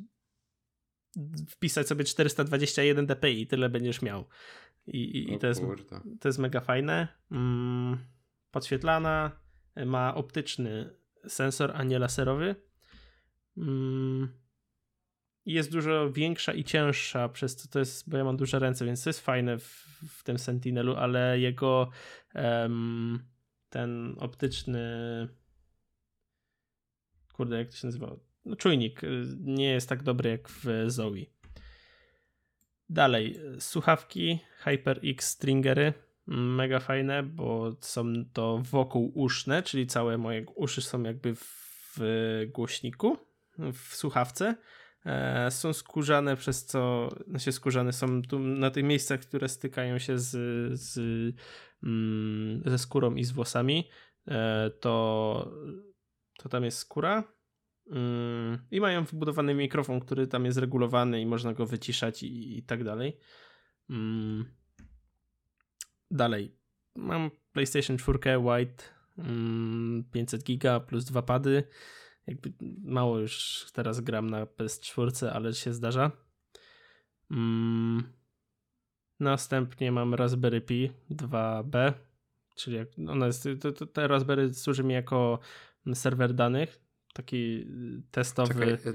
wpisać 1.48 1.88
sobie 1.88 2.04
421 2.04 3.06
dpi 3.06 3.40
i 3.40 3.46
tyle 3.46 3.68
będziesz 3.68 4.02
miał. 4.02 4.24
I, 4.86 4.98
i, 4.98 5.34
i 5.34 5.38
to, 5.38 5.46
jest, 5.46 5.62
to 6.20 6.28
jest 6.28 6.38
mega 6.38 6.60
fajne. 6.60 7.08
Mm, 7.30 7.98
podświetlana, 8.50 9.40
ma 9.86 10.14
optyczny 10.14 10.99
sensor, 11.28 11.72
a 11.74 11.84
nie 11.84 11.98
laserowy. 11.98 12.56
Mm, 13.56 14.28
jest 15.46 15.72
dużo 15.72 16.12
większa 16.12 16.52
i 16.52 16.64
cięższa, 16.64 17.28
przez 17.28 17.68
to 17.68 17.78
jest, 17.78 18.10
bo 18.10 18.16
ja 18.16 18.24
mam 18.24 18.36
duże 18.36 18.58
ręce, 18.58 18.84
więc 18.84 19.04
to 19.04 19.10
jest 19.10 19.20
fajne 19.20 19.58
w, 19.58 19.86
w 20.08 20.22
tym 20.22 20.38
Sentinelu, 20.38 20.96
ale 20.96 21.40
jego 21.40 21.90
um, 22.34 23.18
ten 23.70 24.16
optyczny 24.18 24.88
kurde, 27.32 27.58
jak 27.58 27.68
to 27.68 27.76
się 27.76 27.86
nazywa? 27.86 28.16
No, 28.44 28.56
czujnik 28.56 29.04
y, 29.04 29.24
nie 29.40 29.70
jest 29.70 29.88
tak 29.88 30.02
dobry 30.02 30.30
jak 30.30 30.48
w 30.48 30.64
Zoe. 30.86 31.26
Dalej, 32.88 33.40
słuchawki 33.58 34.38
HyperX 34.58 35.28
Stringery, 35.28 35.92
mega 36.30 36.80
fajne, 36.80 37.22
bo 37.22 37.76
są 37.80 38.04
to 38.32 38.62
wokół 38.70 39.12
uszne, 39.14 39.62
czyli 39.62 39.86
całe 39.86 40.18
moje 40.18 40.46
uszy 40.54 40.82
są 40.82 41.02
jakby 41.02 41.34
w 41.34 41.98
głośniku, 42.52 43.16
w 43.58 43.94
słuchawce. 43.94 44.54
E, 45.06 45.50
są 45.50 45.72
skórzane, 45.72 46.36
przez 46.36 46.66
co, 46.66 47.08
znaczy 47.26 47.52
skórzane 47.52 47.92
są 47.92 48.22
tu 48.22 48.38
na 48.38 48.70
tych 48.70 48.84
miejscach, 48.84 49.20
które 49.20 49.48
stykają 49.48 49.98
się 49.98 50.18
z, 50.18 50.30
z, 50.80 50.98
mm, 51.82 52.62
ze 52.66 52.78
skórą 52.78 53.14
i 53.14 53.24
z 53.24 53.30
włosami, 53.30 53.88
e, 54.28 54.70
to, 54.80 55.52
to 56.38 56.48
tam 56.48 56.64
jest 56.64 56.78
skóra. 56.78 57.24
Mm, 57.90 58.58
I 58.70 58.80
mają 58.80 59.04
wbudowany 59.04 59.54
mikrofon, 59.54 60.00
który 60.00 60.26
tam 60.26 60.44
jest 60.44 60.58
regulowany 60.58 61.20
i 61.20 61.26
można 61.26 61.52
go 61.52 61.66
wyciszać 61.66 62.22
i, 62.22 62.58
i 62.58 62.62
tak 62.62 62.84
dalej. 62.84 63.18
Mm. 63.90 64.59
Dalej. 66.10 66.56
Mam 66.96 67.30
PlayStation 67.52 67.98
4 67.98 68.38
White 68.38 68.84
500 70.12 70.44
giga 70.44 70.80
plus 70.80 71.04
dwa 71.04 71.22
pady 71.22 71.64
jakby 72.30 72.52
mało 72.82 73.18
już 73.18 73.66
teraz 73.72 74.00
gram 74.00 74.30
na 74.30 74.46
PS4, 74.46 75.26
ale 75.26 75.54
się 75.54 75.74
zdarza. 75.74 76.10
Mm. 77.30 78.02
Następnie 79.20 79.92
mam 79.92 80.14
Raspberry 80.14 80.60
Pi 80.60 80.90
2B, 81.10 81.92
czyli 82.56 82.76
jak 82.76 82.88
ona 83.08 83.26
jest, 83.26 83.48
to, 83.60 83.72
to, 83.72 83.86
te 83.86 84.08
Raspberry 84.08 84.54
służy 84.54 84.84
mi 84.84 84.94
jako 84.94 85.38
serwer 85.94 86.34
danych, 86.34 86.80
taki 87.14 87.66
testowy. 88.10 88.54
Czekaj, 88.54 88.94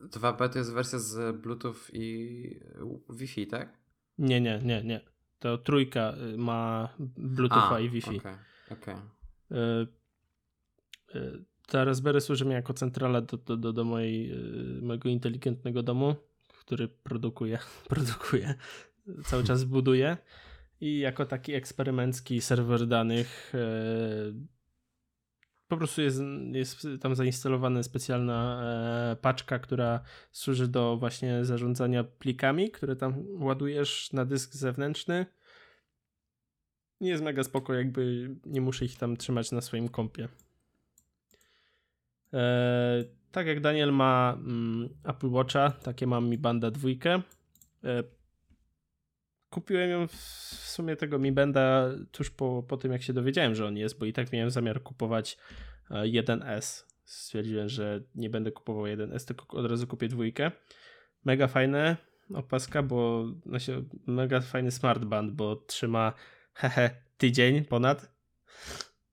2B 0.00 0.48
to 0.48 0.58
jest 0.58 0.72
wersja 0.72 0.98
z 0.98 1.36
Bluetooth 1.36 1.76
i 1.92 2.60
Wi-Fi, 3.08 3.46
tak? 3.46 3.78
Nie, 4.18 4.40
nie, 4.40 4.60
nie, 4.64 4.82
nie. 4.84 5.11
To 5.42 5.58
trójka 5.58 6.14
y, 6.34 6.38
ma 6.38 6.88
Bluetootha 7.16 7.80
i 7.80 7.88
Wi-Fi. 7.88 8.16
Okay, 8.18 8.36
okay. 8.70 8.94
Y, 11.14 11.44
ta 11.66 11.84
Raspberry 11.84 12.20
służy 12.20 12.44
mi 12.44 12.52
jako 12.52 12.74
centrala 12.74 13.20
do, 13.20 13.36
do, 13.36 13.56
do, 13.56 13.72
do 13.72 13.84
mojej, 13.84 14.32
y, 14.78 14.82
mojego 14.82 15.08
inteligentnego 15.08 15.82
domu, 15.82 16.14
który 16.60 16.88
produkuje, 16.88 17.58
produkuje, 17.88 18.54
cały 19.24 19.44
czas 19.44 19.64
buduje 19.64 20.16
i 20.80 20.98
jako 20.98 21.26
taki 21.26 21.54
eksperymencki 21.54 22.40
serwer 22.40 22.86
danych 22.86 23.52
po 25.72 25.76
prostu 25.76 26.02
jest, 26.02 26.22
jest 26.52 26.86
tam 27.00 27.14
zainstalowana 27.14 27.82
specjalna 27.82 28.62
e, 29.12 29.16
paczka, 29.16 29.58
która 29.58 30.00
służy 30.32 30.68
do 30.68 30.96
właśnie 30.96 31.44
zarządzania 31.44 32.04
plikami, 32.04 32.70
które 32.70 32.96
tam 32.96 33.24
ładujesz 33.42 34.12
na 34.12 34.24
dysk 34.24 34.54
zewnętrzny. 34.54 35.26
Jest 37.00 37.22
mega 37.22 37.44
spoko, 37.44 37.74
jakby 37.74 38.30
nie 38.46 38.60
muszę 38.60 38.84
ich 38.84 38.98
tam 38.98 39.16
trzymać 39.16 39.52
na 39.52 39.60
swoim 39.60 39.88
kompie. 39.88 40.28
E, 42.32 43.04
tak 43.30 43.46
jak 43.46 43.60
Daniel 43.60 43.92
ma 43.92 44.38
mm, 44.38 44.88
Apple 45.04 45.30
Watcha, 45.30 45.70
takie 45.70 46.06
mam 46.06 46.28
Mi 46.28 46.38
Banda 46.38 46.70
dwójkę. 46.70 47.22
E, 47.84 48.02
kupiłem 49.52 49.90
ją 49.90 50.06
w 50.06 50.16
sumie 50.66 50.96
tego 50.96 51.18
Mi 51.18 51.32
Banda 51.32 51.88
tuż 52.12 52.30
po, 52.30 52.64
po 52.68 52.76
tym, 52.76 52.92
jak 52.92 53.02
się 53.02 53.12
dowiedziałem, 53.12 53.54
że 53.54 53.66
on 53.66 53.76
jest, 53.76 53.98
bo 53.98 54.06
i 54.06 54.12
tak 54.12 54.32
miałem 54.32 54.50
zamiar 54.50 54.82
kupować 54.82 55.38
1S. 55.90 56.82
E, 56.82 56.92
Stwierdziłem, 57.04 57.68
że 57.68 58.02
nie 58.14 58.30
będę 58.30 58.52
kupował 58.52 58.84
1S, 58.84 59.26
tylko 59.26 59.58
od 59.58 59.66
razu 59.66 59.86
kupię 59.86 60.08
dwójkę. 60.08 60.50
Mega 61.24 61.48
fajne 61.48 61.96
opaska, 62.34 62.82
bo 62.82 63.24
znaczy, 63.46 63.84
mega 64.06 64.40
fajny 64.40 64.70
smartband, 64.70 65.32
bo 65.32 65.56
trzyma 65.56 66.12
hehe 66.54 66.90
tydzień 67.18 67.64
ponad 67.64 68.12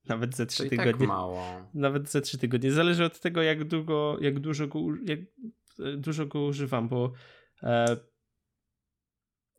nawet 0.09 0.35
ze 0.35 0.45
trzy 0.45 0.63
tak 0.63 0.69
tygodnie. 0.69 0.91
Tak 0.91 1.07
mało. 1.07 1.69
Nawet 1.73 2.09
ze 2.09 2.21
trzy 2.21 2.37
tygodnie. 2.37 2.71
Zależy 2.71 3.05
od 3.05 3.19
tego, 3.19 3.41
jak 3.41 3.63
długo, 3.63 4.17
jak 4.21 4.39
dużo 4.39 4.67
go, 4.67 4.79
jak 5.05 5.19
e, 5.79 5.97
dużo 5.97 6.25
go 6.25 6.41
używam, 6.41 6.87
bo 6.89 7.11
e, 7.63 7.97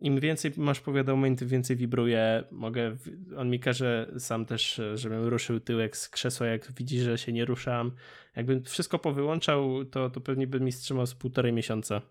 im 0.01 0.21
więcej 0.21 0.53
masz 0.57 0.81
powiadomień, 0.81 1.37
tym 1.37 1.49
więcej 1.49 1.77
wibruje. 1.77 2.45
Mogę, 2.51 2.97
on 3.37 3.51
mi 3.51 3.61
każe 3.61 4.13
sam 4.19 4.47
też, 4.47 4.81
żebym 4.95 5.25
ruszył 5.25 5.61
tyłek 5.61 5.97
z 5.97 6.09
krzesła, 6.09 6.47
jak 6.47 6.73
widzi, 6.73 7.01
że 7.01 7.19
się 7.19 7.33
nie 7.33 7.45
ruszam. 7.45 7.93
Jakbym 8.37 8.65
wszystko 8.65 8.99
powyłączał, 8.99 9.85
to, 9.85 10.11
to 10.11 10.21
pewnie 10.21 10.47
bym 10.47 10.65
mi 10.65 10.73
wstrzymał 10.73 11.07
z 11.07 11.15
półtorej 11.15 11.53
miesiąca. 11.53 12.03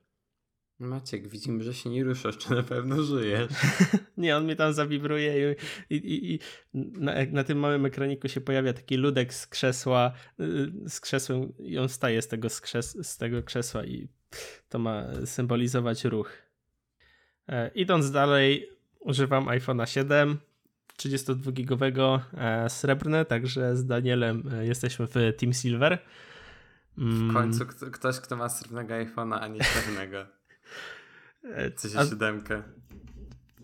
Maciek, 0.79 1.27
widzimy, 1.27 1.63
że 1.63 1.73
się 1.73 1.89
nie 1.89 2.03
ruszasz, 2.03 2.37
czy 2.37 2.55
na 2.55 2.63
pewno 2.63 3.03
żyjesz? 3.03 3.51
nie, 4.17 4.37
on 4.37 4.43
mnie 4.43 4.55
tam 4.55 4.73
zawibruje 4.73 5.55
i, 5.89 5.95
i, 5.95 6.33
i 6.33 6.39
na, 6.73 7.13
na, 7.31 7.43
tym 7.43 7.59
małym 7.59 7.85
ekraniku 7.85 8.27
się 8.27 8.41
pojawia 8.41 8.73
taki 8.73 8.97
ludek 8.97 9.33
z 9.33 9.47
krzesła, 9.47 10.13
y, 10.39 10.89
z 10.89 10.99
krzesłem 10.99 11.53
i 11.59 11.77
on 11.77 11.89
staje 11.89 12.21
z 12.21 12.27
tego, 12.27 12.49
z, 12.49 12.61
krzes, 12.61 13.07
z 13.07 13.17
tego 13.17 13.43
krzesła 13.43 13.85
i 13.85 14.07
to 14.69 14.79
ma 14.79 15.05
symbolizować 15.25 16.03
ruch. 16.03 16.48
E, 17.49 17.71
idąc 17.75 18.11
dalej, 18.11 18.69
używam 18.99 19.45
iPhone'a 19.45 19.85
7 19.85 20.37
32-gigowego 20.97 22.19
e, 22.33 22.69
srebrne, 22.69 23.25
także 23.25 23.77
z 23.77 23.85
Danielem 23.85 24.43
e, 24.53 24.65
jesteśmy 24.65 25.07
w 25.07 25.13
Team 25.37 25.53
Silver. 25.53 25.99
W 26.97 27.33
końcu 27.33 27.63
mm. 27.63 27.91
ktoś, 27.91 28.19
kto 28.19 28.35
ma 28.35 28.49
srebrnego 28.49 28.93
iPhone'a, 28.93 29.37
a 29.41 29.47
nie 29.47 29.59
czarnego. 29.59 30.25
Co 31.75 31.89
się 31.89 32.09
siódemkę. 32.09 32.63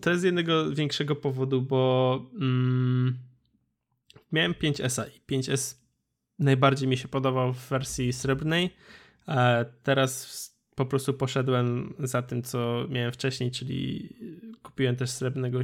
To 0.00 0.10
jest 0.10 0.24
jednego 0.24 0.70
większego 0.70 1.16
powodu, 1.16 1.62
bo 1.62 2.22
mm, 2.40 3.18
miałem 4.32 4.52
5S 4.52 5.04
i 5.08 5.32
5S 5.32 5.76
najbardziej 6.38 6.88
mi 6.88 6.96
się 6.96 7.08
podobał 7.08 7.52
w 7.52 7.68
wersji 7.68 8.12
srebrnej. 8.12 8.76
A 9.26 9.64
teraz 9.82 10.55
po 10.76 10.86
prostu 10.86 11.14
poszedłem 11.14 11.94
za 11.98 12.22
tym, 12.22 12.42
co 12.42 12.86
miałem 12.88 13.12
wcześniej, 13.12 13.50
czyli 13.50 14.08
kupiłem 14.62 14.96
też 14.96 15.10
srebrnego 15.10 15.58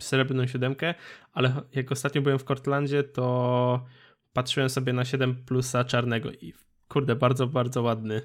srebrną 0.00 0.46
siódemkę, 0.46 0.94
ale 1.32 1.62
jak 1.72 1.92
ostatnio 1.92 2.22
byłem 2.22 2.38
w 2.38 2.44
Cortlandzie, 2.44 3.02
to 3.02 3.86
patrzyłem 4.32 4.70
sobie 4.70 4.92
na 4.92 5.04
7 5.04 5.44
plusa 5.44 5.84
czarnego 5.84 6.32
i 6.32 6.54
kurde, 6.88 7.16
bardzo, 7.16 7.46
bardzo 7.46 7.82
ładny. 7.82 8.22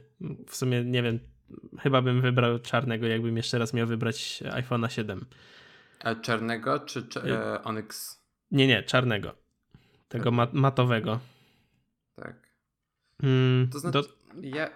W 0.47 0.55
sumie 0.55 0.83
nie 0.83 1.03
wiem, 1.03 1.19
chyba 1.79 2.01
bym 2.01 2.21
wybrał 2.21 2.59
czarnego, 2.59 3.07
jakbym 3.07 3.37
jeszcze 3.37 3.59
raz 3.59 3.73
miał 3.73 3.87
wybrać 3.87 4.43
iPhone'a 4.45 4.87
7. 4.89 5.25
A 5.99 6.15
czarnego 6.15 6.79
czy 6.79 7.07
e, 7.25 7.63
Onyx? 7.63 8.21
Nie, 8.51 8.67
nie, 8.67 8.83
czarnego. 8.83 9.35
Tego 10.07 10.23
tak. 10.23 10.33
mat 10.33 10.53
matowego. 10.53 11.19
Tak. 12.15 12.35
Mm, 13.23 13.69
to 13.71 13.79
znaczy, 13.79 14.01
do... 14.01 14.22
ja, 14.41 14.69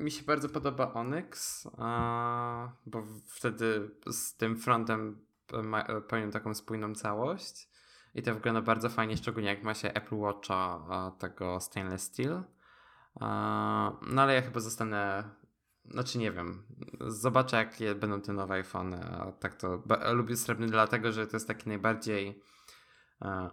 mi 0.00 0.10
się 0.10 0.24
bardzo 0.24 0.48
podoba 0.48 0.92
Onyx, 0.92 1.66
a, 1.78 2.72
bo 2.86 3.02
wtedy 3.26 3.90
z 4.06 4.36
tym 4.36 4.56
frontem 4.56 5.26
pełnią 6.08 6.30
taką 6.30 6.54
spójną 6.54 6.94
całość. 6.94 7.68
I 8.14 8.22
to 8.22 8.34
wygląda 8.34 8.62
bardzo 8.62 8.88
fajnie, 8.88 9.16
szczególnie 9.16 9.48
jak 9.48 9.62
ma 9.62 9.74
się 9.74 9.92
Apple 9.92 10.16
Watcha 10.16 10.82
tego 11.18 11.60
stainless 11.60 12.02
steel. 12.02 12.42
No 14.10 14.22
ale 14.22 14.34
ja 14.34 14.42
chyba 14.42 14.60
zostanę 14.60 15.24
znaczy 15.84 16.18
nie 16.18 16.32
wiem. 16.32 16.62
Zobaczę, 17.00 17.56
jakie 17.56 17.94
będą 17.94 18.20
te 18.20 18.32
nowe 18.32 18.54
iPhony. 18.54 19.04
A 19.04 19.32
tak 19.32 19.54
to 19.54 19.82
lubię 20.12 20.36
srebrny 20.36 20.66
dlatego, 20.66 21.12
że 21.12 21.26
to 21.26 21.36
jest 21.36 21.48
taki 21.48 21.68
najbardziej 21.68 22.42
e, 23.22 23.50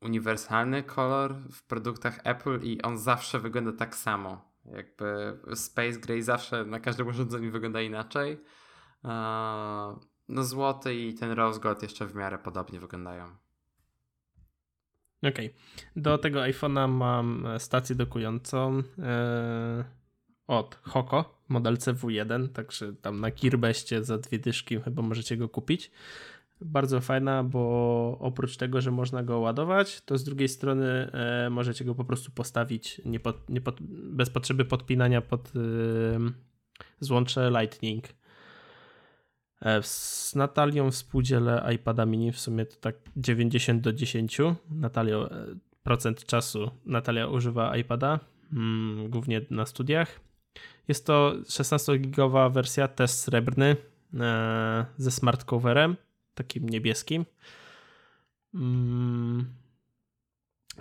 uniwersalny 0.00 0.82
kolor 0.82 1.34
w 1.52 1.62
produktach 1.62 2.20
Apple 2.24 2.60
i 2.62 2.82
on 2.82 2.98
zawsze 2.98 3.38
wygląda 3.38 3.72
tak 3.72 3.96
samo. 3.96 4.49
Jakby 4.64 5.38
Space 5.54 6.00
Gray 6.00 6.22
zawsze 6.22 6.64
na 6.64 6.80
każdym 6.80 7.06
urządzeniu 7.06 7.52
wygląda 7.52 7.80
inaczej. 7.80 8.40
No 10.28 10.44
złoty 10.44 10.94
i 10.94 11.14
ten 11.14 11.30
Rose 11.30 11.60
jeszcze 11.82 12.06
w 12.06 12.14
miarę 12.14 12.38
podobnie 12.38 12.80
wyglądają. 12.80 13.24
Okej. 15.22 15.30
Okay. 15.30 15.50
Do 15.96 16.18
tego 16.18 16.40
iPhone'a 16.40 16.88
mam 16.88 17.46
stację 17.58 17.96
dokującą. 17.96 18.76
Yy 18.76 20.00
od 20.46 20.78
Hoko, 20.82 21.42
model 21.48 21.76
CW1, 21.76 22.48
także 22.48 22.92
tam 22.92 23.20
na 23.20 23.30
Gearbestie 23.30 24.04
za 24.04 24.18
dwie 24.18 24.38
dyszki 24.38 24.80
chyba 24.80 25.02
możecie 25.02 25.36
go 25.36 25.48
kupić. 25.48 25.90
Bardzo 26.60 27.00
fajna, 27.00 27.44
bo 27.44 28.16
oprócz 28.20 28.56
tego, 28.56 28.80
że 28.80 28.90
można 28.90 29.22
go 29.22 29.38
ładować, 29.38 30.00
to 30.00 30.18
z 30.18 30.24
drugiej 30.24 30.48
strony 30.48 31.10
e, 31.12 31.50
możecie 31.50 31.84
go 31.84 31.94
po 31.94 32.04
prostu 32.04 32.30
postawić 32.32 33.00
nie 33.04 33.20
pod, 33.20 33.50
nie 33.50 33.60
pod, 33.60 33.82
bez 33.90 34.30
potrzeby 34.30 34.64
podpinania 34.64 35.20
pod 35.20 35.48
e, 35.48 35.60
złącze 37.00 37.50
Lightning. 37.50 38.04
E, 39.62 39.82
z 39.82 40.34
Natalią 40.34 40.90
współdzielę 40.90 41.68
iPada 41.74 42.06
mini, 42.06 42.32
w 42.32 42.40
sumie 42.40 42.66
to 42.66 42.76
tak 42.76 42.96
90 43.16 43.80
do 43.82 43.92
10. 43.92 44.38
Natalia, 44.70 45.16
e, 45.16 45.28
procent 45.82 46.26
czasu 46.26 46.70
Natalia 46.86 47.26
używa 47.26 47.76
iPada, 47.76 48.20
mm, 48.52 49.10
głównie 49.10 49.40
na 49.50 49.66
studiach. 49.66 50.20
Jest 50.88 51.06
to 51.06 51.34
16-gigowa 51.46 52.50
wersja 52.52 52.88
test 52.88 53.20
srebrny 53.20 53.76
ze 54.96 55.10
smart 55.10 55.44
coverem, 55.44 55.96
niebieskim. 56.60 57.24
Mm. 58.54 59.60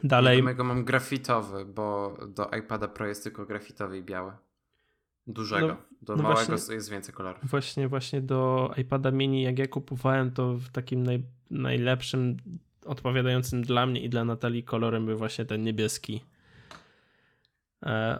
Dalej. 0.04 0.38
Ja 0.38 0.44
mojego 0.44 0.64
mam 0.64 0.86
grafitowy, 0.86 1.66
bo 1.66 2.18
do 2.28 2.50
iPada 2.60 2.88
Pro 2.88 3.08
jest 3.08 3.24
tylko 3.24 3.46
grafitowy 3.46 3.98
i 3.98 4.04
biały. 4.04 4.32
Dużego. 5.28 5.68
No, 5.68 5.78
do 6.02 6.16
no 6.16 6.24
małego 6.24 6.46
właśnie, 6.46 6.76
jest 6.76 6.90
więcej 6.90 7.14
kolorów. 7.14 7.42
Właśnie, 7.44 7.88
właśnie 7.88 8.22
do 8.22 8.72
iPada 8.78 9.12
mini, 9.12 9.44
jak 9.44 9.60
ja 9.60 9.68
kupowałem, 9.68 10.32
to 10.32 10.54
w 10.54 10.70
takim 10.70 11.04
naj, 11.04 11.24
najlepszym, 11.52 12.38
odpowiadającym 12.86 13.62
dla 13.62 13.86
mnie 13.86 14.02
i 14.02 14.10
dla 14.10 14.26
Natalii 14.26 14.64
kolorem 14.64 15.06
był 15.06 15.18
właśnie 15.18 15.46
ten 15.46 15.64
niebieski. 15.64 16.24
E, 17.86 18.20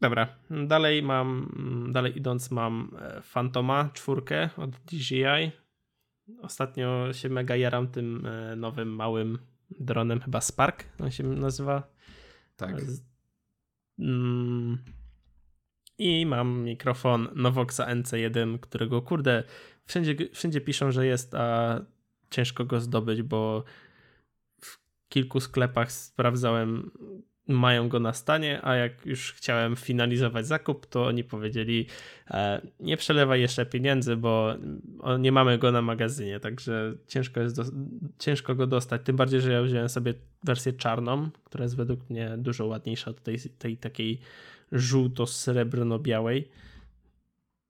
dobra, 0.00 0.28
dalej 0.50 1.02
mam, 1.02 1.50
dalej 1.92 2.18
idąc 2.18 2.50
mam 2.50 2.96
Fantoma 3.22 3.90
czwórkę 3.92 4.50
od 4.56 4.70
DJI. 4.70 5.63
Ostatnio 6.42 7.12
się 7.12 7.28
mega 7.28 7.56
jaram 7.56 7.88
tym 7.88 8.26
e, 8.26 8.56
nowym, 8.56 8.88
małym 8.94 9.38
dronem, 9.80 10.20
chyba 10.20 10.40
Spark 10.40 10.84
on 11.00 11.10
się 11.10 11.22
nazywa. 11.24 11.94
Tak. 12.56 12.76
Mm, 13.98 14.78
i 15.98 16.26
mam 16.26 16.64
mikrofon 16.64 17.28
Novoxa 17.34 17.80
NC1, 17.80 18.58
którego 18.58 19.02
kurde 19.02 19.44
wszędzie, 19.84 20.16
wszędzie 20.32 20.60
piszą, 20.60 20.90
że 20.90 21.06
jest, 21.06 21.34
a 21.34 21.80
ciężko 22.30 22.64
go 22.64 22.80
zdobyć, 22.80 23.22
bo 23.22 23.64
w 24.60 24.78
kilku 25.08 25.40
sklepach 25.40 25.92
sprawdzałem, 25.92 26.90
mają 27.48 27.88
go 27.88 28.00
na 28.00 28.12
stanie, 28.12 28.60
a 28.62 28.74
jak 28.74 29.06
już 29.06 29.32
chciałem 29.32 29.76
finalizować 29.76 30.46
zakup, 30.46 30.86
to 30.86 31.06
oni 31.06 31.24
powiedzieli 31.24 31.86
e, 32.30 32.60
nie 32.80 32.96
przelewaj 32.96 33.40
jeszcze 33.40 33.66
pieniędzy, 33.66 34.16
bo 34.16 34.54
nie 35.18 35.32
mamy 35.32 35.58
go 35.58 35.72
na 35.72 35.82
magazynie, 35.82 36.40
także 36.40 36.94
ciężko 37.06 37.40
jest 37.40 37.56
do, 37.56 37.64
ciężko 38.18 38.54
go 38.54 38.66
dostać, 38.66 39.02
tym 39.04 39.16
bardziej, 39.16 39.40
że 39.40 39.52
ja 39.52 39.62
wziąłem 39.62 39.88
sobie 39.88 40.14
wersję 40.44 40.72
czarną, 40.72 41.30
która 41.44 41.62
jest 41.62 41.76
według 41.76 42.10
mnie 42.10 42.34
dużo 42.38 42.66
ładniejsza 42.66 43.10
od 43.10 43.22
tej, 43.22 43.38
tej 43.58 43.76
takiej 43.76 44.20
żółto-srebrno-białej. 44.72 46.48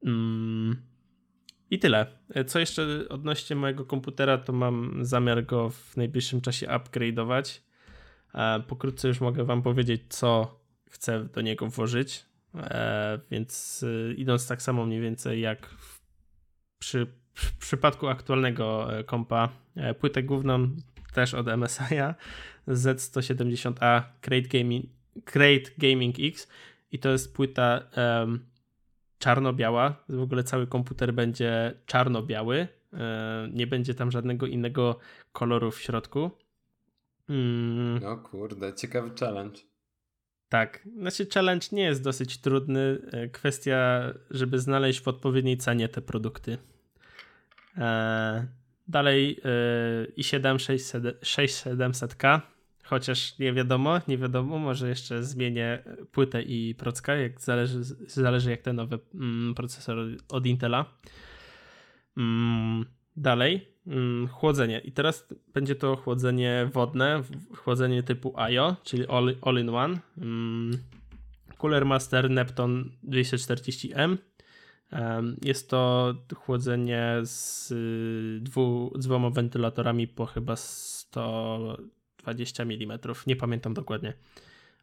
Mm. 0.05 0.77
I 1.71 1.79
tyle. 1.79 2.07
Co 2.47 2.59
jeszcze 2.59 3.09
odnośnie 3.09 3.57
mojego 3.57 3.85
komputera, 3.85 4.39
to 4.39 4.53
mam 4.53 5.05
zamiar 5.05 5.47
go 5.47 5.71
w 5.71 5.97
najbliższym 5.97 6.41
czasie 6.41 6.67
upgrade'ować. 6.67 7.61
E, 8.35 8.61
pokrótce 8.61 9.09
już 9.09 9.21
mogę 9.21 9.45
Wam 9.45 9.63
powiedzieć, 9.63 10.03
co 10.09 10.61
chcę 10.91 11.25
do 11.25 11.41
niego 11.41 11.67
włożyć. 11.67 12.25
E, 12.55 13.19
więc 13.31 13.83
y, 13.83 14.15
idąc 14.19 14.49
tak 14.49 14.63
samo 14.63 14.87
mniej 14.87 15.01
więcej 15.01 15.41
jak 15.41 15.75
przy, 16.79 17.07
przypadku 17.59 18.09
aktualnego 18.09 18.99
e, 18.99 19.05
kompa, 19.05 19.49
płytę 20.01 20.23
główną 20.23 20.69
też 21.15 21.35
od 21.35 21.47
MSI'a 21.47 22.15
Z170A 22.69 24.03
Crate 24.21 24.49
Gaming, 24.59 24.87
Crate 25.25 25.71
Gaming 25.79 26.17
X 26.19 26.49
i 26.93 26.99
to 26.99 27.09
jest 27.09 27.35
płyta 27.35 27.81
um, 27.97 28.47
czarno-biała. 29.19 30.05
W 30.09 30.21
ogóle 30.21 30.45
cały 30.45 30.67
komputer 30.67 31.15
będzie 31.15 31.75
czarno-biały. 31.87 32.69
Nie 33.53 33.67
będzie 33.67 33.95
tam 33.95 34.11
żadnego 34.11 34.47
innego 34.47 34.99
koloru 35.33 35.71
w 35.71 35.81
środku. 35.81 36.31
Mm. 37.29 38.01
No 38.03 38.17
kurde, 38.17 38.75
ciekawy 38.75 39.11
challenge. 39.21 39.59
Tak, 40.49 40.89
znaczy 40.99 41.27
challenge 41.35 41.67
nie 41.73 41.83
jest 41.83 42.03
dosyć 42.03 42.39
trudny. 42.39 42.99
E, 43.13 43.29
kwestia, 43.29 44.03
żeby 44.31 44.59
znaleźć 44.59 45.01
w 45.01 45.09
odpowiedniej 45.09 45.57
cenie 45.57 45.89
te 45.89 46.03
produkty. 46.03 46.59
E, 47.77 48.47
dalej 48.89 49.41
e, 49.45 50.07
i7 50.19 50.57
6700K 50.57 52.41
Chociaż 52.85 53.39
nie 53.39 53.53
wiadomo, 53.53 54.01
nie 54.09 54.19
wiadomo, 54.19 54.59
może 54.59 54.89
jeszcze 54.89 55.25
zmienię 55.25 55.83
płytę 56.13 56.43
i 56.43 56.75
procka, 56.75 57.15
jak 57.15 57.41
zależy, 57.41 57.85
zależy 58.07 58.51
jak 58.51 58.63
ten 58.63 58.77
nowy 58.77 58.99
mm, 59.15 59.55
procesor 59.55 59.99
od 60.29 60.47
Intela. 60.47 60.85
Mm, 62.17 62.85
dalej, 63.17 63.69
chłodzenie. 64.31 64.79
I 64.79 64.93
teraz 64.93 65.29
będzie 65.55 65.75
to 65.75 65.97
chłodzenie 65.97 66.71
wodne, 66.73 67.23
chłodzenie 67.57 68.03
typu 68.03 68.41
IO, 68.41 68.77
czyli 68.85 69.07
all, 69.07 69.37
all 69.43 69.59
in 69.61 69.69
one. 69.69 69.99
Mm, 70.19 70.79
Cooler 71.59 71.87
Master 71.87 72.31
Nepton 72.31 72.91
240M. 73.09 74.17
Jest 75.43 75.71
to 75.71 76.15
chłodzenie 76.37 77.17
z, 77.23 77.73
dwu, 78.43 78.93
dwoma 78.99 79.31
wentylatorami 79.31 80.09
po 80.09 80.27
chyba 80.27 80.57
100 80.57 81.79
20 82.25 82.63
mm, 82.63 82.99
nie 83.27 83.37
pamiętam 83.37 83.75
dokładnie. 83.75 84.13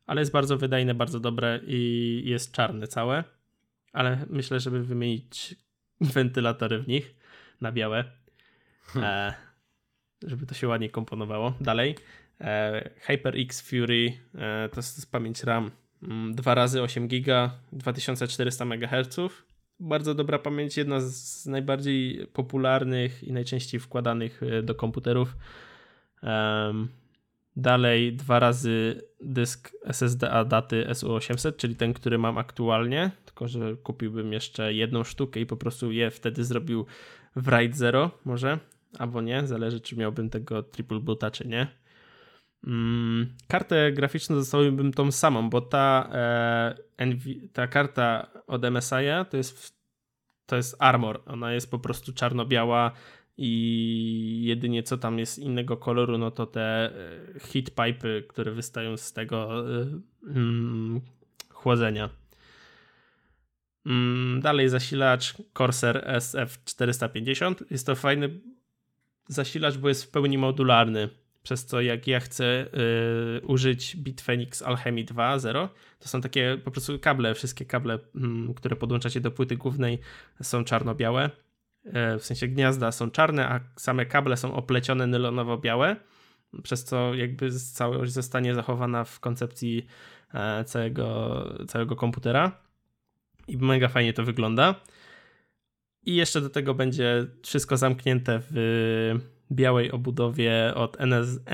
Ale 0.06 0.22
jest 0.22 0.32
bardzo 0.32 0.58
wydajne, 0.58 0.94
bardzo 0.94 1.20
dobre 1.20 1.60
i 1.68 2.22
jest 2.26 2.52
czarne 2.52 2.88
całe. 2.88 3.24
Ale 3.94 4.26
myślę, 4.30 4.60
żeby 4.60 4.84
wymienić 4.84 5.56
wentylatory 6.16 6.80
w 6.80 6.88
nich 6.88 7.16
na 7.62 7.72
białe, 7.72 8.21
hmm. 8.82 9.12
e, 9.12 9.34
żeby 10.28 10.46
to 10.46 10.54
się 10.54 10.68
ładnie 10.68 10.90
komponowało. 10.90 11.54
Dalej, 11.62 11.96
e, 12.42 12.90
HyperX 13.00 13.62
Fury 13.62 14.14
e, 14.36 14.70
to 14.70 14.78
jest 14.78 15.12
pamięć 15.12 15.44
RAM 15.44 15.72
2 16.02 16.52
mm, 16.52 16.56
razy 16.56 16.82
8 16.82 17.08
GB, 17.08 17.50
2400 17.72 18.66
MHz. 18.66 19.18
Bardzo 19.80 20.16
dobra 20.16 20.40
pamięć, 20.40 20.78
jedna 20.78 21.00
z 21.00 21.46
najbardziej 21.46 22.28
popularnych 22.34 23.24
i 23.24 23.34
najczęściej 23.34 23.80
wkładanych 23.80 24.42
do 24.64 24.76
komputerów. 24.76 25.36
Dalej 27.56 28.14
dwa 28.14 28.40
razy 28.40 29.02
dysk 29.22 29.72
SSD 29.84 30.46
daty 30.48 30.86
SU800, 30.90 31.56
czyli 31.56 31.76
ten, 31.76 31.94
który 31.94 32.18
mam 32.18 32.38
aktualnie, 32.38 33.12
tylko 33.26 33.48
że 33.48 33.76
kupiłbym 33.76 34.34
jeszcze 34.34 34.74
jedną 34.74 35.04
sztukę 35.04 35.40
i 35.40 35.46
po 35.46 35.58
prostu 35.58 35.92
je 35.92 36.12
wtedy 36.12 36.44
zrobił 36.44 36.86
w 37.36 37.48
RAID 37.48 37.78
0 37.78 38.12
może, 38.26 38.60
albo 39.00 39.22
nie, 39.22 39.48
zależy 39.48 39.80
czy 39.80 39.96
miałbym 39.96 40.30
tego 40.30 40.64
triple 40.64 41.00
boota 41.00 41.32
czy 41.32 41.48
nie. 41.48 41.68
Mm, 42.68 43.34
kartę 43.48 43.92
graficzną 43.92 44.36
zostawiłbym 44.36 44.94
tą 44.94 45.12
samą, 45.12 45.50
bo 45.50 45.62
ta, 45.62 46.10
e, 46.14 46.76
ta 47.54 47.68
karta 47.68 48.32
od 48.48 48.66
MSI 48.72 48.96
to 49.30 49.38
jest, 49.38 49.82
to 50.46 50.56
jest 50.56 50.76
Armor, 50.80 51.22
ona 51.26 51.54
jest 51.54 51.72
po 51.72 51.80
prostu 51.80 52.14
czarno-biała, 52.14 52.92
i 53.38 54.42
jedynie 54.44 54.84
co 54.84 54.98
tam 54.98 55.20
jest 55.20 55.40
innego 55.40 55.78
koloru, 55.78 56.18
no 56.18 56.32
to 56.32 56.46
te 56.46 56.92
e, 57.56 57.62
pipe, 57.64 58.22
które 58.22 58.52
wystają 58.52 58.98
z 58.98 59.14
tego 59.14 59.50
hmm, 60.26 61.02
chłodzenia. 61.50 62.10
Hmm, 63.84 64.42
dalej 64.42 64.70
zasilacz 64.70 65.34
Corsair 65.58 66.06
SF450. 66.18 67.56
Jest 67.72 67.86
to 67.86 67.96
fajny 67.96 68.40
zasilacz, 69.28 69.78
bo 69.78 69.90
jest 69.90 70.04
w 70.04 70.10
pełni 70.10 70.38
modularny. 70.38 71.10
Przez 71.44 71.66
co 71.66 71.82
jak 71.82 72.08
ja 72.08 72.20
chcę 72.20 72.66
y, 73.38 73.48
użyć 73.48 73.96
Bitfenix 73.96 74.62
Alchemy 74.62 75.04
2.0, 75.04 75.70
to 76.00 76.10
są 76.10 76.22
takie 76.22 76.58
po 76.64 76.72
prostu 76.72 77.00
kable, 77.00 77.34
wszystkie 77.34 77.66
kable, 77.66 77.96
y, 77.96 78.54
które 78.56 78.76
podłączacie 78.76 79.22
do 79.22 79.32
płyty 79.32 79.58
głównej 79.58 80.00
są 80.42 80.64
czarno-białe 80.64 81.30
E, 81.86 82.20
w 82.20 82.26
sensie 82.26 82.48
gniazda 82.48 82.92
są 82.92 83.12
czarne, 83.12 83.50
a 83.50 83.60
same 83.76 84.06
kable 84.06 84.38
są 84.38 84.54
oplecione 84.54 85.08
nylonowo-białe, 85.08 85.96
przez 86.64 86.84
co 86.84 87.14
jakby 87.14 87.52
całość 87.52 88.12
zostanie 88.12 88.56
zachowana 88.56 89.04
w 89.04 89.20
koncepcji 89.20 89.86
e, 90.34 90.64
całego, 90.64 91.46
całego 91.68 91.96
komputera 91.96 92.52
i 93.48 93.58
mega 93.58 93.88
fajnie 93.88 94.14
to 94.14 94.24
wygląda. 94.24 94.76
I 96.06 96.16
jeszcze 96.16 96.42
do 96.42 96.50
tego 96.50 96.74
będzie 96.74 97.28
wszystko 97.44 97.78
zamknięte 97.78 98.42
w 98.52 99.20
białej 99.52 99.92
obudowie 99.92 100.74
od 100.76 100.98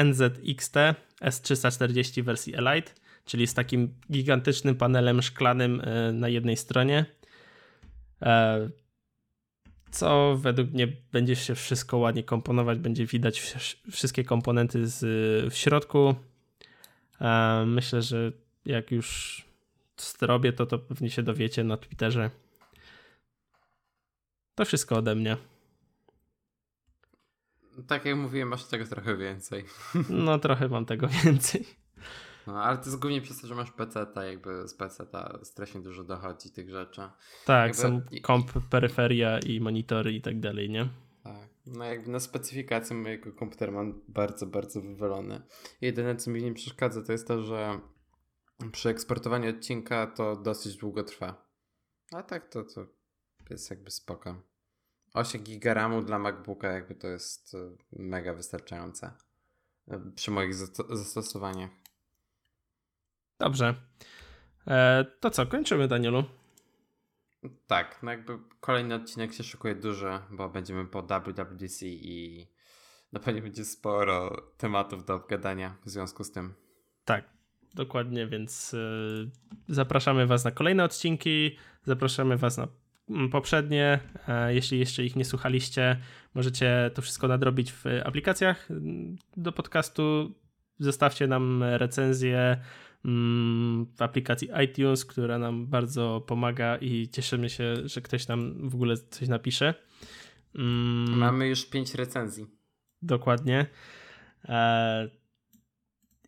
NZXT 0.04 0.76
S340 1.22 2.24
wersji 2.24 2.56
Elite. 2.56 2.92
czyli 3.26 3.48
z 3.48 3.54
takim 3.54 3.94
gigantycznym 4.12 4.76
panelem 4.76 5.22
szklanym 5.22 5.82
e, 5.82 6.12
na 6.12 6.30
jednej 6.30 6.58
stronie. 6.58 7.06
E, 8.22 8.70
co 9.92 10.38
według 10.38 10.72
mnie 10.72 10.88
będzie 11.12 11.36
się 11.36 11.56
wszystko 11.56 11.98
ładnie 11.98 12.24
komponować, 12.24 12.80
będzie 12.80 13.06
widać 13.06 13.56
wszystkie 13.92 14.24
komponenty 14.24 14.88
z, 14.88 15.00
w 15.54 15.58
środku. 15.58 16.16
Myślę, 17.66 18.02
że 18.02 18.32
jak 18.66 18.92
już 18.92 19.47
zrobię 20.02 20.54
to, 20.54 20.66
to 20.66 20.80
pewnie 20.80 21.10
się 21.10 21.24
dowiecie 21.24 21.64
na 21.64 21.78
Twitterze. 21.78 22.32
To 24.56 24.66
wszystko 24.66 24.96
ode 24.96 25.16
mnie. 25.16 25.38
Tak 27.88 28.06
jak 28.06 28.18
mówiłem, 28.18 28.50
masz 28.50 28.66
tego 28.66 28.86
trochę 28.86 29.18
więcej. 29.18 29.66
No 30.10 30.40
trochę 30.40 30.68
mam 30.68 30.86
tego 30.86 31.08
więcej. 31.24 31.66
No, 32.48 32.64
ale 32.64 32.78
to 32.78 32.86
jest 32.86 33.00
głównie 33.00 33.22
przez 33.22 33.42
to, 33.42 33.48
że 33.48 33.56
masz 33.56 33.72
PC, 33.72 34.08
jakby 34.16 34.68
z 34.68 34.74
PC 34.74 35.06
strasznie 35.44 35.82
dużo 35.82 36.04
dochodzi 36.04 36.52
tych 36.52 36.70
rzeczy. 36.70 37.02
Tak, 37.46 37.68
jakby... 37.68 37.82
są 37.82 38.02
komp, 38.22 38.52
peryferia 38.70 39.40
i 39.40 39.60
monitory 39.60 40.14
i 40.14 40.22
tak 40.22 40.40
dalej, 40.40 40.70
nie? 40.70 40.90
Tak. 41.24 41.50
No 41.66 41.86
jakby 41.86 42.12
na 42.12 42.20
specyfikację 42.20 42.96
mojego 42.96 43.32
komputera 43.32 43.72
mam 43.72 44.02
bardzo, 44.08 44.46
bardzo 44.46 44.82
wywalony. 44.82 45.42
Jedyne, 45.82 46.16
co 46.16 46.32
mi 46.32 46.44
nie 46.44 46.54
przeszkadza, 46.54 47.02
to 47.02 47.12
jest 47.12 47.28
to, 47.28 47.42
że 47.42 47.80
przy 48.72 48.90
eksportowaniu 48.90 49.50
odcinka 49.50 50.08
to 50.08 50.36
dosyć 50.36 50.78
długo 50.78 51.04
trwa. 51.04 51.48
A 52.12 52.24
tak 52.24 52.50
to, 52.50 52.64
to 52.64 52.88
jest 53.50 53.70
jakby 53.70 53.92
spoko. 53.92 54.42
8 55.14 55.44
GB 55.44 56.02
dla 56.06 56.20
MacBooka 56.20 56.68
jakby 56.68 56.96
to 56.96 57.08
jest 57.08 57.56
e, 57.56 57.58
mega 57.92 58.34
wystarczające 58.34 59.12
e, 59.88 60.12
przy 60.16 60.32
moich 60.32 60.54
zastosowaniach. 60.90 61.72
Dobrze. 63.40 63.76
E, 64.68 65.06
to 65.20 65.30
co, 65.30 65.46
kończymy 65.46 65.88
Danielu? 65.88 66.24
Tak, 67.68 68.04
no 68.04 68.12
jakby 68.12 68.40
kolejny 68.60 68.96
odcinek 68.96 69.34
się 69.34 69.44
szykuje 69.44 69.76
duży, 69.76 70.20
bo 70.32 70.50
będziemy 70.50 70.86
po 70.86 71.02
WWDC 71.02 71.86
i 71.86 72.48
na 73.12 73.20
pewno 73.20 73.42
będzie 73.42 73.66
sporo 73.66 74.42
tematów 74.58 75.06
do 75.06 75.16
obgadania 75.16 75.78
w 75.86 75.90
związku 75.90 76.24
z 76.24 76.32
tym. 76.32 76.54
Tak, 77.06 77.37
dokładnie, 77.78 78.28
więc 78.28 78.76
zapraszamy 79.68 80.28
Was 80.28 80.46
na 80.46 80.52
kolejne 80.52 80.84
odcinki, 80.84 81.58
zapraszamy 81.86 82.38
Was 82.38 82.58
na 82.58 82.68
Mm, 83.10 83.30
poprzednie. 83.30 84.00
E, 84.28 84.54
jeśli 84.54 84.80
jeszcze 84.80 85.04
ich 85.06 85.16
nie 85.16 85.26
słuchaliście, 85.26 85.98
możecie 86.34 86.92
to 86.94 87.02
wszystko 87.02 87.28
nadrobić 87.28 87.72
w 87.72 87.86
aplikacjach 88.06 88.72
mm, 88.72 89.16
do 89.38 89.52
podcastu. 89.52 90.34
Zostawcie 90.80 91.28
nam 91.28 91.64
recenzję 91.64 92.58
mm, 93.06 93.86
w 93.96 94.02
aplikacji 94.02 94.50
iTunes, 94.66 95.06
która 95.06 95.38
nam 95.38 95.68
bardzo 95.68 96.22
pomaga 96.28 96.78
i 96.78 97.10
cieszymy 97.10 97.50
się, 97.50 97.74
że 97.86 98.02
ktoś 98.02 98.28
nam 98.28 98.70
w 98.70 98.76
ogóle 98.76 98.98
coś 98.98 99.28
napisze. 99.28 99.74
Mamy 101.10 101.48
już 101.48 101.66
pięć 101.66 101.96
recenzji. 101.96 102.48
Dokładnie. 103.02 103.66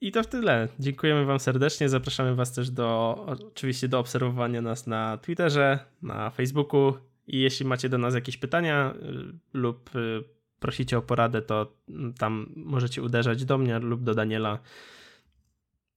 I 0.02 0.12
to 0.12 0.24
w 0.24 0.28
tyle. 0.28 0.68
Dziękujemy 0.80 1.26
Wam 1.26 1.40
serdecznie. 1.40 1.90
Zapraszamy 1.90 2.36
Was 2.36 2.52
też 2.54 2.70
do 2.72 3.16
oczywiście 3.28 3.88
do 3.88 4.00
obserwowania 4.00 4.62
nas 4.62 4.88
na 4.88 5.18
Twitterze, 5.18 5.80
na 6.02 6.30
Facebooku. 6.30 6.94
I 7.28 7.40
jeśli 7.40 7.66
macie 7.66 7.90
do 7.90 7.98
nas 7.98 8.14
jakieś 8.16 8.38
pytania 8.38 8.94
y, 8.96 9.58
lub 9.58 9.96
y, 9.96 10.24
prosicie 10.60 10.98
o 10.98 11.02
poradę, 11.02 11.42
to 11.42 11.74
mm, 11.90 12.14
tam 12.14 12.54
możecie 12.56 13.02
uderzać 13.02 13.46
do 13.46 13.58
mnie 13.58 13.80
lub 13.80 14.04
do 14.04 14.16
Daniela. 14.16 14.60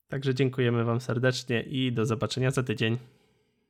Także 0.08 0.34
dziękujemy 0.34 0.84
Wam 0.84 1.00
serdecznie 1.00 1.62
i 1.62 1.92
do 1.92 2.06
zobaczenia 2.06 2.50
za 2.50 2.62
tydzień. 2.62 2.98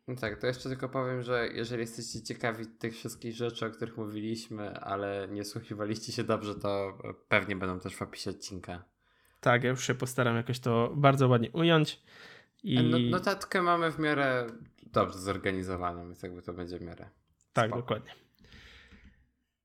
No 0.09 0.17
tak, 0.17 0.41
to 0.41 0.47
jeszcze 0.47 0.69
tylko 0.69 0.89
powiem, 0.89 1.23
że 1.23 1.49
jeżeli 1.55 1.81
jesteście 1.81 2.23
ciekawi 2.23 2.67
tych 2.67 2.95
wszystkich 2.95 3.35
rzeczy, 3.35 3.67
o 3.67 3.71
których 3.71 3.97
mówiliśmy, 3.97 4.81
ale 4.81 5.29
nie 5.31 5.45
słuchiwaliście 5.45 6.13
się 6.13 6.25
dobrze, 6.25 6.55
to 6.55 6.99
pewnie 7.29 7.57
będą 7.57 7.81
też 7.81 7.97
w 7.97 8.03
opisie 8.03 8.31
odcinka. 8.31 8.85
Tak, 9.43 9.65
ja 9.65 9.71
już 9.71 9.87
się 9.87 9.95
postaram 9.95 10.37
jakoś 10.37 10.61
to 10.61 10.93
bardzo 10.95 11.29
ładnie 11.29 11.51
ująć. 11.51 12.03
I... 12.63 12.83
No, 12.91 12.99
notatkę 12.99 13.63
mamy 13.63 13.93
w 13.93 13.99
miarę 13.99 14.47
dobrze 14.83 15.19
zorganizowaną, 15.19 16.07
więc 16.07 16.23
jakby 16.23 16.43
to 16.43 16.53
będzie 16.53 16.79
w 16.79 16.83
miarę. 16.83 17.09
Tak, 17.53 17.67
spoko. 17.67 17.83
dokładnie. 17.83 18.15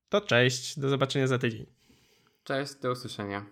To 0.10 0.22
cześć, 0.22 0.80
do 0.80 0.90
zobaczenia 0.90 1.28
za 1.28 1.38
tydzień. 1.38 1.66
Cześć, 2.44 2.76
do 2.76 2.92
usłyszenia. 2.92 3.46